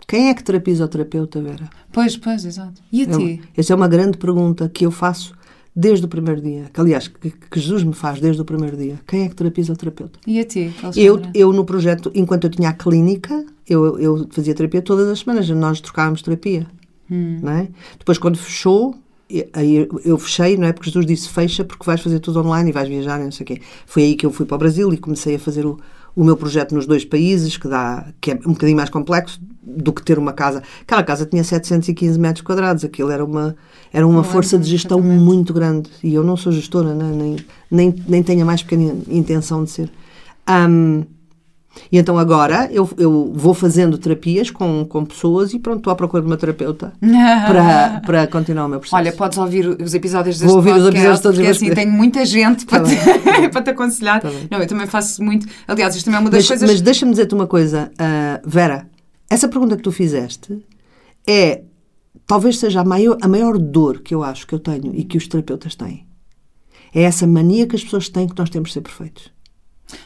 Quem 0.08 0.30
é 0.30 0.34
que 0.34 0.44
terapia 0.44 0.84
o 0.84 0.88
terapeuta, 0.88 1.42
Vera? 1.42 1.70
Pois, 1.92 2.18
pois, 2.18 2.44
exato. 2.46 2.82
E 2.92 3.02
a 3.02 3.06
É 3.06 3.08
uma- 3.08 3.18
ti? 3.18 3.42
Essa 3.56 3.74
é 3.74 3.76
uma 3.76 3.88
grande 3.88 4.18
pergunta 4.18 4.68
que 4.70 4.86
eu 4.86 4.92
faço 4.92 5.34
desde 5.76 6.06
o 6.06 6.08
primeiro 6.10 6.42
dia. 6.42 6.70
Que, 6.74 6.82
aliás, 6.82 7.08
que, 7.08 7.32
que 7.32 7.60
Jesus 7.60 7.84
me 7.84 7.94
faz 7.94 8.20
desde 8.20 8.42
o 8.42 8.46
primeiro 8.46 8.76
dia. 8.76 9.00
Quem 9.08 9.24
é 9.24 9.30
que 9.30 9.36
terapia 9.36 9.64
o 9.72 9.76
terapeuta? 9.76 10.20
E 10.28 10.40
a 10.40 10.44
ti, 10.46 10.74
Eu, 10.96 11.14
Alexandra? 11.16 11.32
eu, 11.34 11.54
no 11.54 11.64
projeto, 11.66 12.12
enquanto 12.14 12.44
eu 12.46 12.50
tinha 12.50 12.70
a 12.70 12.74
clínica, 12.74 13.46
eu, 13.68 13.98
eu 14.00 14.28
fazia 14.32 14.54
terapia 14.54 14.82
todas 14.82 15.08
as 15.08 15.20
semanas. 15.20 15.48
Nós 15.50 15.80
trocávamos 15.82 16.22
terapia. 16.22 16.68
Não 17.10 17.52
é? 17.52 17.68
Depois, 18.00 18.18
quando 18.18 18.38
fechou, 18.38 18.94
e- 18.94 19.01
aí 19.54 19.88
eu- 20.04 20.18
fechei, 20.18 20.58
não 20.58 20.68
é? 20.68 20.74
Porque 20.74 20.90
Jesus 20.90 21.06
disse 21.06 21.30
fecha 21.30 21.64
porque 21.64 21.86
vais 21.86 22.02
fazer 22.02 22.20
tudo 22.20 22.40
online 22.42 22.70
e 22.70 22.74
vais 22.74 22.88
viajar 22.88 23.20
e 23.20 23.24
não 23.24 23.32
sei 23.32 23.44
o 23.44 23.48
quê. 23.48 23.62
Foi 23.86 24.04
aí 24.04 24.16
que 24.16 24.26
eu 24.26 24.32
fui 24.32 24.46
para 24.46 24.56
o 24.56 24.60
Brasil 24.60 24.92
e 24.94 24.98
comecei 24.98 25.36
a 25.36 25.40
fazer 25.40 25.66
o, 25.66 25.78
o 26.16 26.24
meu 26.24 26.36
projeto 26.36 26.74
nos 26.76 26.86
dois 26.86 27.06
países, 27.06 27.58
que, 27.58 27.68
dá, 27.68 28.08
que 28.20 28.32
é 28.32 28.36
um 28.46 28.52
bocadinho 28.54 28.78
mais 28.78 28.90
complexo 28.90 29.40
do 29.64 29.94
que 29.94 30.04
ter 30.04 30.18
uma 30.20 30.34
casa. 30.34 30.62
Aquela 30.82 31.04
casa 31.04 31.26
tinha 31.26 31.44
715 31.44 32.20
metros 32.20 32.44
quadrados, 32.46 32.84
aquilo 32.84 33.10
era 33.12 33.24
uma, 33.24 33.56
era 33.94 34.06
uma 34.06 34.18
Não 34.18 34.24
força 34.24 34.58
de 34.60 34.68
gestão 34.70 34.98
perfeitamente. 34.98 35.26
muito 35.26 35.54
grande. 35.54 35.90
E 36.04 36.14
eu 36.14 36.24
não 36.24 36.36
sou 36.36 36.52
gestora, 36.52 36.94
né? 36.94 37.12
nem, 37.16 37.36
nem, 37.70 37.96
nem 38.08 38.24
tenho 38.24 38.42
a 38.42 38.46
mais 38.46 38.62
pequena 38.64 38.94
intenção 39.08 39.64
de 39.64 39.70
ser. 39.72 39.92
Ahm, 40.48 41.04
e 41.92 41.98
então 41.98 42.18
agora 42.18 42.70
eu, 42.72 42.90
eu 42.98 43.32
vou 43.34 43.54
fazendo 43.54 43.98
terapias 43.98 44.50
com, 44.52 44.86
com 44.86 45.06
pessoas 45.06 45.54
e 45.54 45.60
pronto, 45.60 45.78
estou 45.78 45.92
à 45.92 45.96
procura 45.96 46.22
de 46.22 46.28
uma 46.28 46.38
terapeuta 46.38 46.94
para, 47.00 48.02
para 48.06 48.28
continuar 48.28 48.66
o 48.66 48.70
meu 48.70 48.80
processo. 48.80 48.96
Olha, 48.96 49.12
podes 49.12 49.38
ouvir 49.38 49.68
os 49.68 49.94
episódios 49.94 50.38
deste 50.38 50.48
Vou 50.48 50.58
ouvir 50.58 50.72
os 50.72 50.84
podcast, 50.84 50.98
episódios 50.98 51.22
todos 51.22 51.38
porque 51.38 51.52
os 51.52 51.58
assim 51.58 51.74
tenho 51.74 51.92
muita 51.92 52.26
gente 52.26 52.66
para, 52.66 52.84
Tá 52.84 52.90
te, 52.90 53.50
para 53.50 53.62
te 53.62 53.70
aconselhar. 53.70 54.22
Tá 54.22 54.30
não, 54.50 54.60
eu 54.60 54.68
também 54.68 54.88
faço 54.88 55.24
muito. 55.24 55.48
Aliás, 55.68 55.96
isto 55.96 56.06
também 56.06 56.18
é 56.18 56.22
uma 56.22 56.30
das 56.30 56.40
mas, 56.40 56.48
coisas. 56.48 56.70
mas 56.70 56.82
deixa-me 56.82 57.12
dizer-te 57.12 57.34
uma 57.34 57.48
coisa, 57.48 57.92
ah, 57.98 58.42
Vera. 58.46 58.88
Essa 59.30 59.48
pergunta 59.48 59.78
que 59.78 59.84
tu 59.84 59.94
fizeste 59.94 60.62
é 61.26 61.62
talvez 62.28 62.60
seja 62.60 62.82
a 62.82 62.84
maior, 62.84 63.18
a 63.22 63.28
maior 63.28 63.58
dor 63.58 64.00
que 64.00 64.14
eu 64.14 64.24
acho 64.24 64.46
que 64.46 64.54
eu 64.54 64.60
tenho 64.60 64.94
e 64.96 65.04
que 65.04 65.18
os 65.18 65.28
terapeutas 65.28 65.76
têm. 65.76 66.06
É 66.94 67.04
essa 67.04 67.26
mania 67.26 67.66
que 67.68 67.76
as 67.76 67.84
pessoas 67.84 68.10
têm 68.10 68.28
que 68.28 68.38
nós 68.38 68.50
temos 68.50 68.70
de 68.70 68.74
ser 68.74 68.82
perfeitos. 68.82 69.32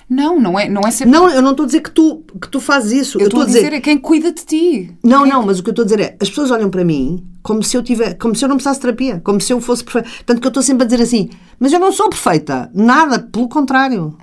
Não, 0.09 0.39
não 0.39 0.59
é, 0.59 0.69
não 0.69 0.81
é 0.81 0.91
ser. 0.91 1.05
Não, 1.05 1.29
eu 1.29 1.41
não 1.41 1.51
estou 1.51 1.63
a 1.63 1.67
dizer 1.67 1.81
que 1.81 1.91
tu, 1.91 2.23
que 2.41 2.47
tu 2.47 2.59
fazes 2.59 2.91
isso. 2.91 3.19
eu 3.19 3.25
estou 3.25 3.41
a 3.41 3.45
dizer, 3.45 3.73
é 3.73 3.81
quem 3.81 3.97
cuida 3.97 4.31
de 4.31 4.45
ti. 4.45 4.97
Não, 5.03 5.25
não, 5.25 5.45
mas 5.45 5.59
o 5.59 5.63
que 5.63 5.69
eu 5.69 5.71
estou 5.71 5.83
a 5.83 5.85
dizer 5.85 5.99
é, 5.99 6.17
as 6.19 6.29
pessoas 6.29 6.51
olham 6.51 6.69
para 6.69 6.83
mim 6.83 7.23
como 7.41 7.63
se 7.63 7.77
eu 7.77 7.83
tivesse, 7.83 8.15
como 8.15 8.35
se 8.35 8.43
eu 8.43 8.49
não 8.49 8.55
precisasse 8.55 8.79
de 8.79 8.81
terapia, 8.81 9.21
como 9.23 9.39
se 9.39 9.53
eu 9.53 9.61
fosse 9.61 9.83
perfeita. 9.83 10.09
Tanto 10.25 10.41
que 10.41 10.47
eu 10.47 10.49
estou 10.49 10.63
sempre 10.63 10.83
a 10.83 10.87
dizer 10.87 11.01
assim, 11.01 11.29
mas 11.59 11.71
eu 11.73 11.79
não 11.79 11.91
sou 11.91 12.09
perfeita, 12.09 12.69
nada, 12.73 13.19
pelo 13.19 13.47
contrário. 13.47 14.17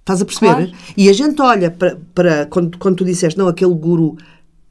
Estás 0.00 0.22
a 0.22 0.24
perceber? 0.24 0.52
Claro. 0.52 0.72
E 0.96 1.08
a 1.08 1.12
gente 1.12 1.42
olha 1.42 1.70
para, 1.70 1.98
para 2.14 2.46
quando, 2.46 2.78
quando 2.78 2.96
tu 2.96 3.04
disseste, 3.04 3.36
não, 3.36 3.48
aquele 3.48 3.74
guru, 3.74 4.16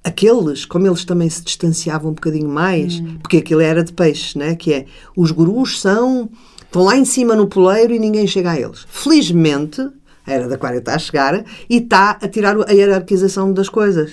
aqueles, 0.01 0.63
como 0.63 0.87
eles 0.87 1.03
também 1.03 1.29
se 1.29 1.43
distanciavam 1.43 2.11
um 2.11 2.13
bocadinho 2.13 2.47
mais, 2.47 3.01
porque 3.21 3.37
aquilo 3.37 3.59
era 3.59 3.83
de 3.83 3.91
peixe, 3.91 4.37
né? 4.37 4.55
Que 4.55 4.73
é, 4.73 4.85
os 5.17 5.31
gurus 5.31 5.81
são, 5.81 6.29
estão 6.61 6.83
lá 6.83 6.95
em 6.95 7.03
cima 7.03 7.35
no 7.35 7.47
poleiro 7.47 7.93
e 7.93 7.99
ninguém 7.99 8.25
chega 8.27 8.51
a 8.51 8.59
eles. 8.59 8.85
Felizmente, 8.87 9.81
a 10.25 10.31
era 10.31 10.47
da 10.47 10.55
Aquária 10.55 10.79
está 10.79 10.95
a 10.95 10.99
chegar 10.99 11.43
e 11.69 11.77
está 11.77 12.11
a 12.21 12.27
tirar 12.27 12.55
a 12.67 12.71
hierarquização 12.71 13.53
das 13.53 13.69
coisas 13.69 14.11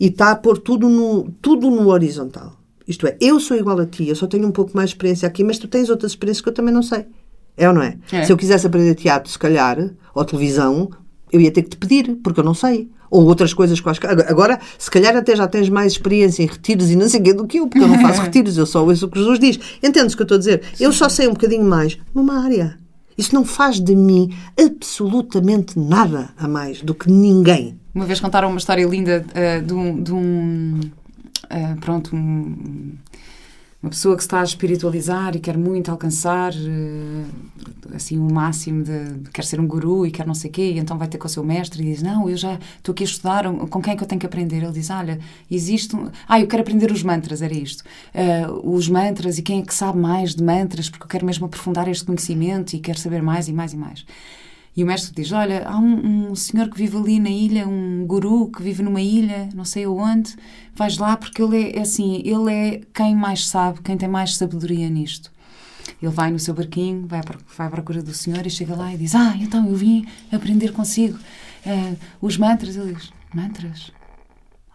e 0.00 0.06
está 0.06 0.30
a 0.30 0.36
pôr 0.36 0.58
tudo 0.58 0.88
no, 0.88 1.30
tudo 1.42 1.70
no 1.70 1.88
horizontal. 1.88 2.56
Isto 2.86 3.06
é, 3.06 3.16
eu 3.20 3.38
sou 3.38 3.56
igual 3.56 3.78
a 3.80 3.86
ti, 3.86 4.08
eu 4.08 4.16
só 4.16 4.26
tenho 4.26 4.46
um 4.46 4.50
pouco 4.52 4.74
mais 4.74 4.90
de 4.90 4.94
experiência 4.96 5.26
aqui, 5.28 5.44
mas 5.44 5.58
tu 5.58 5.68
tens 5.68 5.90
outras 5.90 6.12
experiências 6.12 6.42
que 6.42 6.48
eu 6.48 6.54
também 6.54 6.72
não 6.72 6.82
sei. 6.82 7.04
É 7.56 7.68
ou 7.68 7.74
não 7.74 7.82
é? 7.82 7.98
É. 8.12 8.24
Se 8.24 8.32
eu 8.32 8.36
quisesse 8.36 8.66
aprender 8.66 8.94
teatro, 8.94 9.30
se 9.30 9.38
calhar, 9.38 9.90
ou 10.14 10.24
televisão, 10.24 10.88
eu 11.30 11.40
ia 11.40 11.50
ter 11.50 11.62
que 11.62 11.70
te 11.70 11.76
pedir, 11.76 12.16
porque 12.22 12.40
eu 12.40 12.44
não 12.44 12.54
sei. 12.54 12.88
Ou 13.10 13.24
outras 13.26 13.52
coisas 13.52 13.80
quaisquer. 13.80 14.10
Agora- 14.30 14.60
se 14.78 14.90
calhar 14.90 15.16
até 15.16 15.34
já 15.34 15.46
tens 15.48 15.68
mais 15.68 15.92
experiência 15.92 16.42
em 16.42 16.46
retiros 16.46 16.90
e 16.90 16.96
não 16.96 17.08
sei 17.08 17.20
o 17.20 17.22
quê 17.24 17.34
do 17.34 17.46
que 17.46 17.58
eu, 17.58 17.66
porque 17.66 17.82
eu 17.84 17.88
não 17.88 17.98
faço 18.02 18.22
retiros, 18.22 18.56
eu 18.56 18.64
só 18.64 18.84
ouço 18.86 19.06
o 19.06 19.10
que 19.10 19.18
Jesus 19.18 19.38
diz. 19.38 19.58
Entendes 19.82 20.14
o 20.14 20.16
que 20.16 20.22
eu 20.22 20.24
estou 20.24 20.36
a 20.36 20.38
dizer? 20.38 20.62
Eu 20.78 20.92
só 20.92 21.08
sei 21.08 21.26
um 21.26 21.32
bocadinho 21.32 21.64
mais 21.64 21.98
numa 22.14 22.42
área. 22.44 22.78
Isso 23.18 23.34
não 23.34 23.44
faz 23.44 23.80
de 23.80 23.96
mim 23.96 24.32
absolutamente 24.56 25.76
nada 25.76 26.30
a 26.38 26.46
mais 26.46 26.80
do 26.80 26.94
que 26.94 27.10
ninguém. 27.10 27.76
Uma 27.92 28.06
vez 28.06 28.20
contaram 28.20 28.48
uma 28.48 28.58
história 28.58 28.86
linda 28.86 29.26
eh, 29.34 29.60
de 29.60 29.74
um. 29.74 30.00
De 30.00 30.12
um 30.12 30.80
eh, 31.50 31.74
pronto, 31.80 32.14
um, 32.14 32.94
uma 33.80 33.90
pessoa 33.90 34.16
que 34.16 34.22
está 34.22 34.40
a 34.40 34.44
espiritualizar 34.44 35.36
e 35.36 35.40
quer 35.40 35.56
muito 35.56 35.90
alcançar 35.90 36.52
uh, 36.52 37.94
assim 37.94 38.18
o 38.18 38.32
máximo 38.32 38.82
de 38.82 39.30
quer 39.32 39.44
ser 39.44 39.60
um 39.60 39.66
guru 39.66 40.04
e 40.04 40.10
quer 40.10 40.26
não 40.26 40.34
sei 40.34 40.50
quê, 40.50 40.72
e 40.72 40.78
então 40.78 40.98
vai 40.98 41.06
ter 41.06 41.16
com 41.16 41.26
o 41.26 41.30
seu 41.30 41.44
mestre 41.44 41.82
e 41.82 41.92
diz: 41.92 42.02
"Não, 42.02 42.28
eu 42.28 42.36
já 42.36 42.58
estou 42.76 42.92
aqui 42.92 43.04
a 43.04 43.06
estudar, 43.06 43.44
com 43.44 43.80
quem 43.80 43.92
é 43.92 43.96
que 43.96 44.02
eu 44.02 44.08
tenho 44.08 44.18
que 44.18 44.26
aprender?" 44.26 44.62
Ele 44.62 44.72
diz: 44.72 44.90
"Olha, 44.90 45.20
existe 45.48 45.94
um... 45.94 46.10
Ah, 46.26 46.40
eu 46.40 46.48
quero 46.48 46.62
aprender 46.62 46.90
os 46.90 47.04
mantras, 47.04 47.40
era 47.40 47.54
isto. 47.54 47.84
Uh, 48.14 48.74
os 48.76 48.88
mantras 48.88 49.38
e 49.38 49.42
quem 49.42 49.60
é 49.60 49.62
que 49.64 49.74
sabe 49.74 49.98
mais 49.98 50.34
de 50.34 50.42
mantras, 50.42 50.90
porque 50.90 51.04
eu 51.04 51.08
quero 51.08 51.24
mesmo 51.24 51.46
aprofundar 51.46 51.86
este 51.88 52.04
conhecimento 52.04 52.74
e 52.74 52.80
quero 52.80 52.98
saber 52.98 53.22
mais 53.22 53.48
e 53.48 53.52
mais 53.52 53.72
e 53.72 53.76
mais." 53.76 54.04
E 54.76 54.84
o 54.84 54.86
mestre 54.86 55.14
diz: 55.14 55.32
Olha, 55.32 55.66
há 55.66 55.76
um, 55.76 56.30
um, 56.30 56.34
senhor 56.34 56.68
que 56.68 56.78
vive 56.78 56.96
ali 56.96 57.18
na 57.18 57.30
ilha, 57.30 57.66
um 57.66 58.06
guru 58.06 58.50
que 58.50 58.62
vive 58.62 58.82
numa 58.82 59.00
ilha, 59.00 59.48
não 59.54 59.64
sei 59.64 59.84
aonde, 59.84 60.36
vais 60.74 60.98
lá 60.98 61.16
porque 61.16 61.42
ele 61.42 61.62
é, 61.62 61.78
é 61.78 61.80
assim, 61.80 62.22
ele 62.24 62.52
é 62.52 62.80
quem 62.94 63.14
mais 63.14 63.48
sabe, 63.48 63.80
quem 63.82 63.96
tem 63.96 64.08
mais 64.08 64.36
sabedoria 64.36 64.88
nisto. 64.88 65.32
Ele 66.00 66.12
vai 66.12 66.30
no 66.30 66.38
seu 66.38 66.54
barquinho, 66.54 67.06
vai, 67.06 67.20
vai 67.56 67.66
à 67.66 67.70
procura 67.70 68.02
do 68.02 68.14
senhor 68.14 68.46
e 68.46 68.50
chega 68.50 68.76
lá 68.76 68.94
e 68.94 68.96
diz: 68.96 69.14
Ah, 69.14 69.34
então 69.40 69.66
eu 69.66 69.74
vim 69.74 70.06
aprender 70.30 70.72
consigo 70.72 71.18
uh, 71.18 71.96
os 72.20 72.36
mantras. 72.36 72.76
Ele 72.76 72.94
diz: 72.94 73.10
Mantras? 73.34 73.92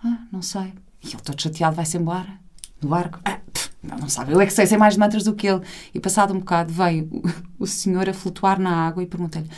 Ah, 0.03 0.19
não 0.31 0.41
sei. 0.41 0.73
E 1.01 1.07
ele 1.07 1.21
todo 1.23 1.41
chateado 1.41 1.75
vai-se 1.75 1.97
embora, 1.97 2.39
no 2.81 2.89
barco. 2.89 3.19
Ah, 3.23 3.39
não, 3.81 3.97
não 3.97 4.09
sabe, 4.09 4.31
eu 4.31 4.39
é 4.39 4.45
que 4.45 4.53
sei, 4.53 4.65
sei 4.65 4.77
mais 4.77 4.93
de 4.93 4.99
mantras 4.99 5.23
do 5.23 5.33
que 5.33 5.47
ele. 5.47 5.61
E 5.93 5.99
passado 5.99 6.33
um 6.33 6.39
bocado 6.39 6.73
veio 6.73 7.09
o, 7.11 7.63
o 7.63 7.67
senhor 7.67 8.07
a 8.07 8.13
flutuar 8.13 8.59
na 8.59 8.85
água 8.87 9.03
e 9.03 9.05
pergunta-lhe: 9.05 9.49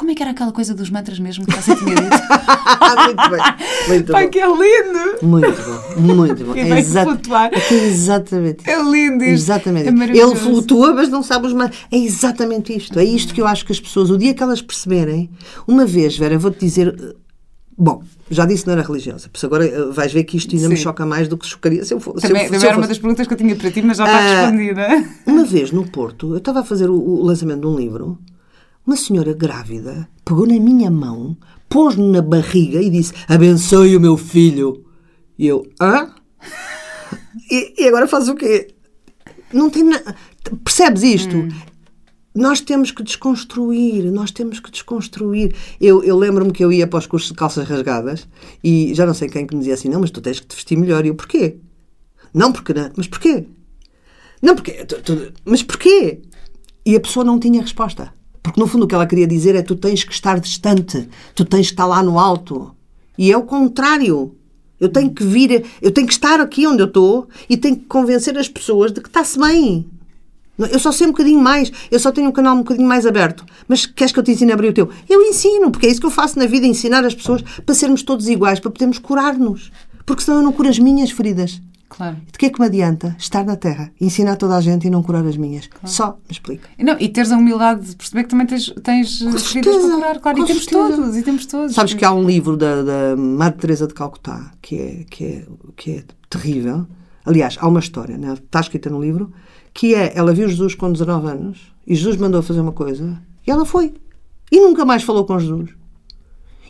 como 0.00 0.10
é 0.10 0.14
que 0.14 0.22
era 0.22 0.30
aquela 0.30 0.50
coisa 0.50 0.74
dos 0.74 0.88
mantras 0.88 1.18
mesmo 1.18 1.44
que 1.44 1.54
você 1.54 1.76
tinha 1.76 1.94
dito? 1.94 2.08
muito 3.04 3.30
bem. 3.30 3.40
Muito 3.86 4.12
Pai, 4.12 4.24
bom. 4.24 4.30
que 4.30 4.40
é 4.40 4.46
lindo! 4.46 5.26
Muito 5.26 5.62
bom, 5.62 6.00
muito 6.00 6.44
bom. 6.46 6.54
É 6.54 6.78
exa 6.78 7.02
flutuar. 7.02 7.50
É 7.52 7.74
exatamente. 7.74 8.68
É 8.68 8.82
lindo 8.82 9.22
isto. 9.22 9.34
Exatamente. 9.34 9.88
É 9.88 10.16
Ele 10.16 10.34
flutua, 10.36 10.94
mas 10.94 11.10
não 11.10 11.22
sabe 11.22 11.48
os 11.48 11.52
mantras. 11.52 11.80
É 11.92 11.98
exatamente 11.98 12.74
isto. 12.74 12.98
É 12.98 13.04
isto 13.04 13.34
que 13.34 13.42
eu 13.42 13.46
acho 13.46 13.66
que 13.66 13.72
as 13.72 13.78
pessoas, 13.78 14.08
o 14.08 14.16
dia 14.16 14.32
que 14.32 14.42
elas 14.42 14.62
perceberem, 14.62 15.28
uma 15.68 15.84
vez, 15.84 16.16
Vera, 16.16 16.38
vou-te 16.38 16.60
dizer. 16.60 17.14
Bom, 17.76 18.02
já 18.30 18.46
disse 18.46 18.62
que 18.62 18.68
não 18.68 18.78
era 18.78 18.86
religiosa, 18.86 19.28
por 19.28 19.36
isso 19.36 19.46
agora 19.46 19.66
eh, 19.66 19.90
vais 19.90 20.12
ver 20.12 20.24
que 20.24 20.36
isto 20.36 20.54
ainda 20.54 20.68
Sim. 20.68 20.74
me 20.74 20.76
choca 20.78 21.04
mais 21.04 21.28
do 21.28 21.36
que 21.36 21.46
chocaria 21.46 21.84
se 21.84 21.92
eu 21.92 22.00
fosse. 22.00 22.26
Também, 22.26 22.42
se 22.42 22.46
eu, 22.46 22.52
também 22.52 22.68
era 22.68 22.78
uma 22.78 22.86
das 22.86 22.98
perguntas 22.98 23.26
que 23.26 23.32
eu 23.34 23.38
tinha 23.38 23.54
para 23.54 23.70
ti, 23.70 23.82
mas 23.82 23.98
já 23.98 24.04
está 24.04 24.18
ah, 24.18 24.40
respondida. 24.40 25.04
Uma 25.26 25.44
vez 25.44 25.72
no 25.72 25.86
Porto, 25.90 26.32
eu 26.32 26.38
estava 26.38 26.60
a 26.60 26.64
fazer 26.64 26.88
o, 26.88 26.94
o 26.94 27.22
lançamento 27.22 27.60
de 27.60 27.66
um 27.66 27.76
livro 27.76 28.18
uma 28.90 28.96
senhora 28.96 29.32
grávida 29.32 30.08
pegou 30.24 30.48
na 30.48 30.58
minha 30.58 30.90
mão, 30.90 31.36
pôs-me 31.68 32.10
na 32.10 32.20
barriga 32.20 32.82
e 32.82 32.90
disse: 32.90 33.12
Abençoe 33.28 33.96
o 33.96 34.00
meu 34.00 34.16
filho. 34.16 34.84
E 35.38 35.46
eu, 35.46 35.64
hã? 35.80 36.12
E, 37.48 37.84
e 37.84 37.86
agora 37.86 38.08
faz 38.08 38.28
o 38.28 38.34
quê? 38.34 38.74
Não 39.52 39.70
tem 39.70 39.84
nada. 39.84 40.16
Percebes 40.64 41.04
isto? 41.04 41.36
Hum. 41.36 41.48
Nós 42.34 42.60
temos 42.60 42.90
que 42.90 43.04
desconstruir, 43.04 44.10
nós 44.10 44.32
temos 44.32 44.58
que 44.58 44.72
desconstruir. 44.72 45.54
Eu, 45.80 46.02
eu 46.02 46.18
lembro-me 46.18 46.50
que 46.50 46.64
eu 46.64 46.72
ia 46.72 46.88
para 46.88 46.98
os 46.98 47.06
cursos 47.06 47.30
de 47.30 47.36
calças 47.36 47.68
rasgadas 47.68 48.26
e 48.62 48.92
já 48.92 49.06
não 49.06 49.14
sei 49.14 49.28
quem 49.28 49.46
que 49.46 49.54
me 49.54 49.60
dizia 49.60 49.74
assim: 49.74 49.88
não, 49.88 50.00
mas 50.00 50.10
tu 50.10 50.20
tens 50.20 50.40
que 50.40 50.48
te 50.48 50.56
vestir 50.56 50.76
melhor. 50.76 51.04
E 51.04 51.08
eu, 51.08 51.14
porquê? 51.14 51.58
Não, 52.34 52.52
porque 52.52 52.74
não. 52.74 52.90
Mas 52.96 53.06
porquê? 53.06 53.46
Não, 54.42 54.56
porque. 54.56 54.84
Tu, 54.84 55.00
tu, 55.00 55.32
mas 55.44 55.62
porquê? 55.62 56.22
E 56.84 56.96
a 56.96 57.00
pessoa 57.00 57.24
não 57.24 57.38
tinha 57.38 57.62
resposta. 57.62 58.18
Porque 58.42 58.60
no 58.60 58.66
fundo 58.66 58.84
o 58.84 58.86
que 58.86 58.94
ela 58.94 59.06
queria 59.06 59.26
dizer 59.26 59.54
é 59.54 59.62
tu 59.62 59.76
tens 59.76 60.02
que 60.02 60.12
estar 60.12 60.40
distante, 60.40 61.08
tu 61.34 61.44
tens 61.44 61.66
que 61.66 61.72
estar 61.72 61.86
lá 61.86 62.02
no 62.02 62.18
alto. 62.18 62.74
E 63.18 63.30
é 63.30 63.36
o 63.36 63.42
contrário. 63.42 64.34
Eu 64.78 64.88
tenho 64.88 65.10
que 65.10 65.22
vir, 65.22 65.64
eu 65.82 65.90
tenho 65.90 66.06
que 66.06 66.12
estar 66.12 66.40
aqui 66.40 66.66
onde 66.66 66.82
eu 66.82 66.86
estou 66.86 67.28
e 67.50 67.56
tenho 67.56 67.76
que 67.76 67.84
convencer 67.84 68.36
as 68.38 68.48
pessoas 68.48 68.92
de 68.92 69.00
que 69.00 69.08
está-se 69.08 69.38
bem. 69.38 69.86
Eu 70.58 70.78
só 70.78 70.90
sei 70.90 71.06
um 71.06 71.10
bocadinho 71.10 71.40
mais, 71.40 71.70
eu 71.90 71.98
só 71.98 72.10
tenho 72.10 72.28
um 72.28 72.32
canal 72.32 72.54
um 72.54 72.58
bocadinho 72.58 72.88
mais 72.88 73.06
aberto. 73.06 73.44
Mas 73.68 73.86
queres 73.86 74.12
que 74.12 74.18
eu 74.18 74.22
te 74.22 74.30
ensine 74.30 74.52
a 74.52 74.54
abrir 74.54 74.68
o 74.68 74.72
teu? 74.72 74.88
Eu 75.08 75.22
ensino, 75.22 75.70
porque 75.70 75.86
é 75.86 75.90
isso 75.90 76.00
que 76.00 76.06
eu 76.06 76.10
faço 76.10 76.38
na 76.38 76.46
vida, 76.46 76.66
ensinar 76.66 77.04
as 77.04 77.14
pessoas 77.14 77.42
para 77.42 77.74
sermos 77.74 78.02
todos 78.02 78.28
iguais, 78.28 78.58
para 78.58 78.70
podermos 78.70 78.98
curar-nos. 78.98 79.70
Porque 80.04 80.22
senão 80.22 80.38
eu 80.38 80.44
não 80.44 80.52
curo 80.52 80.68
as 80.68 80.78
minhas 80.78 81.10
feridas. 81.10 81.60
Claro. 81.90 82.16
De 82.30 82.38
que 82.38 82.46
é 82.46 82.50
que 82.50 82.60
me 82.60 82.66
adianta 82.66 83.16
estar 83.18 83.44
na 83.44 83.56
Terra, 83.56 83.92
ensinar 84.00 84.36
toda 84.36 84.56
a 84.56 84.60
gente 84.60 84.86
e 84.86 84.90
não 84.90 85.02
curar 85.02 85.26
as 85.26 85.36
minhas? 85.36 85.66
Claro. 85.66 85.88
Só 85.88 86.12
me 86.12 86.30
explica. 86.30 86.68
Não, 86.78 86.96
e 87.00 87.08
teres 87.08 87.32
a 87.32 87.36
humildade 87.36 87.90
de 87.90 87.96
perceber 87.96 88.22
que 88.22 88.28
também 88.30 88.46
tens, 88.46 88.72
tens 88.82 89.18
feridas 89.52 89.76
para 89.76 89.94
curar, 89.96 90.20
claro. 90.20 90.38
E 90.38 90.46
temos 90.46 90.66
todos, 90.66 91.16
e 91.16 91.22
temos 91.22 91.46
todos. 91.46 91.74
Sabes 91.74 91.92
que 91.92 92.04
há 92.04 92.12
um 92.12 92.24
livro 92.24 92.56
da, 92.56 92.82
da 92.82 93.16
Madre 93.16 93.58
Teresa 93.58 93.88
de 93.88 93.92
Calcutá 93.92 94.52
que 94.62 94.76
é, 94.76 95.04
que, 95.10 95.24
é, 95.24 95.46
que 95.76 95.90
é 95.96 96.04
terrível. 96.30 96.86
Aliás, 97.26 97.58
há 97.60 97.66
uma 97.66 97.80
história, 97.80 98.16
né? 98.16 98.34
está 98.34 98.60
escrita 98.60 98.88
no 98.88 99.02
livro, 99.02 99.32
que 99.74 99.94
é, 99.94 100.12
ela 100.16 100.32
viu 100.32 100.48
Jesus 100.48 100.76
com 100.76 100.90
19 100.92 101.26
anos 101.26 101.72
e 101.86 101.94
Jesus 101.94 102.16
mandou 102.16 102.40
fazer 102.40 102.60
uma 102.60 102.72
coisa 102.72 103.20
e 103.44 103.50
ela 103.50 103.66
foi. 103.66 103.92
E 104.50 104.60
nunca 104.60 104.84
mais 104.84 105.02
falou 105.02 105.24
com 105.24 105.38
Jesus. 105.38 105.70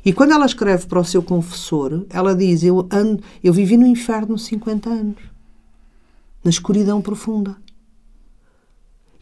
E 0.04 0.12
quando 0.12 0.32
ela 0.32 0.46
escreve 0.46 0.86
para 0.86 1.00
o 1.00 1.04
seu 1.04 1.22
confessor, 1.22 2.04
ela 2.10 2.34
diz: 2.34 2.62
Eu, 2.62 2.86
ando, 2.90 3.22
eu 3.42 3.52
vivi 3.52 3.76
no 3.76 3.86
inferno 3.86 4.38
50 4.38 4.88
anos, 4.88 5.22
na 6.42 6.50
escuridão 6.50 7.00
profunda. 7.00 7.56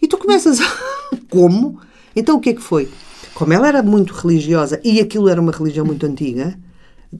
E 0.00 0.06
tu 0.06 0.16
começas 0.16 0.60
a. 0.60 0.64
Como? 1.28 1.80
Então 2.14 2.36
o 2.36 2.40
que 2.40 2.50
é 2.50 2.54
que 2.54 2.62
foi? 2.62 2.88
Como 3.34 3.52
ela 3.52 3.68
era 3.68 3.82
muito 3.82 4.12
religiosa 4.14 4.80
e 4.84 5.00
aquilo 5.00 5.28
era 5.28 5.40
uma 5.40 5.52
religião 5.52 5.84
muito 5.84 6.04
antiga, 6.04 6.58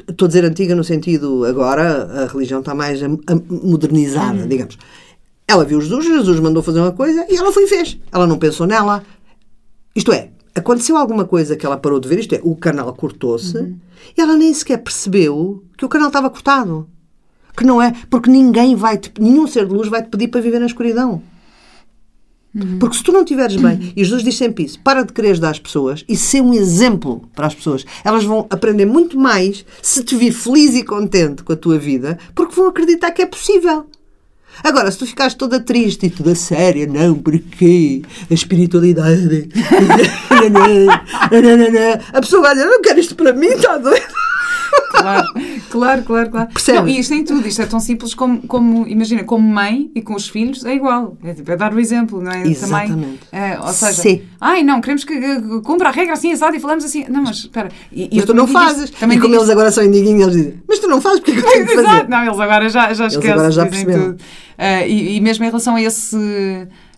estou 0.09 0.27
a 0.27 0.29
dizer 0.29 0.45
antiga 0.45 0.75
no 0.75 0.85
sentido 0.85 1.45
agora 1.45 2.25
a 2.25 2.27
religião 2.27 2.61
está 2.61 2.75
mais 2.75 3.01
modernizada, 3.49 4.45
hum. 4.45 4.49
digamos. 4.49 4.79
Ela 5.47 5.65
viu 5.65 5.81
Jesus, 5.81 6.05
Jesus 6.05 6.41
mandou 6.41 6.63
fazer 6.63 6.81
uma 6.81 6.93
coisa 6.93 7.27
e 7.29 7.37
ela 7.37 7.53
foi 7.53 7.65
e 7.65 7.69
fez. 7.69 7.99
Ela 8.13 8.27
não 8.27 8.39
pensou 8.39 8.67
nela. 8.67 9.03
Isto 9.95 10.13
é, 10.13 10.31
aconteceu 10.59 10.97
alguma 10.97 11.25
coisa 11.25 11.57
que 11.57 11.65
ela 11.65 11.77
parou 11.77 12.01
de 12.01 12.09
ver, 12.09 12.19
isto 12.19 12.35
é, 12.35 12.41
o 12.43 12.55
canal 12.57 12.93
cortou-se, 12.95 13.57
uhum. 13.57 13.77
e 14.17 14.21
ela 14.21 14.37
nem 14.37 14.53
sequer 14.53 14.79
percebeu 14.79 15.63
que 15.77 15.85
o 15.85 15.89
canal 15.89 16.09
estava 16.09 16.31
cortado. 16.31 16.89
Que 17.57 17.65
não 17.65 17.83
é, 17.83 17.93
porque 18.09 18.31
ninguém 18.31 18.77
vai, 18.77 18.99
te, 18.99 19.13
nenhum 19.19 19.47
ser 19.47 19.67
de 19.67 19.75
luz 19.75 19.89
vai 19.89 20.03
te 20.03 20.09
pedir 20.09 20.29
para 20.29 20.41
viver 20.41 20.61
na 20.61 20.67
escuridão. 20.67 21.23
Uhum. 22.55 22.79
Porque 22.79 22.97
se 22.97 23.03
tu 23.03 23.13
não 23.13 23.21
estiveres 23.21 23.57
bem, 23.57 23.93
e 23.97 24.05
Jesus 24.05 24.23
diz 24.23 24.37
sempre 24.37 24.65
isso, 24.65 24.81
para 24.81 25.03
de 25.03 25.13
querer 25.13 25.39
dar 25.39 25.51
às 25.51 25.59
pessoas 25.59 26.05
e 26.09 26.17
ser 26.17 26.41
um 26.41 26.55
exemplo 26.55 27.23
para 27.35 27.47
as 27.47 27.55
pessoas. 27.55 27.85
Elas 28.05 28.25
vão 28.25 28.47
aprender 28.51 28.87
muito 28.87 29.19
mais 29.19 29.65
se 29.83 30.03
te 30.03 30.17
vir 30.17 30.33
feliz 30.33 30.75
e 30.75 30.85
contente 30.85 31.43
com 31.43 31.53
a 31.53 31.57
tua 31.57 31.79
vida, 31.79 32.19
porque 32.35 32.55
vão 32.55 32.69
acreditar 32.69 33.11
que 33.11 33.23
é 33.23 33.27
possível. 33.27 33.87
Agora, 34.63 34.91
se 34.91 34.99
tu 34.99 35.07
ficares 35.07 35.35
toda 35.35 35.61
triste 35.61 36.07
e 36.07 36.11
toda 36.11 36.35
séria, 36.35 36.87
não, 36.87 37.15
porque 37.15 38.03
a 38.31 38.35
espiritualidade. 38.35 39.49
a 42.13 42.21
pessoa 42.21 42.43
vai 42.43 42.55
dizer, 42.55 42.67
não 42.67 42.83
quero 42.83 43.01
isto 43.01 43.15
para 43.15 43.33
mim, 43.33 43.47
está 43.47 43.79
doido. 43.79 44.07
Claro, 44.91 45.27
claro, 45.71 46.03
claro, 46.03 46.31
claro. 46.31 46.49
Percebe? 46.53 46.79
Não, 46.79 46.89
e 46.89 46.99
isto 46.99 47.15
em 47.15 47.25
tudo, 47.25 47.47
isto 47.47 47.63
é 47.63 47.67
tão 47.67 47.81
simples 47.81 48.15
como, 48.15 48.43
como, 48.43 48.87
imagina, 48.87 49.25
como 49.25 49.47
mãe 49.47 49.91
e 49.95 50.03
com 50.03 50.15
os 50.15 50.29
filhos 50.29 50.65
é 50.65 50.75
igual. 50.75 51.17
É, 51.23 51.35
tipo, 51.35 51.51
é 51.51 51.57
dar 51.57 51.73
o 51.73 51.81
exemplo, 51.81 52.21
não 52.21 52.33
é? 52.33 52.47
Exatamente. 52.47 53.19
Também, 53.31 53.51
é, 53.53 53.59
ou 53.61 53.73
seja, 53.73 54.03
Sim. 54.03 54.23
ai 54.41 54.63
não, 54.63 54.81
queremos 54.81 55.05
que, 55.05 55.19
que 55.19 55.61
cumpra 55.63 55.89
a 55.89 55.93
regra 55.93 56.15
assim, 56.15 56.33
assado 56.33 56.57
e 56.57 56.61
falamos 56.61 56.85
assim. 56.85 57.05
Não, 57.09 57.23
mas 57.23 57.39
espera. 57.39 57.69
E, 57.93 58.09
mas 58.13 58.25
tu 58.25 58.35
não 58.35 58.47
fazes. 58.47 58.91
Também 58.91 59.19
e 59.19 59.21
como 59.21 59.35
eles 59.35 59.49
agora 59.49 59.71
são 59.71 59.85
indiguinhos, 59.85 60.23
eles 60.23 60.37
dizem, 60.37 60.63
mas 60.69 60.79
tu 60.79 60.89
não 60.89 61.01
fazes, 61.01 61.21
porque 61.21 61.33
é 61.33 61.35
que 61.41 61.47
eu 61.47 61.53
tenho 61.53 61.67
que 61.67 61.75
fazer? 61.77 61.89
Exato, 61.89 62.11
não, 62.11 62.25
eles 62.25 62.41
agora 62.41 62.69
já, 62.69 62.93
já 62.93 63.07
esquecem. 63.07 63.31
Eles 63.31 63.39
agora 63.39 63.51
já 63.51 63.67
perceberam. 63.67 64.03
Tudo. 64.13 64.23
Uh, 64.59 64.87
e, 64.89 65.17
e 65.17 65.21
mesmo 65.21 65.45
em 65.45 65.49
relação 65.49 65.77
a 65.77 65.83
esse 65.83 66.17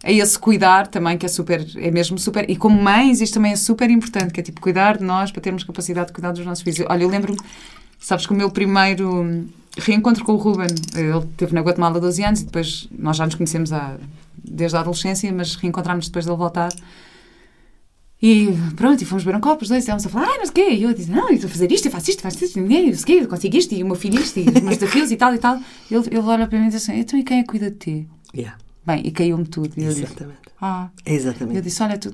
a 0.03 0.11
esse 0.11 0.39
cuidar 0.39 0.87
também, 0.87 1.19
que 1.19 1.27
é 1.27 1.29
super, 1.29 1.65
é 1.77 1.91
mesmo 1.91 2.19
super. 2.19 2.49
E 2.49 2.57
como 2.57 2.81
mães, 2.81 3.21
isto 3.21 3.35
também 3.35 3.53
é 3.53 3.57
super 3.57 3.91
importante, 3.91 4.33
que 4.33 4.41
é 4.41 4.43
tipo 4.43 4.61
cuidar 4.61 4.97
de 4.97 5.05
nós 5.05 5.31
para 5.31 5.43
termos 5.43 5.63
capacidade 5.63 6.09
de 6.09 6.13
cuidar 6.15 6.33
dos 6.33 6.45
nossos 6.45 6.63
filhos. 6.65 6.81
Olha, 6.89 7.03
eu 7.03 7.09
lembro-me 7.09 7.39
Sabes 8.01 8.27
que 8.27 8.33
o 8.33 8.37
meu 8.37 8.51
primeiro 8.51 9.47
reencontro 9.79 10.25
com 10.25 10.33
o 10.33 10.37
Ruben, 10.37 10.67
ele 10.95 11.19
esteve 11.19 11.55
na 11.55 11.61
Guatemala 11.61 11.97
há 11.99 12.01
12 12.01 12.25
anos 12.25 12.41
e 12.41 12.45
depois 12.45 12.89
nós 12.91 13.17
já 13.17 13.27
nos 13.27 13.35
conhecemos 13.35 13.73
há, 13.73 13.97
desde 14.43 14.77
a 14.77 14.81
adolescência, 14.81 15.33
mas 15.33 15.55
reencontramos 15.55 16.07
depois 16.07 16.25
dele 16.25 16.37
voltar. 16.37 16.73
E 18.23 18.49
pronto, 18.77 19.01
e 19.01 19.05
fomos 19.07 19.25
beber 19.25 19.39
um 19.39 19.41
copo, 19.41 19.63
os 19.63 19.69
dois, 19.69 19.83
estávamos 19.83 20.05
a 20.05 20.11
falar, 20.11 20.27
ah, 20.27 20.37
mas 20.41 20.51
o 20.51 20.53
quê? 20.53 20.71
E 20.71 20.83
eu 20.83 20.93
disse, 20.93 21.11
não, 21.11 21.29
eu 21.29 21.35
estou 21.35 21.49
a 21.49 21.51
fazer 21.51 21.73
isto, 21.73 21.87
eu 21.87 21.93
faço 21.93 22.11
isto, 22.11 22.23
faço 22.23 22.45
isto, 22.45 22.61
ninguém, 22.61 22.91
o 22.91 23.05
quê? 23.05 23.21
Eu 23.23 23.29
consigo 23.29 23.57
isto, 23.57 23.75
e 23.75 23.83
o 23.83 23.87
meu 23.87 23.95
filho 23.95 24.21
isto, 24.21 24.39
e 24.39 24.49
os 24.49 24.61
meus 24.61 24.77
desafios 24.77 25.11
e 25.11 25.17
tal 25.17 25.35
e 25.35 25.39
tal. 25.39 25.59
E 25.91 25.95
ele, 25.95 26.07
ele 26.07 26.19
olha 26.19 26.47
para 26.47 26.59
mim 26.59 26.67
e 26.67 26.69
diz 26.69 26.83
assim, 26.83 27.01
então 27.01 27.19
e 27.19 27.25
quem 27.25 27.39
é 27.39 27.43
que 27.43 27.49
cuida 27.49 27.71
de 27.71 27.77
ti? 27.77 28.09
Yeah. 28.35 28.59
Bem, 28.85 29.07
e 29.07 29.11
caiu-me 29.11 29.47
tudo. 29.47 29.73
E 29.77 29.85
Exatamente. 29.85 30.39
Disse, 30.43 30.55
ah. 30.61 30.91
Exatamente. 31.07 31.57
Eu 31.57 31.63
disse, 31.63 31.83
olha, 31.83 31.97
tu... 31.97 32.13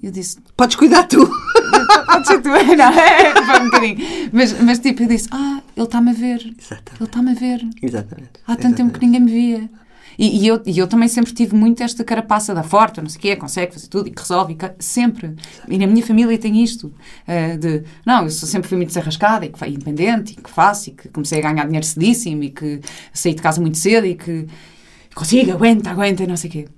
Eu 0.00 0.10
disse... 0.10 0.38
Podes 0.56 0.76
cuidar 0.76 1.04
tu. 1.04 1.26
Pode 2.06 2.26
ser 2.26 2.40
tu. 2.40 2.48
Não, 2.48 2.88
é, 2.92 3.34
foi 3.34 3.60
um 3.60 3.64
bocadinho. 3.64 3.98
Mas, 4.32 4.60
mas 4.60 4.78
tipo, 4.78 5.02
eu 5.02 5.08
disse, 5.08 5.28
ah, 5.32 5.60
ele 5.76 5.86
está-me 5.86 6.10
a 6.10 6.14
ver. 6.14 6.54
Exatamente. 6.58 7.00
Ele 7.00 7.04
está-me 7.04 7.30
a 7.30 7.34
ver. 7.34 7.68
Exatamente. 7.82 8.30
Há 8.46 8.56
tanto 8.56 8.66
Exatamente. 8.66 8.76
tempo 8.76 8.98
que 8.98 9.04
ninguém 9.04 9.20
me 9.20 9.30
via. 9.30 9.70
E, 10.18 10.42
e, 10.42 10.46
eu, 10.46 10.62
e 10.66 10.78
eu 10.78 10.86
também 10.86 11.08
sempre 11.08 11.32
tive 11.32 11.54
muito 11.54 11.82
esta 11.82 12.04
carapaça 12.04 12.54
da 12.54 12.62
forte, 12.62 13.00
não 13.00 13.08
sei 13.08 13.18
o 13.18 13.22
quê, 13.22 13.36
consegue 13.36 13.72
fazer 13.72 13.88
tudo 13.88 14.08
e 14.08 14.10
que 14.10 14.20
resolve, 14.20 14.56
e 14.78 14.82
sempre. 14.82 15.34
E 15.68 15.78
na 15.78 15.86
minha 15.86 16.04
família 16.04 16.36
tem 16.38 16.62
isto, 16.62 16.92
uh, 17.26 17.58
de, 17.58 17.82
não, 18.04 18.24
eu 18.24 18.30
sempre 18.30 18.68
fui 18.68 18.76
muito 18.76 18.88
desarrascada 18.88 19.46
e 19.46 19.48
que 19.48 19.66
independente 19.66 20.32
e 20.32 20.36
que 20.36 20.50
faço 20.50 20.90
e 20.90 20.92
que 20.92 21.08
comecei 21.08 21.38
a 21.38 21.42
ganhar 21.42 21.64
dinheiro 21.64 21.86
cedíssimo 21.86 22.42
e 22.42 22.50
que 22.50 22.80
saí 23.12 23.34
de 23.34 23.42
casa 23.42 23.60
muito 23.60 23.78
cedo 23.78 24.06
e 24.06 24.14
que 24.14 24.46
consigo, 25.14 25.52
aguenta, 25.52 25.90
aguenta, 25.90 26.26
não 26.26 26.36
sei 26.36 26.50
o 26.50 26.52
quê. 26.52 26.68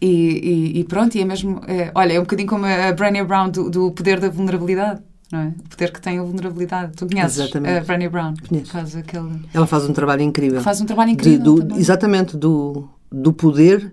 E, 0.00 0.06
e, 0.06 0.80
e, 0.80 0.84
pronto, 0.84 1.14
e 1.16 1.20
é 1.20 1.24
mesmo. 1.24 1.60
É, 1.66 1.90
olha, 1.94 2.14
é 2.14 2.18
um 2.18 2.22
bocadinho 2.22 2.48
como 2.48 2.66
a 2.66 2.92
Brené 2.92 3.24
Brown 3.24 3.48
do, 3.50 3.70
do 3.70 3.90
poder 3.92 4.20
da 4.20 4.28
vulnerabilidade. 4.28 5.02
Não 5.32 5.40
é? 5.40 5.46
O 5.48 5.68
poder 5.68 5.92
que 5.92 6.00
tem 6.00 6.18
a 6.18 6.22
vulnerabilidade. 6.22 6.92
Tu 6.96 7.06
conheces 7.06 7.38
Exatamente. 7.38 7.78
a 7.78 7.84
Brené 7.84 8.08
Brown? 8.08 8.34
Conheço. 8.48 8.70
Faz 8.70 8.94
aquele... 8.94 9.40
Ela 9.52 9.66
faz 9.66 9.88
um 9.88 9.92
trabalho 9.92 10.22
incrível. 10.22 10.60
Faz 10.60 10.80
um 10.80 10.86
trabalho 10.86 11.10
incrível. 11.10 11.54
De, 11.56 11.64
do, 11.64 11.78
exatamente, 11.78 12.36
do, 12.36 12.88
do 13.10 13.32
poder. 13.32 13.92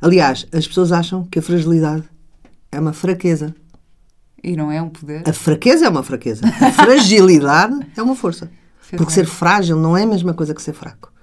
Aliás, 0.00 0.46
as 0.52 0.66
pessoas 0.66 0.92
acham 0.92 1.24
que 1.24 1.38
a 1.38 1.42
fragilidade 1.42 2.04
é 2.70 2.78
uma 2.78 2.92
fraqueza. 2.92 3.54
E 4.42 4.54
não 4.56 4.70
é 4.70 4.82
um 4.82 4.90
poder. 4.90 5.22
A 5.26 5.32
fraqueza 5.32 5.86
é 5.86 5.88
uma 5.88 6.02
fraqueza. 6.02 6.44
A 6.46 6.70
fragilidade 6.70 7.74
é 7.96 8.02
uma 8.02 8.14
força. 8.14 8.50
Porque 8.94 9.12
ser 9.12 9.24
frágil 9.24 9.78
não 9.78 9.96
é 9.96 10.02
a 10.02 10.06
mesma 10.06 10.34
coisa 10.34 10.54
que 10.54 10.60
ser 10.60 10.74
fraco. 10.74 11.13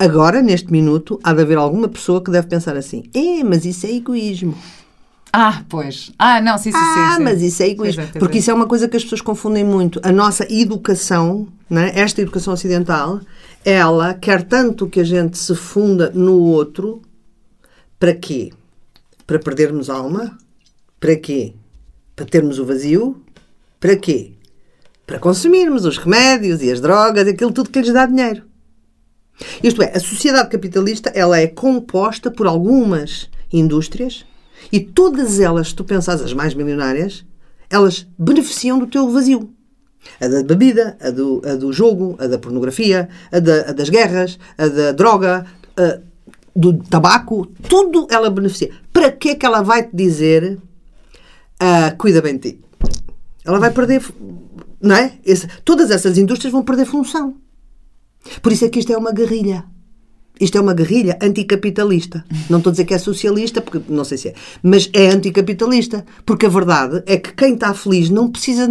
Agora, 0.00 0.40
neste 0.40 0.72
minuto, 0.72 1.20
há 1.22 1.34
de 1.34 1.42
haver 1.42 1.58
alguma 1.58 1.86
pessoa 1.86 2.24
que 2.24 2.30
deve 2.30 2.46
pensar 2.46 2.74
assim: 2.74 3.04
é, 3.12 3.44
mas 3.44 3.66
isso 3.66 3.84
é 3.84 3.92
egoísmo. 3.92 4.56
Ah, 5.30 5.62
pois. 5.68 6.10
Ah, 6.18 6.40
não, 6.40 6.56
sim, 6.56 6.72
sim, 6.72 6.78
ah, 6.78 7.10
sim. 7.10 7.16
sim. 7.18 7.22
mas 7.22 7.42
isso 7.42 7.62
é 7.62 7.68
egoísmo. 7.68 8.08
Porque 8.18 8.38
isso 8.38 8.50
é 8.50 8.54
uma 8.54 8.66
coisa 8.66 8.88
que 8.88 8.96
as 8.96 9.02
pessoas 9.02 9.20
confundem 9.20 9.62
muito. 9.62 10.00
A 10.02 10.10
nossa 10.10 10.50
educação, 10.50 11.46
né, 11.68 11.92
esta 11.94 12.22
educação 12.22 12.54
ocidental, 12.54 13.20
ela 13.62 14.14
quer 14.14 14.42
tanto 14.42 14.88
que 14.88 15.00
a 15.00 15.04
gente 15.04 15.36
se 15.36 15.54
funda 15.54 16.10
no 16.14 16.38
outro. 16.38 17.02
Para 17.98 18.14
quê? 18.14 18.54
Para 19.26 19.38
perdermos 19.38 19.90
alma? 19.90 20.38
Para 20.98 21.14
quê? 21.14 21.52
Para 22.16 22.24
termos 22.24 22.58
o 22.58 22.64
vazio? 22.64 23.22
Para 23.78 23.96
quê? 23.96 24.32
Para 25.06 25.18
consumirmos 25.18 25.84
os 25.84 25.98
remédios 25.98 26.62
e 26.62 26.72
as 26.72 26.80
drogas, 26.80 27.28
aquilo 27.28 27.52
tudo 27.52 27.68
que 27.68 27.82
lhes 27.82 27.92
dá 27.92 28.06
dinheiro. 28.06 28.48
Isto 29.62 29.82
é, 29.82 29.92
a 29.94 30.00
sociedade 30.00 30.50
capitalista 30.50 31.10
ela 31.14 31.38
é 31.38 31.46
composta 31.46 32.30
por 32.30 32.46
algumas 32.46 33.28
indústrias 33.52 34.24
e 34.70 34.80
todas 34.80 35.40
elas, 35.40 35.68
se 35.68 35.74
tu 35.74 35.84
pensares 35.84 36.22
as 36.22 36.32
mais 36.32 36.54
milionárias, 36.54 37.24
elas 37.68 38.06
beneficiam 38.18 38.78
do 38.78 38.86
teu 38.86 39.08
vazio. 39.10 39.50
A 40.20 40.28
da 40.28 40.42
bebida, 40.42 40.96
a 41.00 41.10
do, 41.10 41.42
a 41.44 41.54
do 41.54 41.72
jogo, 41.72 42.16
a 42.18 42.26
da 42.26 42.38
pornografia, 42.38 43.08
a, 43.30 43.38
da, 43.38 43.70
a 43.70 43.72
das 43.72 43.88
guerras, 43.88 44.38
a 44.56 44.66
da 44.66 44.92
droga, 44.92 45.46
a, 45.76 45.98
do 46.54 46.78
tabaco, 46.78 47.46
tudo 47.68 48.06
ela 48.10 48.30
beneficia. 48.30 48.70
Para 48.92 49.12
que 49.12 49.30
é 49.30 49.34
que 49.34 49.46
ela 49.46 49.62
vai 49.62 49.82
te 49.82 49.94
dizer 49.94 50.58
uh, 51.62 51.96
cuida 51.96 52.20
bem 52.20 52.36
de 52.36 52.52
ti? 52.52 52.60
Ela 53.44 53.58
vai 53.58 53.70
perder, 53.70 54.02
não 54.80 54.96
é? 54.96 55.18
Esse, 55.24 55.46
todas 55.64 55.90
essas 55.90 56.18
indústrias 56.18 56.52
vão 56.52 56.62
perder 56.62 56.86
função. 56.86 57.36
Por 58.42 58.52
isso 58.52 58.64
é 58.64 58.68
que 58.68 58.78
isto 58.78 58.92
é 58.92 58.96
uma 58.96 59.12
guerrilha. 59.12 59.64
Isto 60.40 60.56
é 60.56 60.60
uma 60.60 60.72
guerrilha 60.72 61.18
anticapitalista. 61.20 62.24
Não 62.48 62.58
estou 62.58 62.70
a 62.70 62.72
dizer 62.72 62.86
que 62.86 62.94
é 62.94 62.98
socialista, 62.98 63.60
porque 63.60 63.82
não 63.92 64.04
sei 64.04 64.16
se 64.16 64.28
é, 64.28 64.34
mas 64.62 64.88
é 64.94 65.08
anticapitalista. 65.08 66.04
Porque 66.24 66.46
a 66.46 66.48
verdade 66.48 67.02
é 67.06 67.18
que 67.18 67.34
quem 67.34 67.54
está 67.54 67.74
feliz 67.74 68.08
não 68.08 68.30
precisa. 68.30 68.68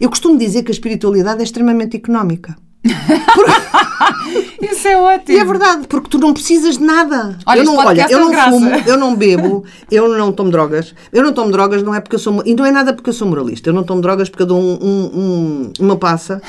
Eu 0.00 0.08
costumo 0.08 0.38
dizer 0.38 0.62
que 0.62 0.70
a 0.70 0.74
espiritualidade 0.74 1.40
é 1.40 1.44
extremamente 1.44 1.96
económica. 1.96 2.56
Isso 4.62 4.88
é 4.88 4.96
ótimo. 4.96 5.36
E 5.36 5.40
é 5.40 5.44
verdade, 5.44 5.86
porque 5.88 6.08
tu 6.08 6.18
não 6.18 6.32
precisas 6.32 6.78
de 6.78 6.84
nada. 6.84 7.36
Olha, 7.44 7.58
eu 7.58 7.64
não, 7.64 7.76
olha, 7.76 8.06
eu 8.08 8.20
não 8.20 8.50
fumo, 8.50 8.70
eu 8.86 8.96
não 8.96 9.16
bebo, 9.16 9.64
eu 9.90 10.08
não 10.16 10.32
tomo 10.32 10.50
drogas. 10.50 10.94
Eu 11.12 11.22
não 11.22 11.32
tomo 11.32 11.50
drogas 11.50 11.82
não 11.82 11.94
é 11.94 12.00
porque 12.00 12.14
eu 12.16 12.20
sou. 12.20 12.42
E 12.44 12.54
não 12.54 12.64
é 12.64 12.70
nada 12.70 12.92
porque 12.94 13.10
eu 13.10 13.14
sou 13.14 13.28
moralista. 13.28 13.70
Eu 13.70 13.74
não 13.74 13.82
tomo 13.82 14.00
drogas 14.00 14.28
porque 14.28 14.42
eu 14.42 14.46
dou 14.46 14.60
um, 14.60 14.78
um, 14.80 15.10
um, 15.14 15.72
uma 15.80 15.96
passa 15.96 16.40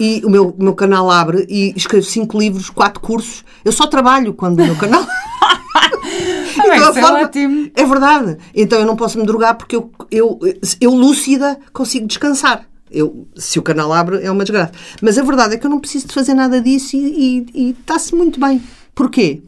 e 0.00 0.22
o 0.24 0.30
meu, 0.30 0.48
o 0.48 0.62
meu 0.62 0.74
canal 0.74 1.10
abre 1.10 1.46
e 1.48 1.72
escrevo 1.76 2.04
cinco 2.04 2.38
livros, 2.38 2.70
quatro 2.70 3.00
cursos. 3.00 3.44
Eu 3.64 3.72
só 3.72 3.86
trabalho 3.86 4.32
quando 4.32 4.60
o 4.60 4.64
meu 4.64 4.76
canal. 4.76 5.04
então, 6.52 6.72
é 6.72 7.00
forma, 7.00 7.22
ótimo. 7.22 7.70
É 7.74 7.84
verdade. 7.84 8.38
Então 8.54 8.78
eu 8.78 8.86
não 8.86 8.96
posso 8.96 9.18
me 9.18 9.26
drogar 9.26 9.56
porque 9.56 9.76
eu, 9.76 9.90
eu, 10.10 10.38
eu 10.80 10.94
lúcida 10.94 11.58
consigo 11.72 12.06
descansar. 12.06 12.64
Eu, 12.90 13.26
se 13.36 13.58
o 13.58 13.62
canal 13.62 13.92
abre, 13.92 14.22
é 14.22 14.30
uma 14.30 14.44
desgraça. 14.44 14.72
Mas 15.02 15.18
a 15.18 15.22
verdade 15.22 15.54
é 15.54 15.58
que 15.58 15.66
eu 15.66 15.70
não 15.70 15.80
preciso 15.80 16.08
de 16.08 16.14
fazer 16.14 16.32
nada 16.32 16.60
disso 16.60 16.96
e 16.96 17.76
está-se 17.78 18.14
muito 18.14 18.40
bem. 18.40 18.62
Porquê? 18.94 19.42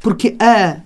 Porque 0.00 0.36
a 0.38 0.76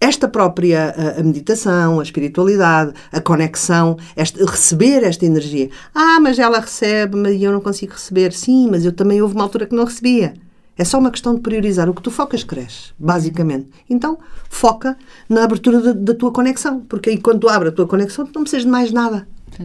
esta 0.00 0.26
própria 0.26 0.94
a, 1.18 1.22
meditação, 1.22 2.00
a 2.00 2.02
espiritualidade, 2.02 2.94
a 3.12 3.20
conexão, 3.20 3.98
este, 4.16 4.42
receber 4.42 5.04
esta 5.04 5.26
energia. 5.26 5.68
Ah, 5.94 6.18
mas 6.18 6.38
ela 6.38 6.58
recebe, 6.58 7.16
mas 7.16 7.40
eu 7.40 7.52
não 7.52 7.60
consigo 7.60 7.92
receber. 7.92 8.32
Sim, 8.32 8.68
mas 8.70 8.84
eu 8.84 8.92
também 8.92 9.20
houve 9.20 9.34
uma 9.34 9.44
altura 9.44 9.66
que 9.66 9.74
não 9.74 9.84
recebia. 9.84 10.34
É 10.78 10.84
só 10.84 10.98
uma 10.98 11.10
questão 11.10 11.34
de 11.34 11.42
priorizar. 11.42 11.90
O 11.90 11.94
que 11.94 12.00
tu 12.00 12.10
focas 12.10 12.42
cresce, 12.42 12.92
basicamente. 12.98 13.68
Então, 13.88 14.18
foca 14.48 14.96
na 15.28 15.44
abertura 15.44 15.78
da, 15.78 15.92
da 15.92 16.14
tua 16.14 16.32
conexão. 16.32 16.80
Porque 16.88 17.10
aí, 17.10 17.18
quando 17.20 17.40
tu 17.40 17.48
abres 17.50 17.70
a 17.70 17.76
tua 17.76 17.86
conexão, 17.86 18.24
tu 18.24 18.32
não 18.34 18.44
precisas 18.44 18.64
de 18.64 18.70
mais 18.70 18.90
nada. 18.90 19.28
É. 19.58 19.64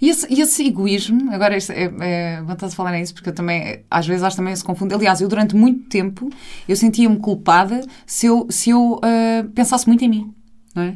E 0.00 0.08
esse, 0.08 0.32
esse 0.32 0.66
egoísmo, 0.66 1.32
agora 1.32 1.56
isto 1.56 1.72
é, 1.72 1.90
é 2.00 2.42
vantajoso 2.42 2.76
falar 2.76 2.92
nisso, 2.92 3.14
porque 3.14 3.28
eu 3.28 3.34
também, 3.34 3.84
às 3.90 4.06
vezes, 4.06 4.22
acho 4.22 4.36
também 4.36 4.54
se 4.54 4.64
confunde. 4.64 4.94
Aliás, 4.94 5.20
eu 5.20 5.28
durante 5.28 5.54
muito 5.54 5.88
tempo, 5.88 6.28
eu 6.68 6.76
sentia-me 6.76 7.16
culpada 7.18 7.82
se 8.06 8.26
eu, 8.26 8.46
se 8.50 8.70
eu 8.70 8.94
uh, 8.94 9.48
pensasse 9.54 9.86
muito 9.86 10.04
em 10.04 10.08
mim. 10.08 10.34
Não 10.74 10.84
é? 10.84 10.94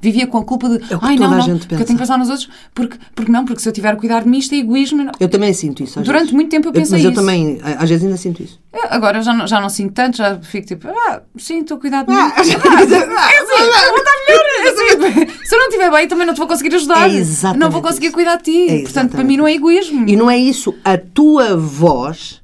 Vivia 0.00 0.26
com 0.26 0.36
a 0.36 0.44
culpa 0.44 0.68
de 0.68 0.76
é 0.92 0.98
ai 1.00 1.16
não, 1.16 1.30
não, 1.30 1.58
que 1.58 1.74
eu 1.74 1.78
tenho 1.78 1.86
que 1.86 1.94
pensar 1.96 2.18
nos 2.18 2.28
outros, 2.28 2.50
porque, 2.74 2.98
porque 3.14 3.32
não, 3.32 3.46
porque 3.46 3.62
se 3.62 3.68
eu 3.68 3.72
tiver 3.72 3.88
a 3.88 3.96
cuidar 3.96 4.22
de 4.22 4.28
mim 4.28 4.36
isto 4.36 4.54
é 4.54 4.58
egoísmo. 4.58 5.04
Não. 5.04 5.12
Eu 5.18 5.28
também 5.30 5.54
sinto 5.54 5.82
isso. 5.82 5.98
Durante 6.00 6.24
vezes. 6.24 6.32
muito 6.32 6.50
tempo 6.50 6.68
eu 6.68 6.72
pensei 6.72 6.98
Mas 6.98 7.04
eu 7.04 7.12
isso. 7.12 7.20
também, 7.20 7.58
às 7.62 7.88
vezes 7.88 8.04
ainda 8.04 8.18
sinto 8.18 8.42
isso. 8.42 8.60
Agora 8.90 9.22
já 9.22 9.32
não, 9.32 9.46
já 9.46 9.58
não 9.58 9.70
sinto 9.70 9.94
tanto, 9.94 10.18
já 10.18 10.38
fico 10.40 10.66
tipo, 10.66 10.88
ah, 10.88 11.22
sim, 11.38 11.60
estou 11.60 11.78
a 11.78 11.80
cuidar 11.80 12.02
de 12.02 12.10
mim. 12.10 12.16
Ah, 12.18 12.34
é 12.36 12.40
assim, 12.40 12.52
vou 12.52 13.98
estar 13.98 14.12
melhor. 14.28 14.44
É 14.58 14.68
assim, 14.68 15.32
se 15.46 15.54
eu 15.54 15.58
não 15.60 15.68
estiver 15.68 15.90
bem, 15.90 16.08
também 16.08 16.26
não 16.26 16.34
te 16.34 16.38
vou 16.38 16.46
conseguir 16.46 16.74
ajudar. 16.74 17.08
É 17.08 17.56
não 17.56 17.70
vou 17.70 17.80
conseguir 17.80 18.08
isso. 18.08 18.14
cuidar 18.14 18.36
de 18.36 18.42
ti. 18.42 18.68
É 18.68 18.82
Portanto, 18.82 19.12
para 19.12 19.24
mim 19.24 19.38
não 19.38 19.48
é 19.48 19.54
egoísmo. 19.54 20.06
E 20.06 20.14
não 20.14 20.30
é 20.30 20.36
isso. 20.36 20.74
A 20.84 20.98
tua 20.98 21.56
voz 21.56 22.42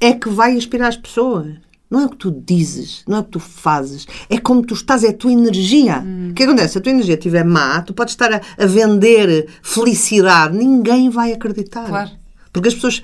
é 0.00 0.14
que 0.14 0.30
vai 0.30 0.54
inspirar 0.54 0.88
as 0.88 0.96
pessoas. 0.96 1.48
Não 1.90 2.00
é 2.00 2.06
o 2.06 2.10
que 2.10 2.16
tu 2.16 2.30
dizes, 2.30 3.02
não 3.06 3.16
é 3.16 3.20
o 3.20 3.24
que 3.24 3.30
tu 3.30 3.40
fazes, 3.40 4.06
é 4.28 4.38
como 4.38 4.64
tu 4.64 4.74
estás, 4.74 5.02
é 5.02 5.08
a 5.08 5.12
tua 5.12 5.32
energia. 5.32 5.98
Hum. 5.98 6.30
O 6.30 6.34
que 6.34 6.44
acontece? 6.44 6.74
Se 6.74 6.78
a 6.78 6.80
tua 6.80 6.92
energia 6.92 7.14
estiver 7.14 7.44
má, 7.44 7.82
tu 7.82 7.92
podes 7.92 8.14
estar 8.14 8.32
a, 8.32 8.40
a 8.56 8.66
vender 8.66 9.48
felicidade, 9.60 10.56
ninguém 10.56 11.10
vai 11.10 11.32
acreditar. 11.32 11.86
Claro. 11.86 12.10
Porque 12.52 12.68
as 12.68 12.74
pessoas 12.74 13.02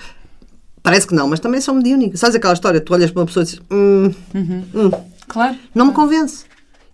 Parece 0.87 1.05
que 1.05 1.16
não, 1.16 1.26
mas 1.26 1.41
também 1.41 1.61
são 1.61 1.74
mediúnicas. 1.74 2.20
Sabes 2.20 2.37
aquela 2.37 2.55
história? 2.55 2.80
Tu 2.80 2.95
olhas 2.95 3.11
para 3.11 3.22
uma 3.22 3.26
pessoa 3.26 3.43
e 3.43 3.47
dizes: 3.47 3.61
hum, 3.68 4.14
uhum. 4.32 4.64
hum, 4.72 4.91
claro. 5.26 5.57
Não 5.74 5.87
me 5.87 5.93
convence. 5.93 6.45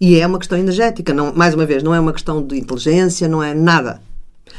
E 0.00 0.18
é 0.18 0.26
uma 0.26 0.38
questão 0.38 0.56
energética. 0.56 1.12
Não, 1.12 1.30
mais 1.34 1.52
uma 1.52 1.66
vez, 1.66 1.82
não 1.82 1.94
é 1.94 2.00
uma 2.00 2.14
questão 2.14 2.42
de 2.42 2.58
inteligência, 2.58 3.28
não 3.28 3.42
é 3.42 3.52
nada. 3.52 4.00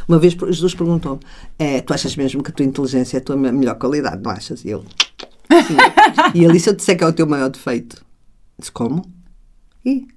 Uma 0.08 0.20
vez 0.20 0.34
Jesus 0.34 0.76
perguntou: 0.76 1.20
é, 1.58 1.82
Tu 1.82 1.92
achas 1.96 2.16
mesmo 2.16 2.44
que 2.44 2.52
a 2.52 2.54
tua 2.54 2.64
inteligência 2.64 3.18
é 3.18 3.20
a 3.20 3.24
tua 3.24 3.36
melhor 3.36 3.74
qualidade, 3.74 4.22
não 4.22 4.30
achas? 4.30 4.64
E 4.64 4.70
eu. 4.70 4.86
Sim. 5.68 5.78
e 6.34 6.46
ali, 6.46 6.60
se 6.60 6.70
eu 6.70 6.74
disser 6.74 6.98
que 6.98 7.04
é 7.04 7.08
o 7.08 7.14
teu 7.14 7.28
maior 7.28 7.50
defeito, 7.50 8.04
disse: 8.58 8.72
Como? 8.72 9.04
E? 9.86 10.08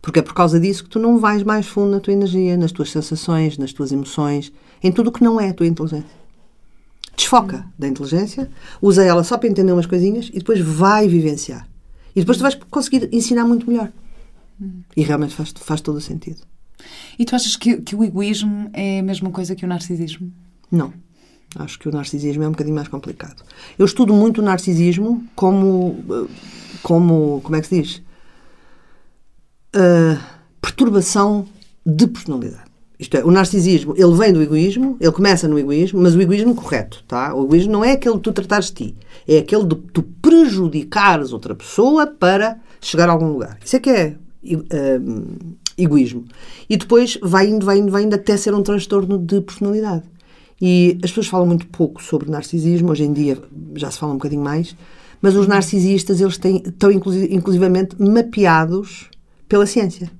Porque 0.00 0.20
é 0.20 0.22
por 0.22 0.34
causa 0.34 0.60
disso 0.60 0.84
que 0.84 0.90
tu 0.90 0.98
não 0.98 1.18
vais 1.18 1.42
mais 1.42 1.66
fundo 1.66 1.90
na 1.90 2.00
tua 2.00 2.12
energia, 2.12 2.56
nas 2.56 2.72
tuas 2.72 2.90
sensações, 2.90 3.58
nas 3.58 3.72
tuas 3.72 3.92
emoções, 3.92 4.52
em 4.82 4.92
tudo 4.92 5.08
o 5.08 5.12
que 5.12 5.22
não 5.22 5.40
é 5.40 5.50
a 5.50 5.54
tua 5.54 5.66
inteligência 5.66 6.18
desfoca 7.18 7.66
da 7.76 7.88
inteligência, 7.88 8.48
usa 8.80 9.02
ela 9.02 9.24
só 9.24 9.36
para 9.36 9.48
entender 9.48 9.72
umas 9.72 9.86
coisinhas 9.86 10.30
e 10.32 10.38
depois 10.38 10.60
vai 10.60 11.08
vivenciar. 11.08 11.68
E 12.14 12.20
depois 12.20 12.38
tu 12.38 12.42
vais 12.42 12.54
conseguir 12.54 13.08
ensinar 13.12 13.44
muito 13.44 13.68
melhor. 13.68 13.92
E 14.96 15.02
realmente 15.02 15.34
faz, 15.34 15.52
faz 15.56 15.80
todo 15.80 15.96
o 15.96 16.00
sentido. 16.00 16.40
E 17.18 17.24
tu 17.24 17.34
achas 17.34 17.56
que, 17.56 17.82
que 17.82 17.96
o 17.96 18.04
egoísmo 18.04 18.70
é 18.72 19.00
a 19.00 19.02
mesma 19.02 19.30
coisa 19.30 19.54
que 19.54 19.64
o 19.64 19.68
narcisismo? 19.68 20.32
Não. 20.70 20.92
Acho 21.56 21.78
que 21.78 21.88
o 21.88 21.92
narcisismo 21.92 22.42
é 22.42 22.48
um 22.48 22.52
bocadinho 22.52 22.76
mais 22.76 22.88
complicado. 22.88 23.42
Eu 23.78 23.86
estudo 23.86 24.12
muito 24.12 24.40
o 24.40 24.44
narcisismo 24.44 25.24
como. 25.34 26.04
como 26.82 27.40
como 27.42 27.56
é 27.56 27.60
que 27.60 27.66
se 27.68 27.82
diz? 27.82 28.02
Uh, 29.74 30.18
perturbação 30.60 31.46
de 31.84 32.06
personalidade. 32.06 32.68
Isto 32.98 33.16
é, 33.16 33.24
o 33.24 33.30
narcisismo, 33.30 33.94
ele 33.96 34.12
vem 34.14 34.32
do 34.32 34.42
egoísmo, 34.42 34.96
ele 35.00 35.12
começa 35.12 35.46
no 35.46 35.56
egoísmo, 35.56 36.02
mas 36.02 36.16
o 36.16 36.20
egoísmo 36.20 36.52
correto, 36.54 37.04
tá? 37.06 37.32
O 37.32 37.44
egoísmo 37.44 37.72
não 37.72 37.84
é 37.84 37.92
aquele 37.92 38.16
de 38.16 38.22
tu 38.22 38.32
tratares 38.32 38.66
de 38.66 38.72
ti, 38.72 38.96
é 39.26 39.38
aquele 39.38 39.64
de 39.64 39.76
tu 39.76 40.02
prejudicares 40.02 41.32
outra 41.32 41.54
pessoa 41.54 42.08
para 42.08 42.58
chegar 42.80 43.08
a 43.08 43.12
algum 43.12 43.28
lugar. 43.28 43.56
Isso 43.64 43.76
é 43.76 43.78
que 43.78 43.90
é 43.90 44.16
uh, 44.44 45.46
egoísmo. 45.76 46.24
E 46.68 46.76
depois 46.76 47.16
vai 47.22 47.48
indo, 47.48 47.64
vai 47.64 47.78
indo, 47.78 47.92
vai 47.92 48.02
indo 48.02 48.16
até 48.16 48.36
ser 48.36 48.52
um 48.52 48.62
transtorno 48.62 49.16
de 49.16 49.40
personalidade. 49.42 50.02
E 50.60 50.98
as 51.02 51.10
pessoas 51.10 51.28
falam 51.28 51.46
muito 51.46 51.66
pouco 51.68 52.02
sobre 52.02 52.30
narcisismo, 52.30 52.90
hoje 52.90 53.04
em 53.04 53.12
dia 53.12 53.38
já 53.76 53.90
se 53.90 53.98
fala 53.98 54.12
um 54.12 54.16
bocadinho 54.16 54.42
mais, 54.42 54.76
mas 55.20 55.36
os 55.36 55.46
narcisistas, 55.46 56.20
eles 56.20 56.38
têm, 56.38 56.62
estão 56.64 56.90
inclusivamente 56.90 57.96
mapeados 58.00 59.08
pela 59.48 59.66
ciência. 59.66 60.10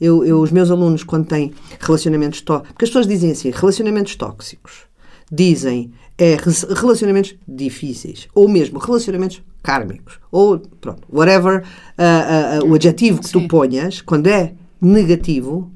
Eu, 0.00 0.24
eu, 0.24 0.40
os 0.40 0.50
meus 0.50 0.70
alunos, 0.70 1.04
quando 1.04 1.26
têm 1.26 1.52
relacionamentos 1.78 2.40
tóxicos, 2.40 2.72
porque 2.72 2.84
as 2.84 2.90
pessoas 2.90 3.06
dizem 3.06 3.30
assim, 3.30 3.50
relacionamentos 3.50 4.16
tóxicos, 4.16 4.86
dizem 5.30 5.92
é 6.18 6.36
relacionamentos 6.36 7.34
difíceis, 7.48 8.28
ou 8.34 8.48
mesmo 8.48 8.78
relacionamentos 8.78 9.42
kármicos, 9.62 10.18
ou 10.30 10.58
pronto, 10.58 11.02
whatever 11.10 11.62
uh, 11.62 12.64
uh, 12.64 12.70
o 12.70 12.74
adjetivo 12.74 13.20
que 13.20 13.28
Sim. 13.28 13.40
tu 13.40 13.48
ponhas, 13.48 14.00
quando 14.02 14.26
é 14.26 14.54
negativo, 14.80 15.70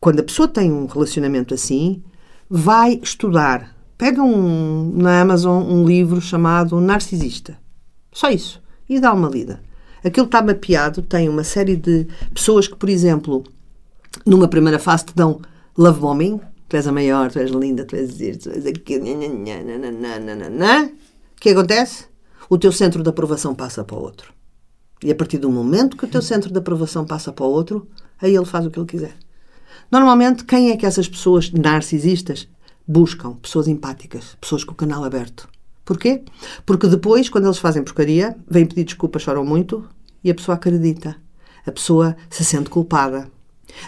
quando 0.00 0.20
a 0.20 0.22
pessoa 0.22 0.48
tem 0.48 0.72
um 0.72 0.86
relacionamento 0.86 1.52
assim, 1.52 2.02
vai 2.48 3.00
estudar. 3.02 3.76
Pega 3.96 4.22
um, 4.22 4.92
na 4.96 5.20
Amazon 5.20 5.62
um 5.62 5.84
livro 5.84 6.20
chamado 6.20 6.80
Narcisista. 6.80 7.58
Só 8.12 8.30
isso. 8.30 8.62
E 8.88 9.00
dá 9.00 9.12
uma 9.12 9.28
lida. 9.28 9.60
Aquilo 10.04 10.26
está 10.26 10.40
mapeado, 10.40 11.02
tem 11.02 11.28
uma 11.28 11.44
série 11.44 11.76
de 11.76 12.06
pessoas 12.32 12.68
que, 12.68 12.76
por 12.76 12.88
exemplo, 12.88 13.44
numa 14.24 14.48
primeira 14.48 14.78
fase 14.78 15.06
te 15.06 15.14
dão 15.14 15.40
love 15.76 16.00
bombing. 16.00 16.40
Tu 16.68 16.76
és 16.76 16.86
a 16.86 16.92
maior, 16.92 17.30
tu 17.30 17.38
és 17.38 17.50
linda, 17.50 17.84
tu 17.84 17.96
és 17.96 18.20
isto, 18.20 18.50
tu 18.50 18.56
és 18.56 18.66
aquilo. 18.66 19.04
O 21.36 21.40
que 21.40 21.50
acontece? 21.50 22.04
O 22.48 22.58
teu 22.58 22.72
centro 22.72 23.02
de 23.02 23.08
aprovação 23.08 23.54
passa 23.54 23.82
para 23.84 23.96
o 23.96 24.02
outro. 24.02 24.32
E 25.02 25.10
a 25.10 25.14
partir 25.14 25.38
do 25.38 25.50
momento 25.50 25.96
que 25.96 26.04
o 26.04 26.08
teu 26.08 26.20
centro 26.20 26.50
de 26.50 26.58
aprovação 26.58 27.04
passa 27.04 27.32
para 27.32 27.46
o 27.46 27.50
outro, 27.50 27.88
aí 28.20 28.34
ele 28.34 28.44
faz 28.44 28.66
o 28.66 28.70
que 28.70 28.78
ele 28.78 28.86
quiser. 28.86 29.14
Normalmente, 29.90 30.44
quem 30.44 30.70
é 30.70 30.76
que 30.76 30.84
essas 30.84 31.08
pessoas 31.08 31.50
narcisistas 31.50 32.46
buscam? 32.86 33.34
Pessoas 33.36 33.66
empáticas, 33.68 34.36
pessoas 34.40 34.62
com 34.62 34.72
o 34.72 34.76
canal 34.76 35.02
aberto. 35.02 35.48
Porquê? 35.84 36.22
Porque 36.66 36.86
depois, 36.86 37.30
quando 37.30 37.46
eles 37.46 37.56
fazem 37.56 37.82
porcaria, 37.82 38.36
vêm 38.46 38.66
pedir 38.66 38.84
desculpa, 38.84 39.18
choram 39.18 39.46
muito 39.46 39.88
e 40.22 40.30
a 40.30 40.34
pessoa 40.34 40.56
acredita. 40.56 41.16
A 41.66 41.72
pessoa 41.72 42.14
se 42.28 42.44
sente 42.44 42.68
culpada. 42.68 43.30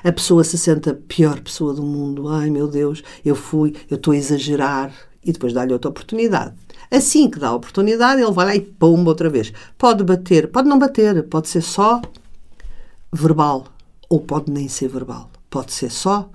A 0.03 0.11
pessoa 0.11 0.42
se 0.42 0.57
sente 0.57 0.88
a 0.88 0.94
pior 0.94 1.40
pessoa 1.40 1.74
do 1.74 1.82
mundo. 1.82 2.28
Ai 2.28 2.48
meu 2.48 2.66
Deus, 2.66 3.03
eu 3.22 3.34
fui, 3.34 3.74
eu 3.90 3.96
estou 3.96 4.14
a 4.14 4.16
exagerar. 4.16 4.92
E 5.22 5.32
depois 5.32 5.53
dá-lhe 5.53 5.74
outra 5.74 5.90
oportunidade. 5.90 6.55
Assim 6.90 7.30
que 7.30 7.38
dá 7.38 7.48
a 7.48 7.55
oportunidade, 7.55 8.22
ele 8.22 8.32
vai 8.32 8.46
lá 8.46 8.57
e 8.57 8.61
pomba 8.61 9.11
outra 9.11 9.28
vez. 9.28 9.53
Pode 9.76 10.03
bater, 10.03 10.51
pode 10.51 10.66
não 10.66 10.78
bater, 10.78 11.22
pode 11.24 11.48
ser 11.48 11.61
só 11.61 12.01
verbal 13.12 13.66
ou 14.09 14.20
pode 14.20 14.51
nem 14.51 14.66
ser 14.66 14.88
verbal. 14.88 15.30
Pode 15.51 15.72
ser 15.72 15.90
só 15.90 16.30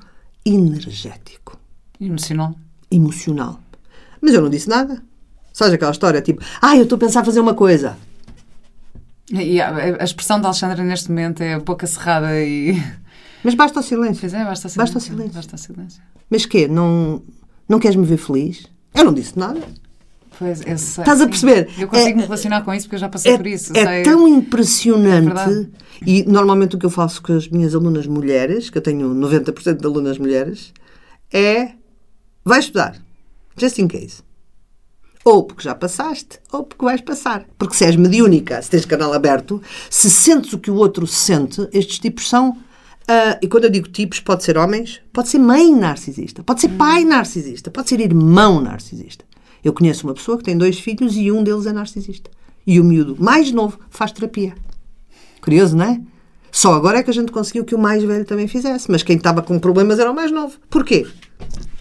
energético, 0.45 1.57
Emocional. 1.99 2.53
emocional. 2.91 3.59
Mas 4.21 4.33
eu 4.33 4.41
não 4.41 4.49
disse 4.49 4.67
nada. 4.69 5.01
Sabes 5.53 5.73
aquela 5.73 5.91
história 5.91 6.21
tipo, 6.21 6.43
ah, 6.61 6.75
eu 6.75 6.83
estou 6.83 6.97
a 6.97 6.99
pensar 6.99 7.23
fazer 7.23 7.39
uma 7.39 7.53
coisa. 7.53 7.97
E 9.31 9.59
a, 9.59 9.73
a 9.99 10.03
expressão 10.03 10.39
da 10.39 10.49
Alexandra 10.49 10.83
neste 10.83 11.09
momento 11.09 11.41
é 11.41 11.57
boca 11.59 11.87
cerrada 11.87 12.39
e. 12.39 12.73
Mas 13.43 13.55
basta 13.55 13.79
o 13.79 13.83
silêncio. 13.83 14.19
Pois 14.21 14.33
é, 14.33 14.43
basta 14.43 14.67
silêncio. 14.69 14.93
Basta 14.93 14.97
o 14.97 15.01
silêncio. 15.01 15.33
Basta 15.33 15.55
o 15.55 15.59
silêncio. 15.59 16.01
Mas 16.29 16.45
quê? 16.45 16.67
Não, 16.67 17.21
não 17.69 17.79
queres 17.79 17.95
me 17.95 18.05
ver 18.05 18.17
feliz? 18.17 18.65
Eu 18.93 19.05
não 19.05 19.13
disse 19.13 19.37
nada. 19.37 19.61
Pois, 20.37 20.61
eu 20.65 20.77
sei. 20.77 21.01
Estás 21.03 21.21
a 21.21 21.23
sim. 21.23 21.29
perceber? 21.29 21.69
Eu 21.77 21.87
consigo 21.87 22.09
É- 22.09 22.13
me 22.15 22.21
relacionar 22.23 22.61
com 22.63 22.73
isso 22.73 22.85
porque 22.87 22.95
eu 22.95 22.99
já 22.99 23.09
passei 23.09 23.33
É, 23.33 23.37
por 23.37 23.47
isso. 23.47 23.71
é 23.75 23.85
sei. 23.85 24.03
tão 24.03 24.27
É 24.27 24.29
impressionante. 24.31 25.25
verdade. 25.25 25.69
e 26.05 26.23
normalmente 26.23 26.75
o 26.75 26.79
que 26.79 26.85
eu 26.85 26.89
faço 26.89 27.21
com 27.21 27.31
as 27.33 27.47
minhas 27.47 27.73
alunas 27.73 28.05
mulheres, 28.05 28.69
que 28.69 28.77
eu 28.77 28.81
tenho 28.81 29.13
90% 29.13 29.79
de 29.79 29.85
alunas 29.87 30.17
mulheres, 30.17 30.73
é 31.31 31.71
vai 32.43 32.59
estudar. 32.59 32.97
Just 33.57 33.77
in 33.79 33.87
case. 33.87 34.23
Ou 35.23 35.43
porque 35.43 35.63
já 35.63 35.73
passaste, 35.73 36.39
ou 36.51 36.63
porque 36.63 36.83
vais 36.85 37.01
passar. 37.01 37.45
Porque 37.57 37.75
se 37.75 37.85
és 37.85 37.95
mediúnica, 37.95 38.61
se 38.61 38.69
tens 38.69 38.85
canal 38.85 39.11
aberto, 39.13 39.61
se 39.89 40.11
sentes 40.11 40.51
o 40.53 40.59
que 40.59 40.69
o 40.69 40.75
outro 40.75 41.07
sente, 41.07 41.67
estes 41.73 41.97
tipos 41.99 42.27
são. 42.29 42.57
ah, 43.07 43.37
e 43.41 43.47
quando 43.47 43.63
eu 43.65 43.69
digo 43.69 43.87
tipos, 43.87 44.19
pode 44.19 44.43
ser 44.43 44.57
homens, 44.57 44.99
pode 45.13 45.29
ser 45.29 45.37
mãe 45.39 45.73
narcisista, 45.73 46.43
pode 46.43 46.59
ser 46.61 46.69
pai 46.69 47.03
narcisista, 47.05 47.71
pode 47.71 47.87
ser 47.89 47.99
irmão 48.01 48.59
narcisista. 48.59 49.23
Eu 49.65 49.73
conheço 49.73 50.05
uma 50.07 50.13
pessoa 50.13 50.37
que 50.37 50.43
tem 50.43 50.55
dois 50.57 50.79
filhos 50.79 51.17
e 51.17 51.31
um 51.31 51.43
deles 51.43 51.65
é 51.65 51.73
narcisista. 51.73 52.29
E 52.65 52.79
o 52.79 52.83
miúdo 52.83 53.17
mais 53.19 53.51
novo 53.51 53.79
faz 53.89 54.11
terapia. 54.11 54.53
Curioso, 55.41 55.75
não 55.75 55.85
é? 55.85 55.99
Só 56.51 56.73
agora 56.73 56.99
é 56.99 57.03
que 57.03 57.09
a 57.09 57.13
gente 57.13 57.31
conseguiu 57.31 57.65
que 57.65 57.75
o 57.75 57.79
mais 57.79 58.01
velho 58.03 58.23
também 58.25 58.47
fizesse. 58.47 58.89
Mas 58.89 59.03
quem 59.03 59.17
estava 59.17 59.41
com 59.41 59.59
problemas 59.59 59.99
era 59.99 60.09
o 60.09 60.15
mais 60.15 60.31
novo. 60.31 60.55
Porquê? 60.69 61.05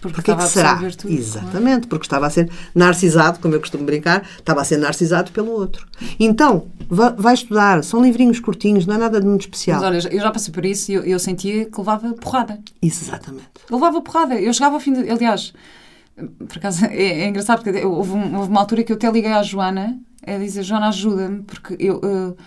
Porque 0.01 0.15
Porquê 0.21 0.31
estava 0.31 0.43
que 0.47 0.53
será? 0.53 0.75
tudo, 0.97 1.13
Exatamente, 1.13 1.87
porque 1.87 2.05
estava 2.05 2.27
a 2.27 2.29
ser 2.29 2.49
narcisado, 2.75 3.39
como 3.39 3.55
eu 3.55 3.59
costumo 3.59 3.83
brincar, 3.85 4.27
estava 4.37 4.61
a 4.61 4.63
ser 4.63 4.77
narcisado 4.77 5.31
pelo 5.31 5.49
outro. 5.51 5.87
Então, 6.19 6.67
va- 6.89 7.15
vai 7.17 7.33
estudar, 7.33 7.83
são 7.83 8.03
livrinhos 8.03 8.39
curtinhos, 8.39 8.85
não 8.85 8.95
é 8.95 8.97
nada 8.97 9.19
de 9.19 9.25
muito 9.25 9.41
especial. 9.41 9.79
Mas 9.81 10.05
olha, 10.05 10.13
eu 10.13 10.21
já 10.21 10.29
passei 10.29 10.53
por 10.53 10.65
isso 10.65 10.91
e 10.91 10.95
eu, 10.95 11.03
eu 11.03 11.17
sentia 11.19 11.65
que 11.65 11.77
levava 11.79 12.13
porrada. 12.13 12.59
Exatamente. 12.81 13.47
Eu 13.69 13.77
levava 13.77 14.01
porrada. 14.01 14.35
Eu 14.39 14.53
chegava 14.53 14.75
ao 14.75 14.79
fim 14.81 14.93
de. 14.93 15.09
Aliás, 15.09 15.53
por 16.47 16.57
acaso 16.57 16.85
é, 16.85 17.21
é 17.23 17.27
engraçado 17.27 17.61
porque 17.63 17.77
eu- 17.79 17.91
houve, 17.91 18.11
um- 18.11 18.37
houve 18.37 18.49
uma 18.49 18.59
altura 18.61 18.83
que 18.83 18.91
eu 18.91 18.95
até 18.95 19.09
liguei 19.11 19.31
à 19.31 19.43
Joana 19.43 19.99
a 20.25 20.37
dizer: 20.37 20.63
Joana, 20.63 20.87
ajuda-me, 20.89 21.43
porque 21.43 21.75
eu. 21.79 21.99
eu 22.01 22.37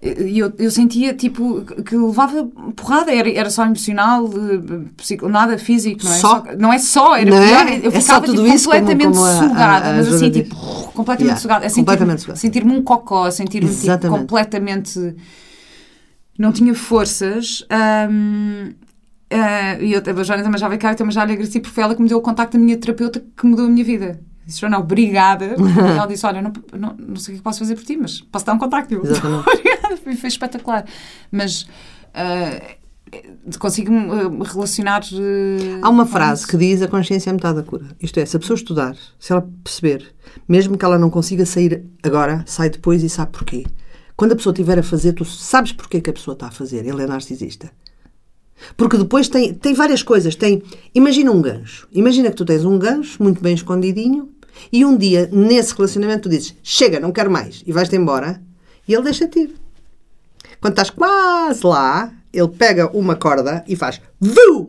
eu, 0.00 0.52
eu 0.60 0.70
sentia 0.70 1.12
tipo 1.12 1.62
que 1.84 1.96
levava 1.96 2.44
porrada, 2.76 3.12
era, 3.12 3.28
era 3.32 3.50
só 3.50 3.64
emocional, 3.66 4.26
eh, 4.28 4.84
psico, 4.96 5.28
nada 5.28 5.58
físico, 5.58 6.04
não 6.04 6.12
é? 6.12 6.16
Só? 6.18 6.44
não 6.56 6.72
é 6.72 6.78
só, 6.78 7.16
era 7.16 7.28
Não 7.28 7.36
é? 7.36 7.48
pior. 7.48 7.84
Eu 7.84 7.90
É 7.90 7.94
só 7.94 8.00
ficava 8.20 8.26
tudo 8.26 8.42
tipo, 8.44 8.54
isso 8.54 8.68
como- 8.70 8.78
completamente 8.80 9.12
como 9.14 9.24
a- 9.26 9.30
a- 9.32 9.38
sugada, 9.48 9.88
a 9.90 9.92
mas 9.94 10.06
assim, 10.06 10.18
Joana 10.18 10.30
diz. 10.30 10.42
tipo, 10.44 10.54
completamente 10.94 11.20
Yeah, 11.22 11.40
sugada. 11.40 11.66
A 11.66 11.68
sentir- 11.68 11.80
completamente 11.80 12.20
sugada. 12.20 12.38
Sentir-me 12.38 12.72
um 12.76 12.82
cocó, 12.84 13.24
a 13.24 13.30
sentir-me 13.32 13.74
tipo, 13.74 14.08
completamente 14.08 15.16
não 16.38 16.52
tinha 16.52 16.74
forças. 16.76 17.64
hum, 18.08 18.70
ah, 19.30 19.78
e 19.80 19.92
eu, 19.92 20.00
a 20.00 20.22
Joana 20.22 20.42
também 20.42 20.58
já 20.58 20.68
veio 20.68 20.80
cá 20.80 20.92
e 20.92 20.96
também 20.96 21.12
já 21.12 21.24
lhe 21.24 21.32
agradeci 21.32 21.60
porque 21.60 21.74
foi 21.74 21.84
ela 21.84 21.94
que 21.94 22.02
me 22.02 22.08
deu 22.08 22.18
o 22.18 22.22
contacto 22.22 22.56
da 22.56 22.62
minha 22.62 22.76
terapeuta 22.76 23.22
que 23.36 23.46
mudou 23.46 23.66
a 23.66 23.68
minha 23.68 23.84
vida. 23.84 24.20
Disse, 24.46 24.60
Joana, 24.60 24.78
obrigada. 24.78 25.54
E 25.58 25.78
ela 25.78 26.06
disse, 26.06 26.24
olha, 26.24 26.40
não, 26.40 26.52
não, 26.72 26.96
não 26.96 27.16
sei 27.16 27.34
o 27.34 27.38
que 27.38 27.44
posso 27.44 27.58
fazer 27.58 27.74
por 27.74 27.84
ti, 27.84 27.96
mas 27.96 28.20
posso 28.22 28.46
dar 28.46 28.54
um 28.54 28.58
contacto. 28.58 28.94
Eu, 28.94 29.02
obrigada, 29.04 29.96
foi, 29.96 30.28
espetacular. 30.28 30.86
Mas 31.30 31.68
ah, 32.14 32.58
consigo-me 33.58 33.98
ah, 34.10 34.44
relacionar... 34.50 35.02
Há 35.82 35.88
uma 35.90 36.06
frase 36.06 36.46
que 36.46 36.56
diz 36.56 36.80
a 36.80 36.88
consciência 36.88 37.28
é 37.28 37.32
metade 37.34 37.56
da 37.56 37.62
cura. 37.62 37.84
Isto 38.00 38.20
é, 38.20 38.24
se 38.24 38.36
a 38.36 38.40
pessoa 38.40 38.54
estudar, 38.54 38.96
se 39.20 39.32
ela 39.32 39.46
perceber, 39.62 40.14
mesmo 40.48 40.78
que 40.78 40.84
ela 40.84 40.98
não 40.98 41.10
consiga 41.10 41.44
sair 41.44 41.84
agora, 42.02 42.42
sai 42.46 42.70
depois 42.70 43.02
e 43.02 43.10
sabe 43.10 43.32
porquê. 43.32 43.66
Quando 44.16 44.32
a 44.32 44.36
pessoa 44.36 44.52
estiver 44.52 44.78
a 44.78 44.82
fazer, 44.82 45.12
tu 45.12 45.26
sabes 45.26 45.72
porquê 45.72 46.00
que 46.00 46.08
a 46.08 46.12
pessoa 46.14 46.32
está 46.32 46.48
a 46.48 46.50
fazer. 46.50 46.86
Ele 46.86 47.02
é 47.02 47.06
narcisista. 47.06 47.70
Porque 48.76 48.96
depois 48.96 49.28
tem, 49.28 49.54
tem 49.54 49.74
várias 49.74 50.02
coisas. 50.02 50.34
Tem, 50.34 50.62
imagina 50.94 51.30
um 51.30 51.40
gancho. 51.40 51.86
Imagina 51.92 52.30
que 52.30 52.36
tu 52.36 52.44
tens 52.44 52.64
um 52.64 52.78
gancho 52.78 53.22
muito 53.22 53.40
bem 53.42 53.54
escondidinho 53.54 54.30
e 54.72 54.84
um 54.84 54.96
dia, 54.96 55.28
nesse 55.32 55.74
relacionamento, 55.74 56.22
tu 56.22 56.28
dizes 56.28 56.54
chega, 56.62 56.98
não 56.98 57.12
quero 57.12 57.30
mais, 57.30 57.62
e 57.66 57.72
vais-te 57.72 57.94
embora 57.96 58.42
e 58.86 58.92
ele 58.94 59.02
deixa-te 59.04 59.38
ir. 59.40 59.54
Quando 60.60 60.72
estás 60.72 60.90
quase 60.90 61.64
lá, 61.64 62.12
ele 62.32 62.48
pega 62.48 62.90
uma 62.96 63.14
corda 63.14 63.64
e 63.68 63.76
faz 63.76 64.00
VU! 64.20 64.68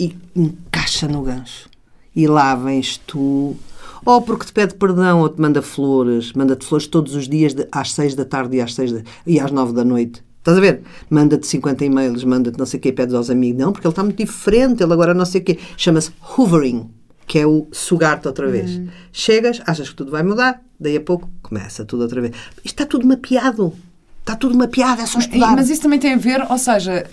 E 0.00 0.16
encaixa 0.34 1.06
no 1.08 1.22
gancho. 1.22 1.68
E 2.14 2.26
lá 2.26 2.54
vens 2.54 2.98
tu. 3.06 3.56
Ou 4.04 4.22
porque 4.22 4.46
te 4.46 4.52
pede 4.52 4.74
perdão 4.74 5.20
ou 5.20 5.28
te 5.28 5.40
manda 5.40 5.60
flores. 5.60 6.32
Manda-te 6.32 6.64
flores 6.64 6.86
todos 6.86 7.14
os 7.14 7.28
dias 7.28 7.52
de- 7.54 7.66
às 7.70 7.92
seis 7.92 8.14
da 8.14 8.24
tarde 8.24 8.56
e 8.56 8.60
às, 8.60 8.74
seis 8.74 8.92
e 9.26 9.40
às 9.40 9.50
nove 9.50 9.72
da 9.72 9.84
noite. 9.84 10.22
Estás 10.48 10.56
a 10.56 10.60
ver? 10.62 10.82
Manda-te 11.10 11.46
50 11.46 11.84
e-mails, 11.84 12.24
manda-te 12.24 12.58
não 12.58 12.64
sei 12.64 12.78
o 12.78 12.80
quê, 12.80 12.90
pedes 12.90 13.14
aos 13.14 13.28
amigos. 13.28 13.60
Não, 13.60 13.70
porque 13.70 13.86
ele 13.86 13.92
está 13.92 14.02
muito 14.02 14.16
diferente, 14.16 14.82
ele 14.82 14.92
agora 14.94 15.12
não 15.12 15.26
sei 15.26 15.42
o 15.42 15.44
quê. 15.44 15.58
Chama-se 15.76 16.10
hoovering, 16.22 16.88
que 17.26 17.38
é 17.38 17.46
o 17.46 17.66
sugar-te 17.70 18.26
outra 18.26 18.48
vez. 18.48 18.80
Chegas, 19.12 19.60
achas 19.66 19.90
que 19.90 19.94
tudo 19.94 20.10
vai 20.10 20.22
mudar, 20.22 20.62
daí 20.80 20.96
a 20.96 21.00
pouco 21.02 21.28
começa 21.42 21.84
tudo 21.84 22.02
outra 22.02 22.22
vez. 22.22 22.32
Isto 22.64 22.66
está 22.66 22.86
tudo 22.86 23.06
mapeado. 23.06 23.74
Está 24.20 24.36
tudo 24.36 24.56
mapeado, 24.56 25.02
é 25.02 25.06
só 25.06 25.18
estudar. 25.18 25.54
Mas 25.54 25.68
isso 25.68 25.82
também 25.82 25.98
tem 25.98 26.14
a 26.14 26.16
ver, 26.16 26.40
ou 26.50 26.56
seja, 26.56 27.04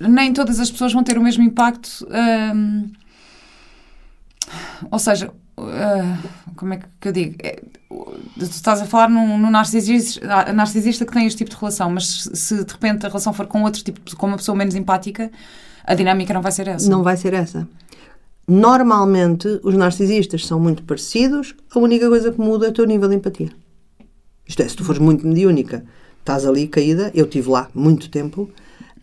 nem 0.00 0.32
todas 0.32 0.58
as 0.58 0.68
pessoas 0.68 0.92
vão 0.92 1.04
ter 1.04 1.16
o 1.16 1.22
mesmo 1.22 1.44
impacto. 1.44 2.04
hum, 2.10 2.90
ou 4.90 4.98
seja, 4.98 5.30
ah, 5.68 6.18
como 6.56 6.74
é 6.74 6.80
que 7.00 7.08
eu 7.08 7.12
digo? 7.12 7.36
É, 7.42 7.60
tu 7.88 8.42
estás 8.42 8.80
a 8.80 8.86
falar 8.86 9.08
num, 9.08 9.38
num 9.38 9.50
narcisista, 9.50 10.20
ah, 10.28 10.52
narcisista 10.52 11.04
que 11.04 11.12
tem 11.12 11.26
este 11.26 11.38
tipo 11.38 11.50
de 11.50 11.56
relação, 11.56 11.90
mas 11.90 12.30
se, 12.32 12.64
de 12.64 12.72
repente 12.72 13.04
a 13.04 13.08
relação 13.08 13.32
for 13.32 13.46
com 13.46 13.62
outro 13.62 13.82
tipo, 13.82 14.16
com 14.16 14.26
uma 14.26 14.36
pessoa 14.36 14.56
menos 14.56 14.74
empática, 14.74 15.30
a 15.84 15.94
dinâmica 15.94 16.32
não 16.32 16.42
vai 16.42 16.52
ser 16.52 16.68
essa. 16.68 16.88
Não 16.88 17.02
vai 17.02 17.16
ser 17.16 17.34
essa. 17.34 17.68
Normalmente, 18.46 19.60
os 19.62 19.76
narcisistas 19.76 20.44
são 20.46 20.58
muito 20.58 20.82
parecidos, 20.82 21.54
a 21.70 21.78
única 21.78 22.08
coisa 22.08 22.32
que 22.32 22.40
muda 22.40 22.66
é 22.66 22.70
o 22.70 22.72
teu 22.72 22.84
nível 22.84 23.08
de 23.08 23.14
empatia. 23.16 23.50
Isto 24.46 24.62
é, 24.62 24.68
se 24.68 24.76
tu 24.76 24.84
fores 24.84 25.00
muito 25.00 25.24
mediúnica, 25.26 25.84
estás 26.18 26.44
ali 26.44 26.66
caída, 26.66 27.10
eu 27.14 27.24
estive 27.24 27.48
lá 27.48 27.68
muito 27.72 28.10
tempo. 28.10 28.50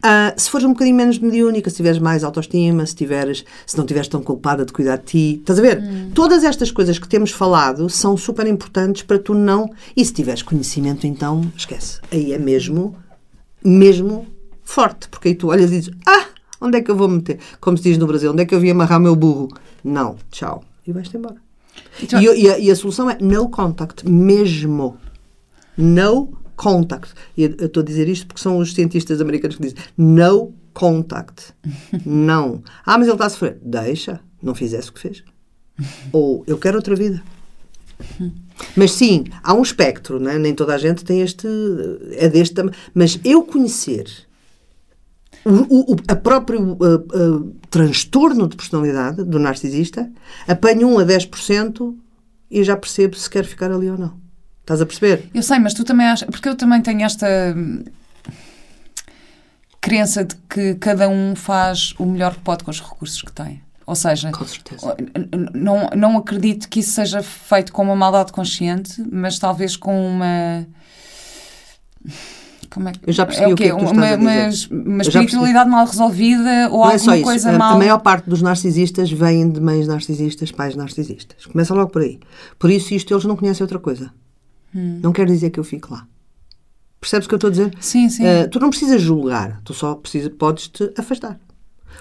Ah, 0.01 0.33
se 0.37 0.49
fores 0.49 0.65
um 0.65 0.69
bocadinho 0.73 0.95
menos 0.95 1.17
mediúnica, 1.17 1.69
se 1.69 1.77
tiveres 1.77 1.97
mais 1.99 2.23
autoestima, 2.23 2.85
se, 2.85 2.95
tiveres, 2.95 3.43
se 3.65 3.75
não 3.77 3.83
estiveres 3.83 4.07
tão 4.07 4.21
culpada 4.21 4.63
de 4.63 4.71
cuidar 4.71 4.97
de 4.97 5.03
ti, 5.05 5.37
estás 5.39 5.57
a 5.57 5.61
ver? 5.61 5.81
Todas 6.13 6.43
estas 6.43 6.69
coisas 6.71 6.99
que 6.99 7.07
temos 7.07 7.31
falado 7.31 7.89
são 7.89 8.15
super 8.15 8.45
importantes 8.47 9.01
para 9.01 9.17
tu 9.17 9.33
não. 9.33 9.69
E 9.95 10.05
se 10.05 10.13
tiveres 10.13 10.43
conhecimento, 10.43 11.07
então 11.07 11.51
esquece. 11.57 11.99
Aí 12.11 12.31
é 12.31 12.37
mesmo, 12.37 12.95
mesmo 13.65 14.27
forte, 14.63 15.07
porque 15.09 15.29
aí 15.29 15.35
tu 15.35 15.47
olhas 15.47 15.71
e 15.71 15.79
dizes: 15.79 15.93
Ah, 16.05 16.25
onde 16.61 16.77
é 16.77 16.81
que 16.81 16.91
eu 16.91 16.95
vou 16.95 17.07
meter? 17.07 17.39
Como 17.59 17.75
se 17.77 17.83
diz 17.83 17.97
no 17.97 18.05
Brasil, 18.07 18.31
onde 18.31 18.43
é 18.43 18.45
que 18.45 18.53
eu 18.53 18.59
vim 18.59 18.69
amarrar 18.69 18.99
o 18.99 19.01
meu 19.03 19.15
burro? 19.15 19.47
Não, 19.83 20.15
tchau. 20.31 20.63
E 20.85 20.91
vais-te 20.93 21.17
embora. 21.17 21.35
Então- 22.01 22.21
E, 22.21 22.25
e 22.43 22.49
a, 22.49 22.59
e 22.59 22.69
a 22.71 22.75
solução 22.75 23.09
é 23.09 23.17
no 23.19 23.49
contact, 23.49 24.07
mesmo. 24.07 24.97
No 25.77 26.29
contact. 26.57 27.13
E 27.37 27.43
eu 27.43 27.67
estou 27.67 27.81
a 27.81 27.85
dizer 27.85 28.09
isto 28.09 28.27
porque 28.27 28.41
são 28.41 28.57
os 28.57 28.73
cientistas 28.73 29.21
americanos 29.21 29.55
que 29.55 29.61
dizem 29.61 29.77
no 29.97 30.53
contact. 30.73 31.53
não. 32.05 32.61
Ah, 32.85 32.97
mas 32.97 33.07
ele 33.07 33.15
está 33.15 33.27
a 33.27 33.29
sofrer. 33.29 33.57
Deixa. 33.61 34.19
Não 34.43 34.53
fizesse 34.53 34.89
o 34.89 34.93
que 34.93 34.99
fez. 34.99 35.23
Ou 36.11 36.43
eu 36.45 36.57
quero 36.57 36.75
outra 36.75 36.95
vida. 36.95 37.23
Mas 38.75 38.91
sim, 38.91 39.25
há 39.41 39.53
um 39.53 39.61
espectro, 39.61 40.19
né? 40.19 40.37
nem 40.37 40.53
toda 40.53 40.75
a 40.75 40.77
gente 40.77 41.05
tem 41.05 41.21
este. 41.21 41.47
é 42.11 42.27
deste 42.27 42.55
tamanho. 42.55 42.75
Mas 42.93 43.19
eu 43.23 43.43
conhecer 43.43 44.27
o, 45.45 45.93
o 45.93 45.95
a 46.07 46.15
próprio 46.15 46.73
uh, 46.73 46.95
uh, 46.95 47.55
transtorno 47.69 48.47
de 48.47 48.55
personalidade 48.55 49.23
do 49.23 49.39
narcisista, 49.39 50.09
apanho 50.47 50.89
1 50.89 50.99
a 50.99 51.05
10% 51.05 51.95
e 52.49 52.63
já 52.63 52.75
percebo 52.75 53.15
se 53.15 53.29
quer 53.29 53.45
ficar 53.45 53.71
ali 53.71 53.89
ou 53.89 53.97
não. 53.97 54.26
Estás 54.67 54.81
a 54.81 54.85
perceber? 54.85 55.29
Eu 55.33 55.41
sei, 55.41 55.59
mas 55.59 55.73
tu 55.73 55.85
também 55.85 56.07
achas. 56.07 56.27
Porque 56.29 56.49
eu 56.49 56.53
também 56.53 56.81
tenho 56.81 57.01
esta 57.03 57.55
crença 59.79 60.25
de 60.25 60.35
que 60.49 60.75
cada 60.75 61.07
um 61.07 61.37
faz 61.37 61.93
o 61.97 62.05
melhor 62.05 62.33
que 62.33 62.41
pode 62.41 62.65
com 62.65 62.71
os 62.71 62.81
recursos 62.81 63.21
que 63.21 63.31
tem. 63.31 63.61
Ou 63.85 63.95
seja, 63.95 64.29
não, 65.53 65.89
não 65.95 66.17
acredito 66.17 66.67
que 66.67 66.81
isso 66.81 66.91
seja 66.91 67.23
feito 67.23 67.71
com 67.71 67.83
uma 67.83 67.95
maldade 67.95 68.33
consciente, 68.33 69.01
mas 69.09 69.39
talvez 69.39 69.77
com 69.77 70.05
uma. 70.05 70.67
Como 72.69 72.89
é 72.89 72.91
que, 72.91 72.99
eu 73.09 73.13
já 73.13 73.25
percebi 73.25 73.49
é 73.49 73.53
o, 73.53 73.55
que, 73.55 73.63
é 73.63 73.67
que 73.67 73.73
uma, 73.73 74.15
uma, 74.15 74.49
uma 74.69 75.01
espiritualidade 75.01 75.69
mal 75.69 75.85
resolvida 75.85 76.67
ou 76.69 76.79
não 76.79 76.91
é 76.91 76.93
alguma 76.95 77.15
é 77.15 77.21
coisa 77.21 77.53
mal. 77.53 77.75
A 77.75 77.77
maior 77.77 77.99
parte 77.99 78.29
dos 78.29 78.41
narcisistas 78.41 79.09
vêm 79.09 79.49
de 79.49 79.61
mães 79.61 79.87
narcisistas, 79.87 80.51
pais 80.51 80.75
narcisistas. 80.75 81.45
Começa 81.45 81.73
logo 81.73 81.89
por 81.89 82.01
aí. 82.01 82.19
Por 82.59 82.69
isso, 82.69 82.93
isto 82.93 83.13
eles 83.13 83.23
não 83.23 83.37
conhecem 83.37 83.63
outra 83.63 83.79
coisa. 83.79 84.11
Hum. 84.75 84.99
Não 85.01 85.11
quer 85.11 85.25
dizer 85.25 85.49
que 85.49 85.59
eu 85.59 85.63
fique 85.63 85.91
lá. 85.91 86.05
Percebes 86.99 87.25
o 87.25 87.29
que 87.29 87.35
eu 87.35 87.37
estou 87.37 87.47
a 87.47 87.51
dizer? 87.51 87.73
Sim, 87.79 88.09
sim. 88.09 88.23
Uh, 88.23 88.49
tu 88.49 88.59
não 88.59 88.69
precisas 88.69 89.01
julgar, 89.01 89.61
tu 89.63 89.73
só 89.73 89.95
precisa, 89.95 90.29
podes 90.29 90.67
te 90.67 90.91
afastar. 90.97 91.39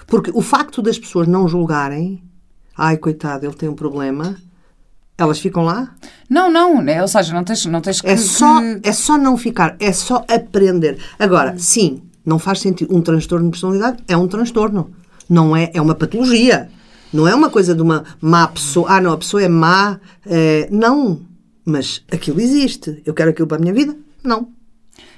Porque 0.05 0.31
o 0.33 0.41
facto 0.41 0.81
das 0.81 0.97
pessoas 0.97 1.27
não 1.27 1.47
julgarem, 1.47 2.23
ai 2.75 2.97
coitado, 2.97 3.45
ele 3.45 3.53
tem 3.53 3.69
um 3.69 3.75
problema, 3.75 4.37
elas 5.17 5.39
ficam 5.39 5.63
lá? 5.63 5.95
Não, 6.29 6.51
não, 6.51 6.81
né? 6.81 7.01
ou 7.01 7.07
seja, 7.07 7.33
não 7.33 7.43
tens, 7.43 7.65
não 7.65 7.81
tens 7.81 8.01
que. 8.01 8.07
É 8.07 8.17
só, 8.17 8.59
é 8.83 8.91
só 8.91 9.17
não 9.17 9.37
ficar, 9.37 9.75
é 9.79 9.91
só 9.91 10.25
aprender. 10.27 10.97
Agora, 11.19 11.53
hum. 11.53 11.59
sim, 11.59 12.01
não 12.25 12.37
faz 12.37 12.59
sentido. 12.59 12.93
Um 12.95 13.01
transtorno 13.01 13.45
de 13.45 13.51
personalidade 13.51 14.03
é 14.07 14.17
um 14.17 14.27
transtorno. 14.27 14.91
Não 15.29 15.55
é, 15.55 15.71
é 15.73 15.81
uma 15.81 15.95
patologia. 15.95 16.69
Não 17.11 17.27
é 17.27 17.33
uma 17.33 17.49
coisa 17.49 17.73
de 17.73 17.81
uma 17.81 18.03
má 18.19 18.47
pessoa. 18.47 18.91
Ah, 18.91 19.01
não, 19.01 19.13
a 19.13 19.17
pessoa 19.17 19.41
é 19.41 19.47
má. 19.47 19.99
É, 20.25 20.67
não. 20.69 21.21
Mas 21.67 22.01
aquilo 22.09 22.39
existe. 22.39 23.03
Eu 23.05 23.13
quero 23.13 23.31
aquilo 23.31 23.45
para 23.45 23.57
a 23.57 23.59
minha 23.59 23.73
vida? 23.73 23.93
Não. 24.23 24.47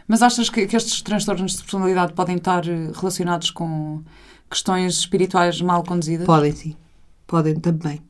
Mas 0.07 0.23
achas 0.23 0.49
que, 0.49 0.65
que 0.65 0.75
estes 0.75 0.99
transtornos 1.03 1.51
de 1.51 1.61
personalidade 1.61 2.13
podem 2.13 2.37
estar 2.37 2.67
eh, 2.67 2.91
relacionados 2.91 3.51
com 3.51 4.01
questões 4.49 4.95
espirituais 4.95 5.61
mal 5.61 5.83
conduzidas? 5.83 6.25
Podem, 6.25 6.51
sim. 6.51 6.75
Podem 7.27 7.53
também. 7.53 8.01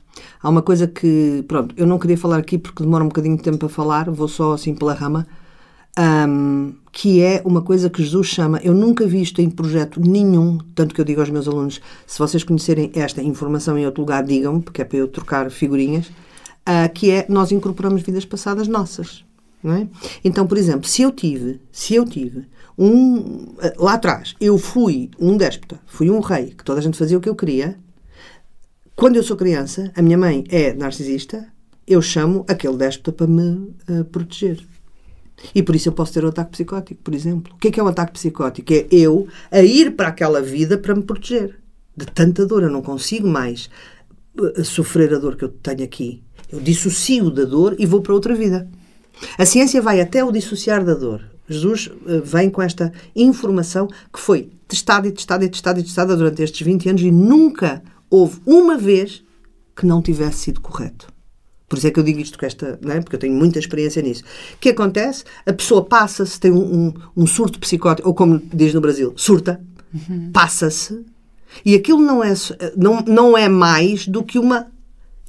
Há 0.41 0.49
uma 0.49 0.61
coisa 0.61 0.87
que, 0.87 1.43
pronto, 1.49 1.75
eu 1.75 1.85
não 1.85 1.99
queria 1.99 2.17
falar 2.17 2.37
aqui 2.37 2.57
porque 2.57 2.81
demora 2.81 3.03
um 3.03 3.09
bocadinho 3.09 3.35
de 3.35 3.43
tempo 3.43 3.65
a 3.65 3.69
falar, 3.69 4.09
vou 4.09 4.29
só 4.29 4.53
assim 4.53 4.73
pela 4.73 4.93
rama, 4.93 5.27
um, 6.29 6.73
que 6.93 7.21
é 7.21 7.41
uma 7.43 7.61
coisa 7.61 7.89
que 7.89 8.01
Jesus 8.01 8.27
chama, 8.27 8.61
eu 8.63 8.73
nunca 8.73 9.05
vi 9.05 9.21
isto 9.21 9.41
em 9.41 9.49
projeto 9.49 9.99
nenhum, 9.99 10.59
tanto 10.73 10.95
que 10.95 11.01
eu 11.01 11.05
digo 11.05 11.19
aos 11.19 11.29
meus 11.29 11.45
alunos, 11.45 11.81
se 12.07 12.17
vocês 12.17 12.41
conhecerem 12.41 12.89
esta 12.95 13.21
informação 13.21 13.77
em 13.77 13.85
outro 13.85 14.01
lugar, 14.01 14.23
digam-me, 14.23 14.61
porque 14.61 14.81
é 14.81 14.85
para 14.85 14.97
eu 14.97 15.09
trocar 15.09 15.51
figurinhas, 15.51 16.09
uh, 16.69 16.93
que 16.93 17.09
é, 17.09 17.25
nós 17.27 17.51
incorporamos 17.51 18.03
vidas 18.03 18.25
passadas 18.25 18.67
nossas. 18.67 19.25
É? 19.63 19.87
Então, 20.23 20.47
por 20.47 20.57
exemplo, 20.57 20.87
se 20.87 21.01
eu 21.01 21.11
tive, 21.11 21.59
se 21.69 21.93
eu 21.93 22.05
tive 22.05 22.47
um, 22.77 23.55
lá 23.77 23.95
atrás, 23.95 24.35
eu 24.39 24.57
fui 24.57 25.09
um 25.19 25.35
déspota, 25.35 25.81
fui 25.85 26.09
um 26.09 26.21
rei, 26.21 26.53
que 26.57 26.63
toda 26.63 26.79
a 26.79 26.83
gente 26.83 26.97
fazia 26.97 27.17
o 27.17 27.21
que 27.21 27.27
eu 27.27 27.35
queria, 27.35 27.77
quando 28.95 29.17
eu 29.17 29.23
sou 29.23 29.35
criança, 29.35 29.91
a 29.95 30.01
minha 30.01 30.17
mãe 30.17 30.45
é 30.49 30.73
narcisista, 30.73 31.45
eu 31.85 32.01
chamo 32.01 32.45
aquele 32.47 32.77
déspota 32.77 33.11
para 33.11 33.27
me 33.27 33.73
uh, 33.89 34.05
proteger. 34.09 34.65
E 35.53 35.63
por 35.63 35.75
isso 35.75 35.89
eu 35.89 35.93
posso 35.93 36.13
ter 36.13 36.23
um 36.23 36.29
ataque 36.29 36.51
psicótico, 36.51 37.01
por 37.01 37.13
exemplo. 37.13 37.53
O 37.53 37.57
que 37.57 37.69
é 37.69 37.71
que 37.71 37.79
é 37.79 37.83
um 37.83 37.87
ataque 37.87 38.13
psicótico? 38.13 38.73
É 38.73 38.87
eu 38.91 39.27
a 39.51 39.61
ir 39.61 39.95
para 39.95 40.09
aquela 40.09 40.41
vida 40.41 40.77
para 40.77 40.95
me 40.95 41.03
proteger 41.03 41.59
de 41.95 42.05
tanta 42.05 42.45
dor. 42.45 42.63
Eu 42.63 42.69
não 42.69 42.81
consigo 42.81 43.27
mais 43.27 43.69
sofrer 44.63 45.13
a 45.13 45.17
dor 45.17 45.35
que 45.35 45.43
eu 45.43 45.49
tenho 45.49 45.83
aqui. 45.83 46.23
Eu 46.51 46.59
dissocio 46.59 47.29
da 47.29 47.45
dor 47.45 47.75
e 47.77 47.85
vou 47.85 48.01
para 48.01 48.13
outra 48.13 48.33
vida. 48.33 48.67
A 49.37 49.45
ciência 49.45 49.81
vai 49.81 50.01
até 50.01 50.23
o 50.23 50.31
dissociar 50.31 50.83
da 50.83 50.93
dor. 50.93 51.21
Jesus 51.47 51.87
uh, 51.87 52.21
vem 52.23 52.49
com 52.49 52.61
esta 52.61 52.93
informação 53.15 53.87
que 54.13 54.19
foi 54.19 54.49
testada 54.67 55.07
e 55.07 55.11
testada 55.11 55.45
e 55.45 55.49
testada 55.49 55.79
e 55.79 55.83
testada 55.83 56.15
durante 56.15 56.43
estes 56.43 56.61
20 56.65 56.89
anos 56.89 57.01
e 57.01 57.11
nunca 57.11 57.81
houve 58.09 58.39
uma 58.45 58.77
vez 58.77 59.23
que 59.75 59.85
não 59.85 60.01
tivesse 60.01 60.39
sido 60.39 60.61
correto. 60.61 61.07
Por 61.67 61.77
isso 61.77 61.87
é 61.87 61.91
que 61.91 61.99
eu 61.99 62.03
digo 62.03 62.19
isto 62.19 62.37
com 62.37 62.45
esta, 62.45 62.79
não 62.81 62.93
é? 62.93 63.01
porque 63.01 63.15
eu 63.15 63.19
tenho 63.19 63.33
muita 63.33 63.59
experiência 63.59 64.01
nisso. 64.01 64.23
O 64.55 64.57
que 64.59 64.69
acontece? 64.69 65.23
A 65.45 65.53
pessoa 65.53 65.85
passa-se, 65.85 66.39
tem 66.39 66.51
um, 66.51 66.87
um, 66.87 66.93
um, 67.15 67.27
surto 67.27 67.59
psicótico, 67.59 68.07
ou 68.07 68.15
como 68.15 68.41
diz 68.51 68.73
no 68.73 68.81
Brasil, 68.81 69.13
surta, 69.15 69.61
uhum. 69.93 70.31
passa-se, 70.33 71.05
e 71.63 71.75
aquilo 71.75 72.01
não 72.01 72.23
é, 72.23 72.33
não, 72.75 73.01
não 73.01 73.37
é 73.37 73.47
mais 73.47 74.07
do 74.07 74.23
que 74.23 74.39
uma 74.39 74.67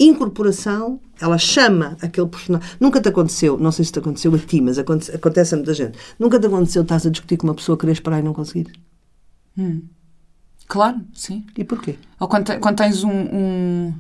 incorporação, 0.01 0.99
ela 1.21 1.37
chama 1.37 1.97
aquele 2.01 2.27
personagem. 2.27 2.69
Nunca 2.81 3.01
te 3.01 3.09
aconteceu, 3.09 3.59
não 3.59 3.71
sei 3.71 3.85
se 3.85 3.93
te 3.93 3.99
aconteceu 3.99 4.35
a 4.35 4.39
ti, 4.39 4.61
mas 4.61 4.79
acontece, 4.79 5.15
acontece 5.15 5.55
a 5.55 5.57
muita 5.59 5.75
gente. 5.75 5.99
Nunca 6.19 6.41
te 6.41 6.47
aconteceu, 6.47 6.83
estás 6.83 7.07
a 7.07 7.11
discutir 7.11 7.37
com 7.37 7.47
uma 7.47 7.55
pessoa, 7.55 7.77
queres 7.77 8.01
parar 8.01 8.21
e 8.21 8.23
não 8.23 8.33
conseguir? 8.33 8.73
Hum. 9.57 9.83
Claro, 10.67 11.01
sim. 11.13 11.45
E 11.59 11.65
porquê? 11.65 11.99
Ou 12.19 12.29
quando, 12.29 12.59
quando 12.61 12.77
tens 12.77 13.05
um, 13.05 13.11
um, 13.11 13.95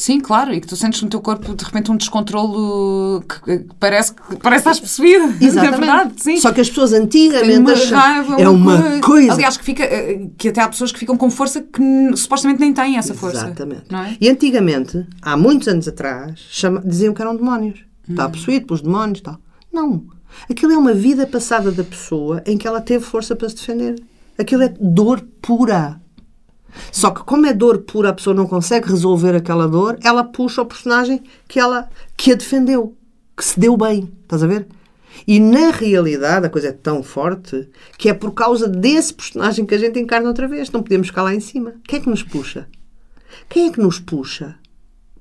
Sim, 0.00 0.18
claro, 0.18 0.54
e 0.54 0.62
que 0.62 0.66
tu 0.66 0.76
sentes 0.76 1.02
no 1.02 1.10
teu 1.10 1.20
corpo 1.20 1.54
de 1.54 1.62
repente 1.62 1.92
um 1.92 1.96
descontrolo 1.98 3.22
que, 3.22 3.66
parece 3.78 4.14
que 4.14 4.36
parece 4.36 4.60
estás 4.60 4.80
possuído. 4.80 5.26
Exatamente. 5.38 5.74
É 5.74 5.78
verdade, 5.78 6.12
sim. 6.16 6.36
Só 6.38 6.52
que 6.52 6.62
as 6.62 6.70
pessoas 6.70 6.94
antigamente 6.94 7.58
uma 7.58 7.74
raiva, 7.74 8.40
é 8.40 8.48
uma, 8.48 8.76
uma 8.76 9.00
coisa. 9.02 9.34
Aliás, 9.34 9.58
que, 9.58 9.64
fica, 9.64 9.84
eh, 9.84 10.30
que 10.38 10.48
até 10.48 10.62
há 10.62 10.68
pessoas 10.70 10.90
que 10.90 10.98
ficam 10.98 11.18
com 11.18 11.30
força 11.30 11.60
que 11.60 12.16
supostamente 12.16 12.60
nem 12.60 12.72
têm 12.72 12.96
essa 12.96 13.12
força. 13.12 13.44
Exatamente. 13.44 13.94
É? 13.94 14.16
E 14.18 14.30
antigamente, 14.30 15.06
há 15.20 15.36
muitos 15.36 15.68
anos 15.68 15.86
atrás, 15.86 16.40
chama, 16.48 16.80
diziam 16.82 17.12
que 17.12 17.20
eram 17.20 17.36
demónios. 17.36 17.80
Hum. 18.08 18.12
Está 18.12 18.26
possuído 18.26 18.68
pelos 18.68 18.80
demónios 18.80 19.20
tal. 19.20 19.38
Não. 19.70 20.04
Aquilo 20.48 20.72
é 20.72 20.78
uma 20.78 20.94
vida 20.94 21.26
passada 21.26 21.70
da 21.70 21.84
pessoa 21.84 22.42
em 22.46 22.56
que 22.56 22.66
ela 22.66 22.80
teve 22.80 23.04
força 23.04 23.36
para 23.36 23.50
se 23.50 23.56
defender. 23.56 24.02
Aquilo 24.38 24.62
é 24.62 24.72
dor 24.80 25.20
pura. 25.42 26.00
Só 26.92 27.10
que 27.10 27.22
como 27.24 27.46
é 27.46 27.52
dor 27.52 27.78
pura, 27.78 28.10
a 28.10 28.12
pessoa 28.12 28.34
não 28.34 28.46
consegue 28.46 28.88
resolver 28.88 29.34
aquela 29.34 29.66
dor, 29.66 29.98
ela 30.02 30.24
puxa 30.24 30.62
o 30.62 30.66
personagem 30.66 31.22
que 31.48 31.58
ela 31.58 31.88
que 32.16 32.32
a 32.32 32.34
defendeu, 32.34 32.96
que 33.36 33.44
se 33.44 33.58
deu 33.58 33.76
bem, 33.76 34.10
estás 34.22 34.42
a 34.42 34.46
ver? 34.46 34.66
E 35.26 35.38
na 35.38 35.70
realidade 35.70 36.46
a 36.46 36.50
coisa 36.50 36.68
é 36.68 36.72
tão 36.72 37.02
forte 37.02 37.68
que 37.98 38.08
é 38.08 38.14
por 38.14 38.32
causa 38.32 38.68
desse 38.68 39.12
personagem 39.12 39.66
que 39.66 39.74
a 39.74 39.78
gente 39.78 39.98
encarna 39.98 40.28
outra 40.28 40.48
vez. 40.48 40.70
Não 40.70 40.82
podemos 40.82 41.08
ficar 41.08 41.22
lá 41.22 41.34
em 41.34 41.40
cima. 41.40 41.74
Quem 41.86 41.98
é 41.98 42.02
que 42.02 42.08
nos 42.08 42.22
puxa? 42.22 42.66
Quem 43.48 43.68
é 43.68 43.72
que 43.72 43.80
nos 43.80 43.98
puxa? 43.98 44.56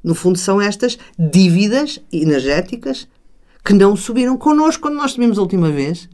No 0.04 0.16
fundo 0.16 0.38
são 0.38 0.62
estas 0.62 0.97
dívidas 1.18 2.00
energéticas 2.12 3.08
que 3.64 3.74
não 3.74 3.95
subiram 3.95 4.38
connosco 4.38 4.84
quando 4.84 4.95
nós 4.95 5.12
subimos 5.12 5.38
a 5.38 5.41
última 5.41 5.70
vez. 5.70 6.08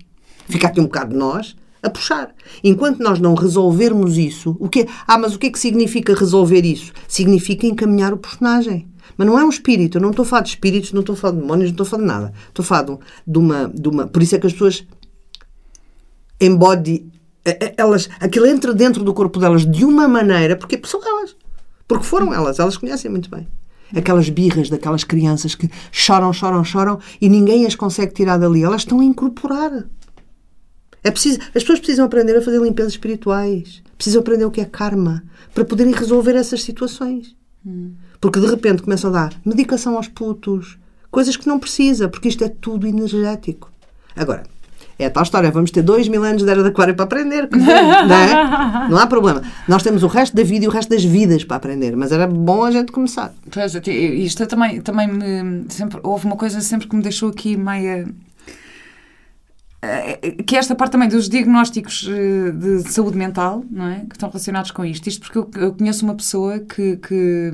Fica 0.47 0.67
aqui 0.67 0.79
um 0.79 0.85
bocado 0.85 1.11
de 1.11 1.17
nós 1.17 1.55
a 1.85 1.89
puxar. 1.89 2.33
Enquanto 2.63 2.99
nós 2.99 3.19
não 3.19 3.35
resolvermos 3.35 4.17
isso, 4.17 4.57
o 4.59 4.67
que 4.67 4.87
Ah, 5.07 5.17
mas 5.17 5.35
o 5.35 5.39
que 5.39 5.47
é 5.47 5.49
que 5.49 5.59
significa 5.59 6.13
resolver 6.13 6.65
isso? 6.65 6.91
Significa 7.07 7.67
encaminhar 7.67 8.13
o 8.13 8.17
personagem. 8.17 8.87
Mas 9.17 9.27
não 9.27 9.39
é 9.39 9.45
um 9.45 9.49
espírito. 9.49 9.97
Eu 9.97 10.01
não 10.01 10.09
estou 10.09 10.23
a 10.23 10.25
falar 10.25 10.41
de 10.41 10.49
espíritos, 10.49 10.91
não 10.91 11.01
estou 11.01 11.13
a 11.13 11.17
falar 11.17 11.35
de 11.35 11.41
demónios, 11.41 11.69
não 11.69 11.73
estou 11.73 11.85
a 11.85 11.89
falar 11.89 12.01
de 12.01 12.07
nada. 12.07 12.33
Estou 12.47 12.63
a 12.63 12.65
falar 12.65 12.83
de 13.25 13.37
uma, 13.37 13.71
de 13.73 13.87
uma. 13.87 14.07
Por 14.07 14.23
isso 14.23 14.35
é 14.35 14.39
que 14.39 14.47
as 14.47 14.53
pessoas 14.53 14.85
embody. 16.39 17.07
Elas, 17.77 18.09
aquilo 18.19 18.47
entra 18.47 18.73
dentro 18.73 19.03
do 19.03 19.13
corpo 19.13 19.39
delas 19.39 19.65
de 19.65 19.85
uma 19.85 20.07
maneira, 20.07 20.55
porque 20.55 20.81
são 20.85 20.99
elas. 21.05 21.35
Porque 21.87 22.03
foram 22.03 22.33
elas, 22.33 22.57
elas 22.57 22.75
conhecem 22.75 23.09
muito 23.11 23.29
bem. 23.29 23.47
Aquelas 23.95 24.27
birras 24.29 24.67
daquelas 24.67 25.03
crianças 25.03 25.53
que 25.53 25.69
choram, 25.91 26.33
choram, 26.33 26.63
choram 26.63 26.99
e 27.21 27.29
ninguém 27.29 27.67
as 27.67 27.75
consegue 27.75 28.13
tirar 28.13 28.37
dali. 28.37 28.63
Elas 28.63 28.81
estão 28.81 28.99
a 28.99 29.05
incorporar. 29.05 29.85
É 31.05 31.11
preciso, 31.11 31.39
as 31.53 31.61
pessoas 31.61 31.77
precisam 31.77 32.03
aprender 32.03 32.35
a 32.35 32.41
fazer 32.41 32.59
limpezas 32.59 32.93
espirituais, 32.93 33.83
precisam 33.95 34.21
aprender 34.21 34.43
o 34.43 34.49
que 34.49 34.59
é 34.59 34.65
karma, 34.65 35.23
para 35.53 35.63
poderem 35.63 35.93
resolver 35.93 36.35
essas 36.35 36.63
situações. 36.63 37.35
Hum. 37.63 37.91
Porque 38.19 38.39
de 38.39 38.47
repente 38.47 38.81
começam 38.81 39.11
a 39.11 39.13
dar 39.13 39.33
medicação 39.45 39.97
aos 39.97 40.07
putos, 40.07 40.79
coisas 41.11 41.37
que 41.37 41.47
não 41.47 41.59
precisa, 41.59 42.09
porque 42.09 42.27
isto 42.27 42.43
é 42.43 42.49
tudo 42.49 42.87
energético. 42.87 43.71
Agora, 44.15 44.45
é 44.97 45.05
a 45.05 45.11
tal 45.11 45.21
história, 45.21 45.51
vamos 45.51 45.69
ter 45.69 45.83
dois 45.83 46.07
mil 46.07 46.23
anos 46.23 46.41
de 46.41 46.49
era 46.49 46.63
de 46.63 46.69
aquário 46.69 46.95
para 46.95 47.05
aprender, 47.05 47.47
não, 47.53 48.15
é? 48.15 48.89
não 48.89 48.97
há 48.97 49.05
problema. 49.05 49.43
Nós 49.67 49.83
temos 49.83 50.01
o 50.01 50.07
resto 50.07 50.35
da 50.35 50.41
vida 50.41 50.65
e 50.65 50.67
o 50.67 50.71
resto 50.71 50.89
das 50.89 51.03
vidas 51.03 51.43
para 51.43 51.57
aprender, 51.57 51.95
mas 51.95 52.11
era 52.11 52.25
bom 52.25 52.63
a 52.63 52.71
gente 52.71 52.91
começar. 52.91 53.31
Pois, 53.51 53.75
isto 53.75 54.47
também, 54.47 54.81
também 54.81 55.07
me, 55.07 55.65
sempre, 55.69 55.99
houve 56.01 56.25
uma 56.25 56.35
coisa 56.35 56.61
sempre 56.61 56.87
que 56.87 56.95
me 56.95 57.03
deixou 57.03 57.29
aqui 57.29 57.55
meia 57.55 58.07
que 60.45 60.55
é 60.55 60.59
esta 60.59 60.75
parte 60.75 60.93
também 60.93 61.09
dos 61.09 61.27
diagnósticos 61.27 62.07
eh, 62.09 62.51
de 62.51 62.91
saúde 62.91 63.17
mental, 63.17 63.63
não 63.69 63.87
é? 63.87 63.99
Que 64.01 64.15
estão 64.15 64.29
relacionados 64.29 64.71
com 64.71 64.85
isto. 64.85 65.07
Isto 65.07 65.21
porque 65.21 65.59
eu, 65.59 65.73
conheço 65.73 66.05
uma 66.05 66.15
pessoa 66.15 66.59
que, 66.59 66.97
que, 66.97 67.51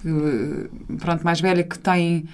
que, 0.00 0.96
pronto, 0.98 1.24
mais 1.24 1.40
velha, 1.40 1.62
que 1.62 1.78
tem 1.78 2.28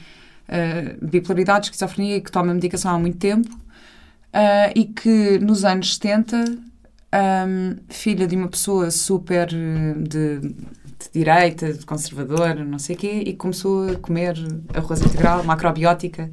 uh, 0.49 1.07
bipolaridade, 1.07 1.67
esquizofrenia 1.67 2.17
e 2.17 2.21
que 2.21 2.31
toma 2.31 2.55
medicação 2.55 2.95
há 2.95 2.99
muito 2.99 3.19
tempo 3.19 3.53
uh, 3.55 4.73
e 4.75 4.85
que 4.87 5.39
nos 5.39 5.65
anos 5.65 5.95
70, 5.95 6.37
um, 6.37 7.77
filha 7.89 8.27
de 8.27 8.37
uma 8.37 8.49
pessoa 8.49 8.91
super 8.91 9.49
de, 9.49 10.41
de 10.99 11.11
direita, 11.13 11.73
de 11.73 11.87
conservadora, 11.87 12.65
não 12.65 12.79
sei 12.79 12.97
o 12.97 12.99
quê, 12.99 13.23
e 13.27 13.35
começou 13.35 13.91
a 13.91 13.97
comer 13.97 14.37
arroz 14.75 15.01
integral, 15.01 15.45
macrobiótica. 15.45 16.31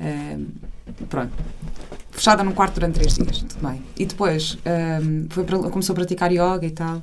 Uh, 0.00 0.73
pronto. 1.08 1.32
Fechada 2.10 2.44
num 2.44 2.52
quarto 2.52 2.74
durante 2.74 2.94
três 2.94 3.14
dias, 3.14 3.38
tudo 3.38 3.68
bem. 3.68 3.82
E 3.98 4.06
depois 4.06 4.56
um, 5.02 5.26
foi 5.30 5.44
para, 5.44 5.58
começou 5.58 5.92
a 5.92 5.96
praticar 5.96 6.30
yoga 6.30 6.64
e 6.64 6.70
tal. 6.70 7.02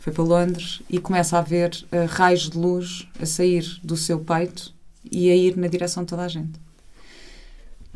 Foi 0.00 0.12
para 0.12 0.24
Londres 0.24 0.80
e 0.88 0.98
começa 0.98 1.38
a 1.38 1.42
ver 1.42 1.70
uh, 1.92 2.06
raios 2.08 2.48
de 2.48 2.56
luz 2.56 3.06
a 3.20 3.26
sair 3.26 3.64
do 3.82 3.96
seu 3.96 4.20
peito 4.20 4.72
e 5.10 5.30
a 5.30 5.36
ir 5.36 5.56
na 5.56 5.66
direção 5.66 6.02
de 6.02 6.08
toda 6.08 6.22
a 6.22 6.28
gente. 6.28 6.58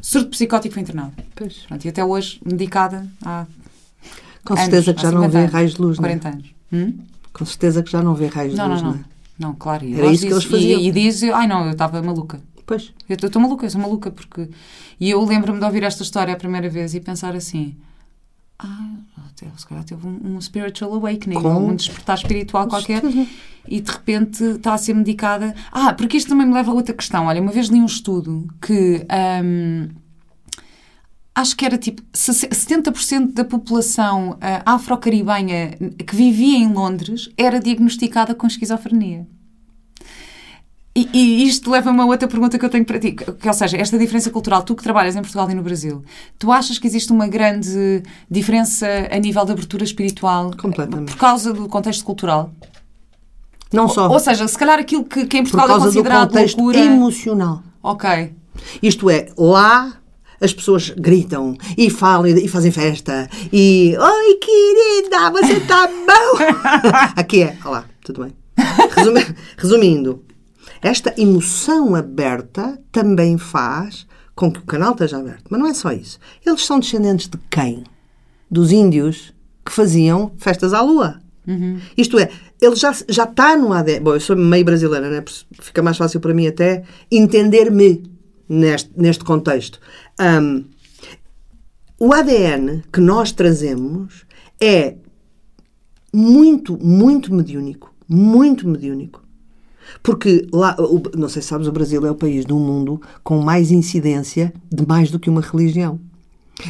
Surto 0.00 0.30
psicótico 0.30 0.74
foi 0.74 0.82
internado. 0.82 1.12
Pois. 1.34 1.58
Pronto, 1.68 1.84
e 1.84 1.88
até 1.88 2.04
hoje 2.04 2.40
medicada 2.44 3.06
há. 3.24 3.46
Com 4.44 4.56
certeza 4.56 4.90
anos, 4.90 5.00
que 5.00 5.06
já 5.06 5.12
não 5.12 5.20
50 5.22 5.28
vê 5.32 5.38
anos, 5.38 5.52
raios 5.52 5.74
de 5.74 5.80
luz, 5.80 5.98
não 5.98 6.04
é? 6.04 6.18
40 6.18 6.28
anos. 6.28 6.54
Hum? 6.72 6.98
Com 7.32 7.44
certeza 7.46 7.82
que 7.82 7.90
já 7.90 8.02
não 8.02 8.14
vê 8.14 8.26
raios 8.26 8.54
Não, 8.54 8.64
de 8.64 8.70
luz, 8.72 8.82
não, 8.82 8.90
não, 8.90 8.96
não. 8.96 9.04
é? 9.04 9.12
Não, 9.38 9.54
claro. 9.54 9.84
e 9.84 9.94
Era 9.94 10.06
isso 10.08 10.26
que 10.26 10.32
eles 10.32 10.44
faziam. 10.44 10.80
E, 10.80 10.88
e 10.88 10.92
diz, 10.92 11.22
ai 11.22 11.46
não, 11.46 11.64
eu 11.66 11.72
estava 11.72 12.02
maluca. 12.02 12.40
Pois. 12.72 12.90
Eu 13.06 13.16
estou 13.16 13.42
maluca, 13.42 13.66
eu 13.66 13.70
sou 13.70 13.80
maluca, 13.80 14.10
porque. 14.10 14.48
E 14.98 15.10
eu 15.10 15.22
lembro-me 15.22 15.58
de 15.58 15.64
ouvir 15.66 15.82
esta 15.82 16.02
história 16.02 16.32
a 16.32 16.36
primeira 16.38 16.70
vez 16.70 16.94
e 16.94 17.00
pensar 17.00 17.36
assim. 17.36 17.76
Ah, 18.58 18.94
até, 19.28 19.46
se 19.58 19.66
calhar 19.66 19.84
teve 19.84 20.06
um, 20.06 20.36
um 20.36 20.40
spiritual 20.40 20.94
awakening, 20.94 21.34
Com- 21.42 21.68
um 21.68 21.74
despertar 21.76 22.16
espiritual 22.16 22.66
qualquer, 22.68 23.02
e 23.68 23.80
de 23.80 23.90
repente 23.90 24.42
está 24.42 24.72
a 24.72 24.78
ser 24.78 24.94
medicada. 24.94 25.54
Ah, 25.70 25.92
porque 25.92 26.16
isto 26.16 26.28
também 26.30 26.46
me 26.46 26.54
leva 26.54 26.70
a 26.70 26.74
outra 26.74 26.94
questão. 26.94 27.26
Olha, 27.26 27.42
uma 27.42 27.52
vez 27.52 27.66
li 27.68 27.78
um 27.78 27.84
estudo 27.86 28.48
que. 28.60 29.04
hum, 29.44 29.88
acho 31.34 31.54
que 31.56 31.66
era 31.66 31.76
tipo 31.76 32.00
70% 32.14 33.32
da 33.34 33.44
população 33.44 34.38
ah, 34.40 34.62
afro-caribenha 34.74 35.72
que 36.06 36.16
vivia 36.16 36.56
em 36.56 36.72
Londres 36.72 37.28
era 37.36 37.60
diagnosticada 37.60 38.34
com 38.34 38.46
esquizofrenia. 38.46 39.26
E, 40.94 41.08
e 41.12 41.46
isto 41.46 41.70
leva-me 41.70 42.00
a 42.00 42.04
outra 42.04 42.28
pergunta 42.28 42.58
que 42.58 42.64
eu 42.64 42.68
tenho 42.68 42.84
para 42.84 42.98
ti. 42.98 43.12
Que, 43.12 43.48
ou 43.48 43.54
seja, 43.54 43.78
esta 43.78 43.98
diferença 43.98 44.28
cultural, 44.30 44.62
tu 44.62 44.74
que 44.74 44.82
trabalhas 44.82 45.16
em 45.16 45.20
Portugal 45.22 45.50
e 45.50 45.54
no 45.54 45.62
Brasil, 45.62 46.04
tu 46.38 46.52
achas 46.52 46.78
que 46.78 46.86
existe 46.86 47.10
uma 47.12 47.26
grande 47.26 48.02
diferença 48.30 48.86
a 49.10 49.18
nível 49.18 49.42
de 49.46 49.52
abertura 49.52 49.84
espiritual 49.84 50.50
Completamente. 50.60 51.12
por 51.12 51.16
causa 51.18 51.52
do 51.54 51.66
contexto 51.66 52.04
cultural? 52.04 52.52
Não 53.72 53.88
só. 53.88 54.06
Ou 54.10 54.20
seja, 54.20 54.46
se 54.46 54.58
calhar 54.58 54.78
aquilo 54.78 55.02
que, 55.04 55.24
que 55.26 55.38
em 55.38 55.44
por 55.44 55.52
Portugal 55.52 55.64
é 55.64 55.68
causa 55.80 55.84
do 55.86 55.92
considerado 55.94 56.28
contexto 56.28 56.56
loucura. 56.58 56.78
emocional. 56.84 57.62
Ok. 57.82 58.34
Isto 58.82 59.08
é, 59.08 59.28
lá 59.38 59.94
as 60.42 60.52
pessoas 60.52 60.90
gritam 60.90 61.56
e 61.78 61.88
falam 61.88 62.26
e 62.26 62.46
fazem 62.48 62.70
festa 62.70 63.30
e 63.50 63.96
Oi, 63.98 64.34
querida, 64.34 65.30
você 65.30 65.58
tá 65.60 65.86
bom? 65.86 66.44
Aqui 67.16 67.44
é, 67.44 67.56
olá, 67.64 67.86
tudo 68.04 68.24
bem. 68.24 68.32
Resumi- 68.94 69.34
Resumindo, 69.56 70.22
esta 70.82 71.14
emoção 71.16 71.94
aberta 71.94 72.78
também 72.90 73.38
faz 73.38 74.06
com 74.34 74.50
que 74.50 74.58
o 74.58 74.64
canal 74.64 74.92
esteja 74.92 75.18
aberto. 75.18 75.44
Mas 75.48 75.60
não 75.60 75.66
é 75.66 75.74
só 75.74 75.92
isso. 75.92 76.18
Eles 76.44 76.66
são 76.66 76.80
descendentes 76.80 77.28
de 77.28 77.38
quem? 77.48 77.84
Dos 78.50 78.72
índios 78.72 79.32
que 79.64 79.72
faziam 79.72 80.32
festas 80.38 80.74
à 80.74 80.80
lua. 80.82 81.20
Isto 81.96 82.18
é, 82.18 82.30
ele 82.60 82.76
já, 82.76 82.92
já 83.08 83.24
está 83.24 83.56
no 83.56 83.72
ADN. 83.72 84.00
Bom, 84.00 84.14
eu 84.14 84.20
sou 84.20 84.36
meio 84.36 84.64
brasileira, 84.64 85.08
né? 85.08 85.24
Fica 85.60 85.82
mais 85.82 85.96
fácil 85.96 86.20
para 86.20 86.34
mim 86.34 86.46
até 86.46 86.84
entender-me 87.10 88.02
neste, 88.48 88.90
neste 88.96 89.24
contexto. 89.24 89.80
Ahm, 90.18 90.64
o 91.98 92.12
ADN 92.12 92.82
que 92.92 93.00
nós 93.00 93.32
trazemos 93.32 94.24
é 94.60 94.96
muito, 96.12 96.76
muito 96.78 97.34
mediúnico. 97.34 97.94
Muito 98.08 98.68
mediúnico. 98.68 99.21
Porque 100.02 100.46
lá, 100.52 100.76
não 101.16 101.28
sei 101.28 101.42
se 101.42 101.48
sabes, 101.48 101.66
o 101.66 101.72
Brasil 101.72 102.04
é 102.06 102.10
o 102.10 102.14
país 102.14 102.44
do 102.44 102.56
mundo 102.56 103.00
com 103.22 103.40
mais 103.40 103.70
incidência 103.70 104.52
de 104.70 104.86
mais 104.86 105.10
do 105.10 105.18
que 105.18 105.30
uma 105.30 105.40
religião. 105.40 105.98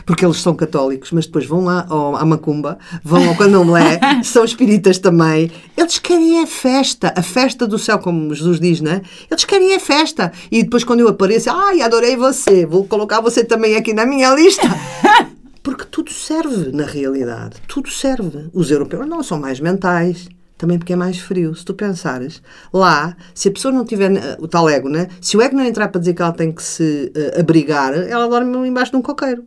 Porque 0.06 0.24
eles 0.24 0.38
são 0.38 0.54
católicos, 0.54 1.10
mas 1.12 1.26
depois 1.26 1.44
vão 1.44 1.64
lá 1.64 1.84
ao, 1.88 2.16
à 2.16 2.24
Macumba, 2.24 2.78
vão 3.02 3.28
ao 3.28 3.36
Candomblé, 3.36 4.00
são 4.24 4.44
espíritas 4.44 4.98
também. 4.98 5.50
Eles 5.76 5.98
querem 5.98 6.40
é 6.40 6.46
festa, 6.46 7.12
a 7.16 7.22
festa 7.22 7.66
do 7.66 7.78
céu, 7.78 7.98
como 7.98 8.34
Jesus 8.34 8.58
diz, 8.58 8.80
né? 8.80 9.02
Eles 9.30 9.44
querem 9.44 9.74
é 9.74 9.78
festa. 9.78 10.32
E 10.50 10.62
depois, 10.62 10.84
quando 10.84 11.00
eu 11.00 11.08
apareço, 11.08 11.50
ai, 11.50 11.82
adorei 11.82 12.16
você, 12.16 12.64
vou 12.64 12.84
colocar 12.84 13.20
você 13.20 13.44
também 13.44 13.76
aqui 13.76 13.92
na 13.92 14.06
minha 14.06 14.34
lista. 14.34 14.68
Porque 15.62 15.84
tudo 15.84 16.10
serve, 16.10 16.72
na 16.72 16.84
realidade. 16.84 17.56
Tudo 17.68 17.88
serve. 17.88 18.48
Os 18.52 18.70
europeus 18.70 19.06
não 19.06 19.22
são 19.22 19.38
mais 19.38 19.60
mentais. 19.60 20.28
Também 20.62 20.78
porque 20.78 20.92
é 20.92 20.96
mais 20.96 21.18
frio. 21.18 21.52
Se 21.56 21.64
tu 21.64 21.74
pensares, 21.74 22.40
lá, 22.72 23.16
se 23.34 23.48
a 23.48 23.50
pessoa 23.50 23.74
não 23.74 23.84
tiver 23.84 24.12
eh, 24.16 24.36
o 24.38 24.46
tal 24.46 24.70
ego, 24.70 24.88
né? 24.88 25.08
Se 25.20 25.36
o 25.36 25.42
ego 25.42 25.56
não 25.56 25.64
entrar 25.64 25.88
para 25.88 25.98
dizer 25.98 26.14
que 26.14 26.22
ela 26.22 26.30
tem 26.30 26.52
que 26.52 26.62
se 26.62 27.10
eh, 27.16 27.40
abrigar, 27.40 27.92
ela 27.94 28.28
dorme 28.28 28.68
embaixo 28.68 28.92
de 28.92 28.96
um 28.96 29.02
coqueiro. 29.02 29.44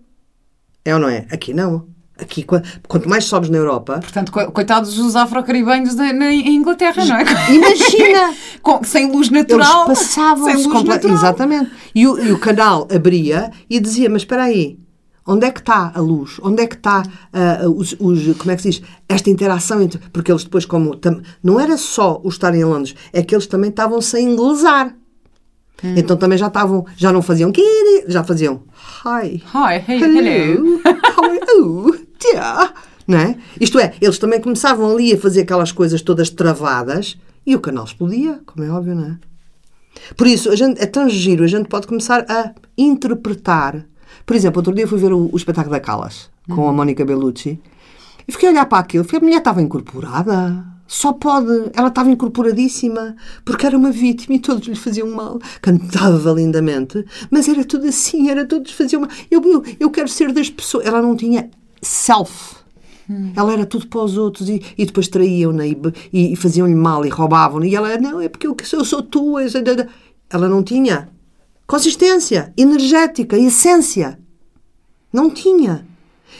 É 0.84 0.94
ou 0.94 1.00
não 1.00 1.08
é? 1.08 1.26
Aqui 1.32 1.54
não. 1.54 1.88
Aqui, 2.20 2.44
qua- 2.44 2.62
quanto 2.90 3.08
mais 3.08 3.24
sobes 3.24 3.50
na 3.50 3.58
Europa, 3.58 4.00
Portanto, 4.02 4.30
co- 4.30 4.52
coitados 4.52 4.96
dos 4.96 5.16
afro-caribenhos 5.16 5.96
na, 5.96 6.12
Inglaterra, 6.34 7.06
não 7.06 7.16
é? 7.16 7.24
imagina! 7.54 8.34
Com- 8.62 8.84
sem 8.84 9.10
luz 9.10 9.30
natural. 9.30 9.86
Eles 9.86 10.00
passavam-se 10.00 10.52
sem 10.58 10.64
luz 10.66 10.68
comple- 10.68 10.90
natural. 10.96 11.16
Exatamente. 11.16 11.72
E 11.96 12.06
o, 12.06 12.20
e 12.20 12.32
o 12.34 12.40
canal 12.40 12.90
abria 12.94 13.52
e 13.70 13.80
dizia: 13.80 14.10
Mas 14.10 14.24
espera 14.24 14.44
aí, 14.44 14.78
onde 15.28 15.46
é 15.46 15.52
que 15.52 15.60
está 15.60 15.92
a 15.96 16.00
luz? 16.00 16.38
Onde 16.42 16.62
é 16.64 16.68
que 16.68 16.76
está 16.76 17.04
ah, 17.34 17.68
os, 17.70 17.96
os- 18.00 18.38
Como 18.38 18.52
é 18.52 18.56
que 18.56 18.62
se 18.62 18.70
diz? 18.72 18.82
Esta 19.10 19.30
interação 19.30 19.82
entre. 19.82 20.00
Porque 20.12 20.32
eles 20.32 20.44
depois, 20.44 20.66
como. 20.66 20.96
tam- 20.96 21.22
não 21.44 21.60
era 21.60 21.78
só 21.78 22.20
o 22.24 22.30
estarem 22.30 22.62
em 22.62 22.66
Londres, 22.66 22.96
é 23.14 23.22
que 23.24 23.34
eles 23.36 23.48
também 23.48 23.70
estavam 23.70 24.02
sem 24.02 24.30
inglesar. 24.32 24.96
Hum. 25.84 25.94
Então 25.98 26.16
também 26.16 26.38
já 26.38 26.48
estavam. 26.48 26.86
Já 26.96 27.12
não 27.12 27.22
faziam. 27.22 27.52
"Kitty", 27.52 28.06
Já 28.08 28.24
faziam. 28.24 28.64
Hi. 29.06 29.44
Hi, 29.54 29.84
hey, 29.88 30.02
hello. 30.02 30.18
Hello. 30.26 30.82
How 31.18 31.26
are 31.26 31.40
you? 31.58 32.08
Dear. 32.20 32.74
Não 33.08 33.20
é? 33.20 33.38
Isto 33.62 33.78
é, 33.78 33.94
eles 34.02 34.18
também 34.18 34.42
começavam 34.42 34.90
ali 34.92 35.14
a 35.14 35.18
fazer 35.18 35.42
aquelas 35.42 35.72
coisas 35.72 36.02
todas 36.02 36.30
travadas 36.32 37.16
e 37.46 37.56
o 37.56 37.60
canal 37.60 37.84
explodia, 37.86 38.40
como 38.48 38.66
é 38.66 38.70
óbvio, 38.72 38.96
não 38.96 39.06
é? 39.06 39.18
Por 40.18 40.26
isso, 40.26 40.50
a 40.50 40.56
gente, 40.56 40.82
é 40.82 40.88
tão 40.88 41.08
giro, 41.08 41.44
a 41.44 41.48
gente 41.48 41.70
pode 41.70 41.86
começar 41.86 42.26
a 42.28 42.52
interpretar. 42.76 43.86
Por 44.26 44.36
exemplo, 44.36 44.60
outro 44.60 44.74
dia 44.74 44.88
fui 44.88 44.98
ver 44.98 45.14
o, 45.14 45.30
o 45.32 45.38
espetáculo 45.38 45.72
da 45.74 45.80
Calas 45.80 46.30
com 46.50 46.68
a 46.68 46.74
Mónica 46.74 47.04
Bellucci 47.06 47.60
e 48.28 48.32
fiquei 48.32 48.50
a 48.50 48.52
olhar 48.52 48.66
para 48.66 48.80
aquilo. 48.80 49.04
Falei, 49.04 49.20
a 49.20 49.24
mulher 49.24 49.38
estava 49.38 49.62
incorporada. 49.62 50.66
Só 50.88 51.14
pode. 51.14 51.72
Ela 51.74 51.88
estava 51.88 52.10
incorporadíssima 52.12 53.16
porque 53.44 53.66
era 53.66 53.76
uma 53.78 53.90
vítima 53.92 54.36
e 54.36 54.40
todos 54.40 54.68
lhe 54.68 54.76
faziam 54.76 55.10
mal. 55.10 55.40
Cantava 55.62 56.32
lindamente, 56.32 57.04
mas 57.32 57.48
era 57.50 57.64
tudo 57.66 57.88
assim, 57.88 58.30
era 58.30 58.46
todos 58.46 58.72
faziam 58.72 59.02
mal. 59.02 59.10
Eu, 59.32 59.42
eu, 59.44 59.64
eu 59.80 59.90
quero 59.90 60.08
ser 60.08 60.32
das 60.32 60.50
pessoas. 60.50 60.86
Ela 60.86 61.02
não 61.02 61.16
tinha 61.16 61.50
self. 61.82 62.56
Ela 63.36 63.54
era 63.54 63.66
tudo 63.68 63.86
para 63.88 64.02
os 64.02 64.18
outros 64.18 64.50
e, 64.50 64.62
e 64.76 64.84
depois 64.86 65.08
traíam-na 65.08 65.66
e, 65.68 65.78
e, 66.12 66.34
e 66.34 66.36
faziam-lhe 66.36 66.74
mal 66.74 67.06
e 67.06 67.10
roubavam-na. 67.10 67.66
E 67.68 67.76
ela, 67.76 67.96
não, 68.00 68.20
é 68.20 68.28
porque 68.30 68.48
eu, 68.48 68.56
eu 68.74 68.86
sou 68.86 69.02
tua. 69.04 69.44
eu 69.44 69.50
sou 69.50 69.62
da- 69.64 69.74
da-". 69.76 69.88
Ela 70.30 70.48
não 70.50 70.64
tinha 70.64 71.08
consistência, 71.68 72.54
energética, 72.58 73.38
essência. 73.38 74.20
Não 75.12 75.30
tinha. 75.30 75.86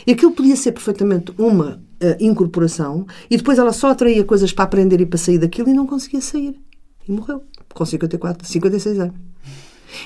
E 0.06 0.12
aquilo 0.12 0.32
podia 0.32 0.56
ser 0.56 0.72
perfeitamente 0.74 1.34
uma 1.38 1.82
eh, 2.00 2.18
incorporação 2.20 3.06
e 3.30 3.38
depois 3.38 3.58
ela 3.58 3.72
só 3.74 3.90
atraía 3.92 4.24
coisas 4.24 4.52
para 4.52 4.66
aprender 4.66 5.00
e 5.02 5.06
para 5.06 5.18
sair 5.18 5.38
daquilo 5.38 5.70
e 5.70 5.74
não 5.74 5.88
conseguia 5.88 6.22
sair. 6.22 6.60
E 7.08 7.12
morreu 7.12 7.44
com 7.74 7.86
54, 7.86 8.48
56 8.48 9.00
anos. 9.00 9.16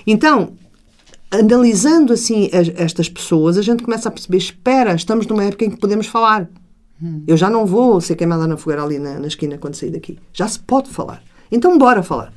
Então, 0.05 0.53
analisando 1.31 2.13
assim 2.13 2.49
as- 2.53 2.71
estas 2.75 3.09
pessoas, 3.09 3.57
a 3.57 3.61
gente 3.61 3.83
começa 3.83 4.09
a 4.09 4.11
perceber: 4.11 4.37
espera, 4.37 4.93
estamos 4.93 5.25
numa 5.27 5.43
época 5.43 5.65
em 5.65 5.69
que 5.71 5.77
podemos 5.77 6.07
falar. 6.07 6.49
Eu 7.25 7.37
já 7.37 7.49
não 7.49 7.65
vou 7.65 8.01
ser 8.01 8.15
queimada 8.17 8.45
na 8.45 8.57
fogueira 8.57 8.83
ali 8.83 8.99
na, 8.99 9.19
na 9.19 9.27
esquina 9.27 9.57
quando 9.57 9.75
sair 9.75 9.89
daqui. 9.91 10.19
Já 10.33 10.47
se 10.49 10.59
pode 10.59 10.89
falar. 10.89 11.23
Então, 11.49 11.77
bora 11.77 12.03
falar. 12.03 12.33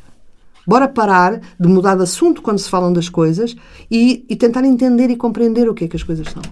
Bora 0.67 0.87
parar 0.89 1.41
de 1.59 1.69
mudar 1.69 1.97
de 1.97 2.03
assunto 2.03 2.41
quando 2.43 2.59
se 2.59 2.69
falam 2.71 2.93
das 2.93 3.09
coisas 3.09 3.55
e, 3.91 4.25
e 4.29 4.37
tentar 4.37 4.65
entender 4.65 5.11
e 5.11 5.17
compreender 5.17 5.69
o 5.69 5.75
que 5.75 5.85
é 5.85 5.89
que 5.89 5.97
as 5.97 6.03
coisas 6.03 6.27
são. 6.29 6.43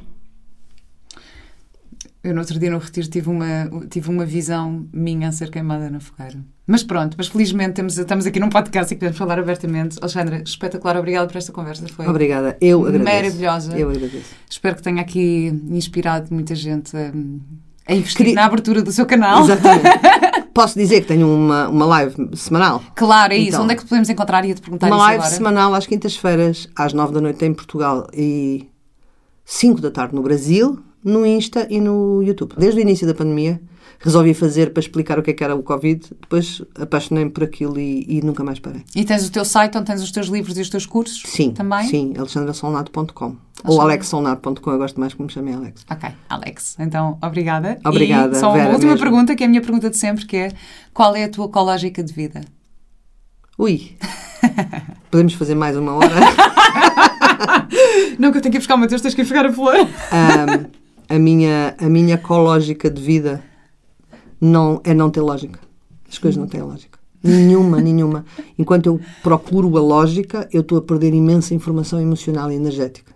Eu 2.22 2.34
no 2.34 2.40
outro 2.40 2.58
dia 2.58 2.70
no 2.70 2.76
retiro 2.78 3.08
tive 3.08 3.30
uma, 3.30 3.70
tive 3.88 4.11
uma 4.11 4.26
visão 4.26 4.86
minha 4.92 5.28
a 5.28 5.32
ser 5.32 5.50
queimada 5.50 5.88
na 5.88 6.00
fogueira. 6.00 6.38
Mas 6.66 6.82
pronto, 6.82 7.14
mas 7.16 7.28
felizmente 7.28 7.72
temos, 7.72 7.96
estamos 7.96 8.26
aqui 8.26 8.38
num 8.38 8.50
podcast 8.50 8.92
e 8.92 8.96
podemos 8.96 9.16
falar 9.16 9.38
abertamente. 9.38 9.96
Alexandra, 10.02 10.42
espetacular, 10.44 10.98
obrigada 10.98 11.26
por 11.26 11.38
esta 11.38 11.50
conversa. 11.50 11.88
Foi 11.88 12.06
Obrigada, 12.06 12.58
eu 12.61 12.82
agradeço. 12.86 13.04
maravilhosa. 13.04 13.78
Eu 13.78 13.88
agradeço. 13.88 14.34
Espero 14.50 14.76
que 14.76 14.82
tenha 14.82 15.00
aqui 15.00 15.46
inspirado 15.70 16.28
muita 16.32 16.54
gente 16.54 16.94
a, 16.94 17.11
a 17.88 17.94
investir 17.94 18.18
Queria- 18.18 18.34
na 18.34 18.44
abertura 18.44 18.82
do 18.82 18.92
seu 18.92 19.06
canal. 19.06 19.42
Exatamente. 19.44 19.84
Posso 20.53 20.78
dizer 20.78 21.03
que 21.03 21.07
tenho 21.09 21.26
uma, 21.28 21.68
uma 21.68 21.86
live 21.86 22.36
semanal? 22.36 22.82
Claro, 22.94 23.32
é 23.32 23.36
isso. 23.36 23.48
Então. 23.51 23.64
Onde 23.64 23.72
é 23.74 23.76
que 23.76 23.84
podemos 23.84 24.09
encontrar? 24.09 24.44
Ia-te 24.44 24.61
perguntar 24.61 24.86
Uma 24.88 24.96
isso 24.96 25.05
live 25.05 25.22
agora. 25.22 25.34
semanal 25.34 25.74
às 25.74 25.86
quintas-feiras, 25.86 26.68
às 26.76 26.92
nove 26.92 27.12
da 27.14 27.20
noite 27.20 27.44
em 27.44 27.55
Portugal 27.55 28.07
e 28.12 28.66
cinco 29.44 29.80
da 29.80 29.90
tarde 29.90 30.14
no 30.14 30.22
Brasil, 30.22 30.78
no 31.05 31.24
Insta 31.24 31.66
e 31.70 31.80
no 31.80 32.22
YouTube. 32.22 32.55
Desde 32.59 32.80
o 32.80 32.82
início 32.82 33.07
da 33.07 33.14
pandemia 33.14 33.61
resolvi 34.03 34.32
fazer 34.34 34.72
para 34.72 34.80
explicar 34.80 35.18
o 35.18 35.22
que 35.22 35.30
é 35.30 35.34
que 35.34 35.44
era 35.44 35.55
o 35.55 35.62
Covid, 35.62 36.03
depois 36.20 36.62
apaixonei-me 36.74 37.30
por 37.30 37.44
aquilo 37.44 37.78
e, 37.78 38.05
e 38.09 38.22
nunca 38.22 38.42
mais 38.42 38.59
parei. 38.59 38.82
E 38.96 39.05
tens 39.05 39.28
o 39.28 39.30
teu 39.30 39.44
site 39.44 39.76
onde 39.76 39.86
tens 39.86 40.03
os 40.03 40.11
teus 40.11 40.26
livros 40.28 40.57
e 40.57 40.62
os 40.62 40.70
teus 40.70 40.86
cursos? 40.86 41.22
Sim, 41.26 41.51
Também? 41.53 41.86
sim, 41.86 42.14
alexandrasolnato.com 42.16 43.36
ou 43.62 43.78
alexsolnato.com, 43.80 44.70
eu 44.70 44.78
gosto 44.78 44.98
mais 44.98 45.12
que 45.12 45.22
me 45.22 45.28
chamem 45.30 45.55
Alex. 45.55 45.84
Ok, 45.90 46.09
Alex. 46.30 46.76
Então, 46.78 47.18
obrigada. 47.22 47.78
Obrigada, 47.84 48.34
E 48.34 48.40
só 48.40 48.48
uma 48.48 48.57
Vera, 48.57 48.70
última 48.72 48.92
mesmo. 48.92 49.05
pergunta, 49.05 49.36
que 49.36 49.42
é 49.42 49.46
a 49.46 49.51
minha 49.51 49.61
pergunta 49.61 49.90
de 49.90 49.98
sempre, 49.98 50.24
que 50.24 50.36
é 50.36 50.53
qual 50.94 51.14
é 51.14 51.24
a 51.24 51.28
tua 51.28 51.44
ecológica 51.44 52.03
de 52.03 52.11
vida? 52.12 52.40
Ui, 53.59 53.98
podemos 55.11 55.34
fazer 55.34 55.55
mais 55.55 55.76
uma 55.76 55.92
hora? 55.92 56.09
Não, 58.18 58.30
que 58.32 58.38
eu 58.38 58.42
tenho 58.42 58.53
que 58.53 58.57
ir 58.57 58.61
buscar 58.61 58.78
o 58.78 58.86
texto, 58.86 59.03
tens 59.03 59.14
que 59.14 59.22
ir 59.22 59.26
pegar 59.28 59.46
a 59.46 59.53
flor. 59.53 59.74
Ahm, 59.76 60.66
a, 61.09 61.18
minha, 61.18 61.74
a 61.78 61.88
minha 61.88 62.14
ecológica 62.14 62.90
de 62.90 63.01
vida 63.03 63.42
não, 64.41 64.80
é 64.84 64.95
não 64.95 65.11
ter 65.11 65.20
lógica. 65.20 65.61
As 66.09 66.18
coisas 66.18 66.36
não 66.36 66.47
têm 66.47 66.62
lógica. 66.62 66.99
Nenhuma, 67.22 67.78
nenhuma. 67.82 68.24
Enquanto 68.59 68.86
eu 68.86 69.01
procuro 69.22 69.76
a 69.76 69.80
lógica, 69.80 70.49
eu 70.53 70.62
estou 70.62 70.78
a 70.78 70.82
perder 70.82 71.14
imensa 71.14 71.55
informação 71.55 72.01
emocional 72.01 72.51
e 72.51 72.55
energética. 72.55 73.12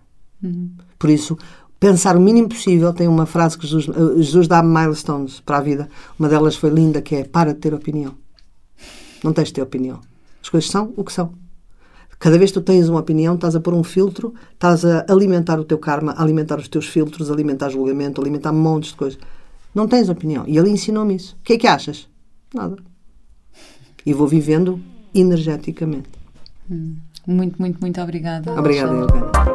Por 0.98 1.10
isso, 1.10 1.38
pensar 1.80 2.16
o 2.16 2.20
mínimo 2.20 2.48
possível. 2.48 2.92
Tem 2.92 3.08
uma 3.08 3.26
frase 3.26 3.58
que 3.58 3.66
Jesus, 3.66 3.88
eh, 3.88 4.22
Jesus 4.22 4.46
dá 4.46 4.62
milestones 4.62 5.40
para 5.40 5.58
a 5.58 5.60
vida. 5.60 5.88
Uma 6.18 6.28
delas 6.28 6.56
foi 6.56 6.70
linda, 6.70 7.00
que 7.00 7.16
é 7.16 7.24
para 7.24 7.54
de 7.54 7.60
ter 7.60 7.74
opinião. 7.74 8.14
Não 9.22 9.32
tens 9.32 9.48
de 9.48 9.54
ter 9.54 9.62
opinião. 9.62 10.00
As 10.42 10.48
coisas 10.48 10.70
são 10.70 10.92
o 10.96 11.04
que 11.04 11.12
são. 11.12 11.32
Cada 12.18 12.38
vez 12.38 12.50
que 12.50 12.60
tu 12.60 12.62
tens 12.62 12.88
uma 12.88 13.00
opinião, 13.00 13.34
estás 13.34 13.56
a 13.56 13.60
pôr 13.60 13.74
um 13.74 13.82
filtro, 13.82 14.34
estás 14.52 14.84
a 14.84 15.04
alimentar 15.08 15.58
o 15.58 15.64
teu 15.64 15.78
karma, 15.78 16.14
alimentar 16.16 16.58
os 16.58 16.68
teus 16.68 16.86
filtros, 16.86 17.30
alimentar 17.30 17.70
julgamento, 17.70 18.20
alimentar 18.20 18.52
montes 18.52 18.90
de 18.90 18.96
coisas. 18.96 19.18
Não 19.74 19.88
tens 19.88 20.08
opinião. 20.08 20.44
E 20.46 20.56
ele 20.56 20.70
ensinou-me 20.70 21.16
isso. 21.16 21.36
O 21.40 21.42
que 21.42 21.54
é 21.54 21.58
que 21.58 21.66
achas? 21.66 22.08
Nada. 22.54 22.76
E 24.06 24.12
vou 24.12 24.28
vivendo 24.28 24.80
energeticamente. 25.14 26.08
Muito, 27.26 27.60
muito, 27.60 27.80
muito 27.80 28.00
obrigada. 28.00 28.52
Obrigada. 28.52 28.92
Helena. 28.92 29.53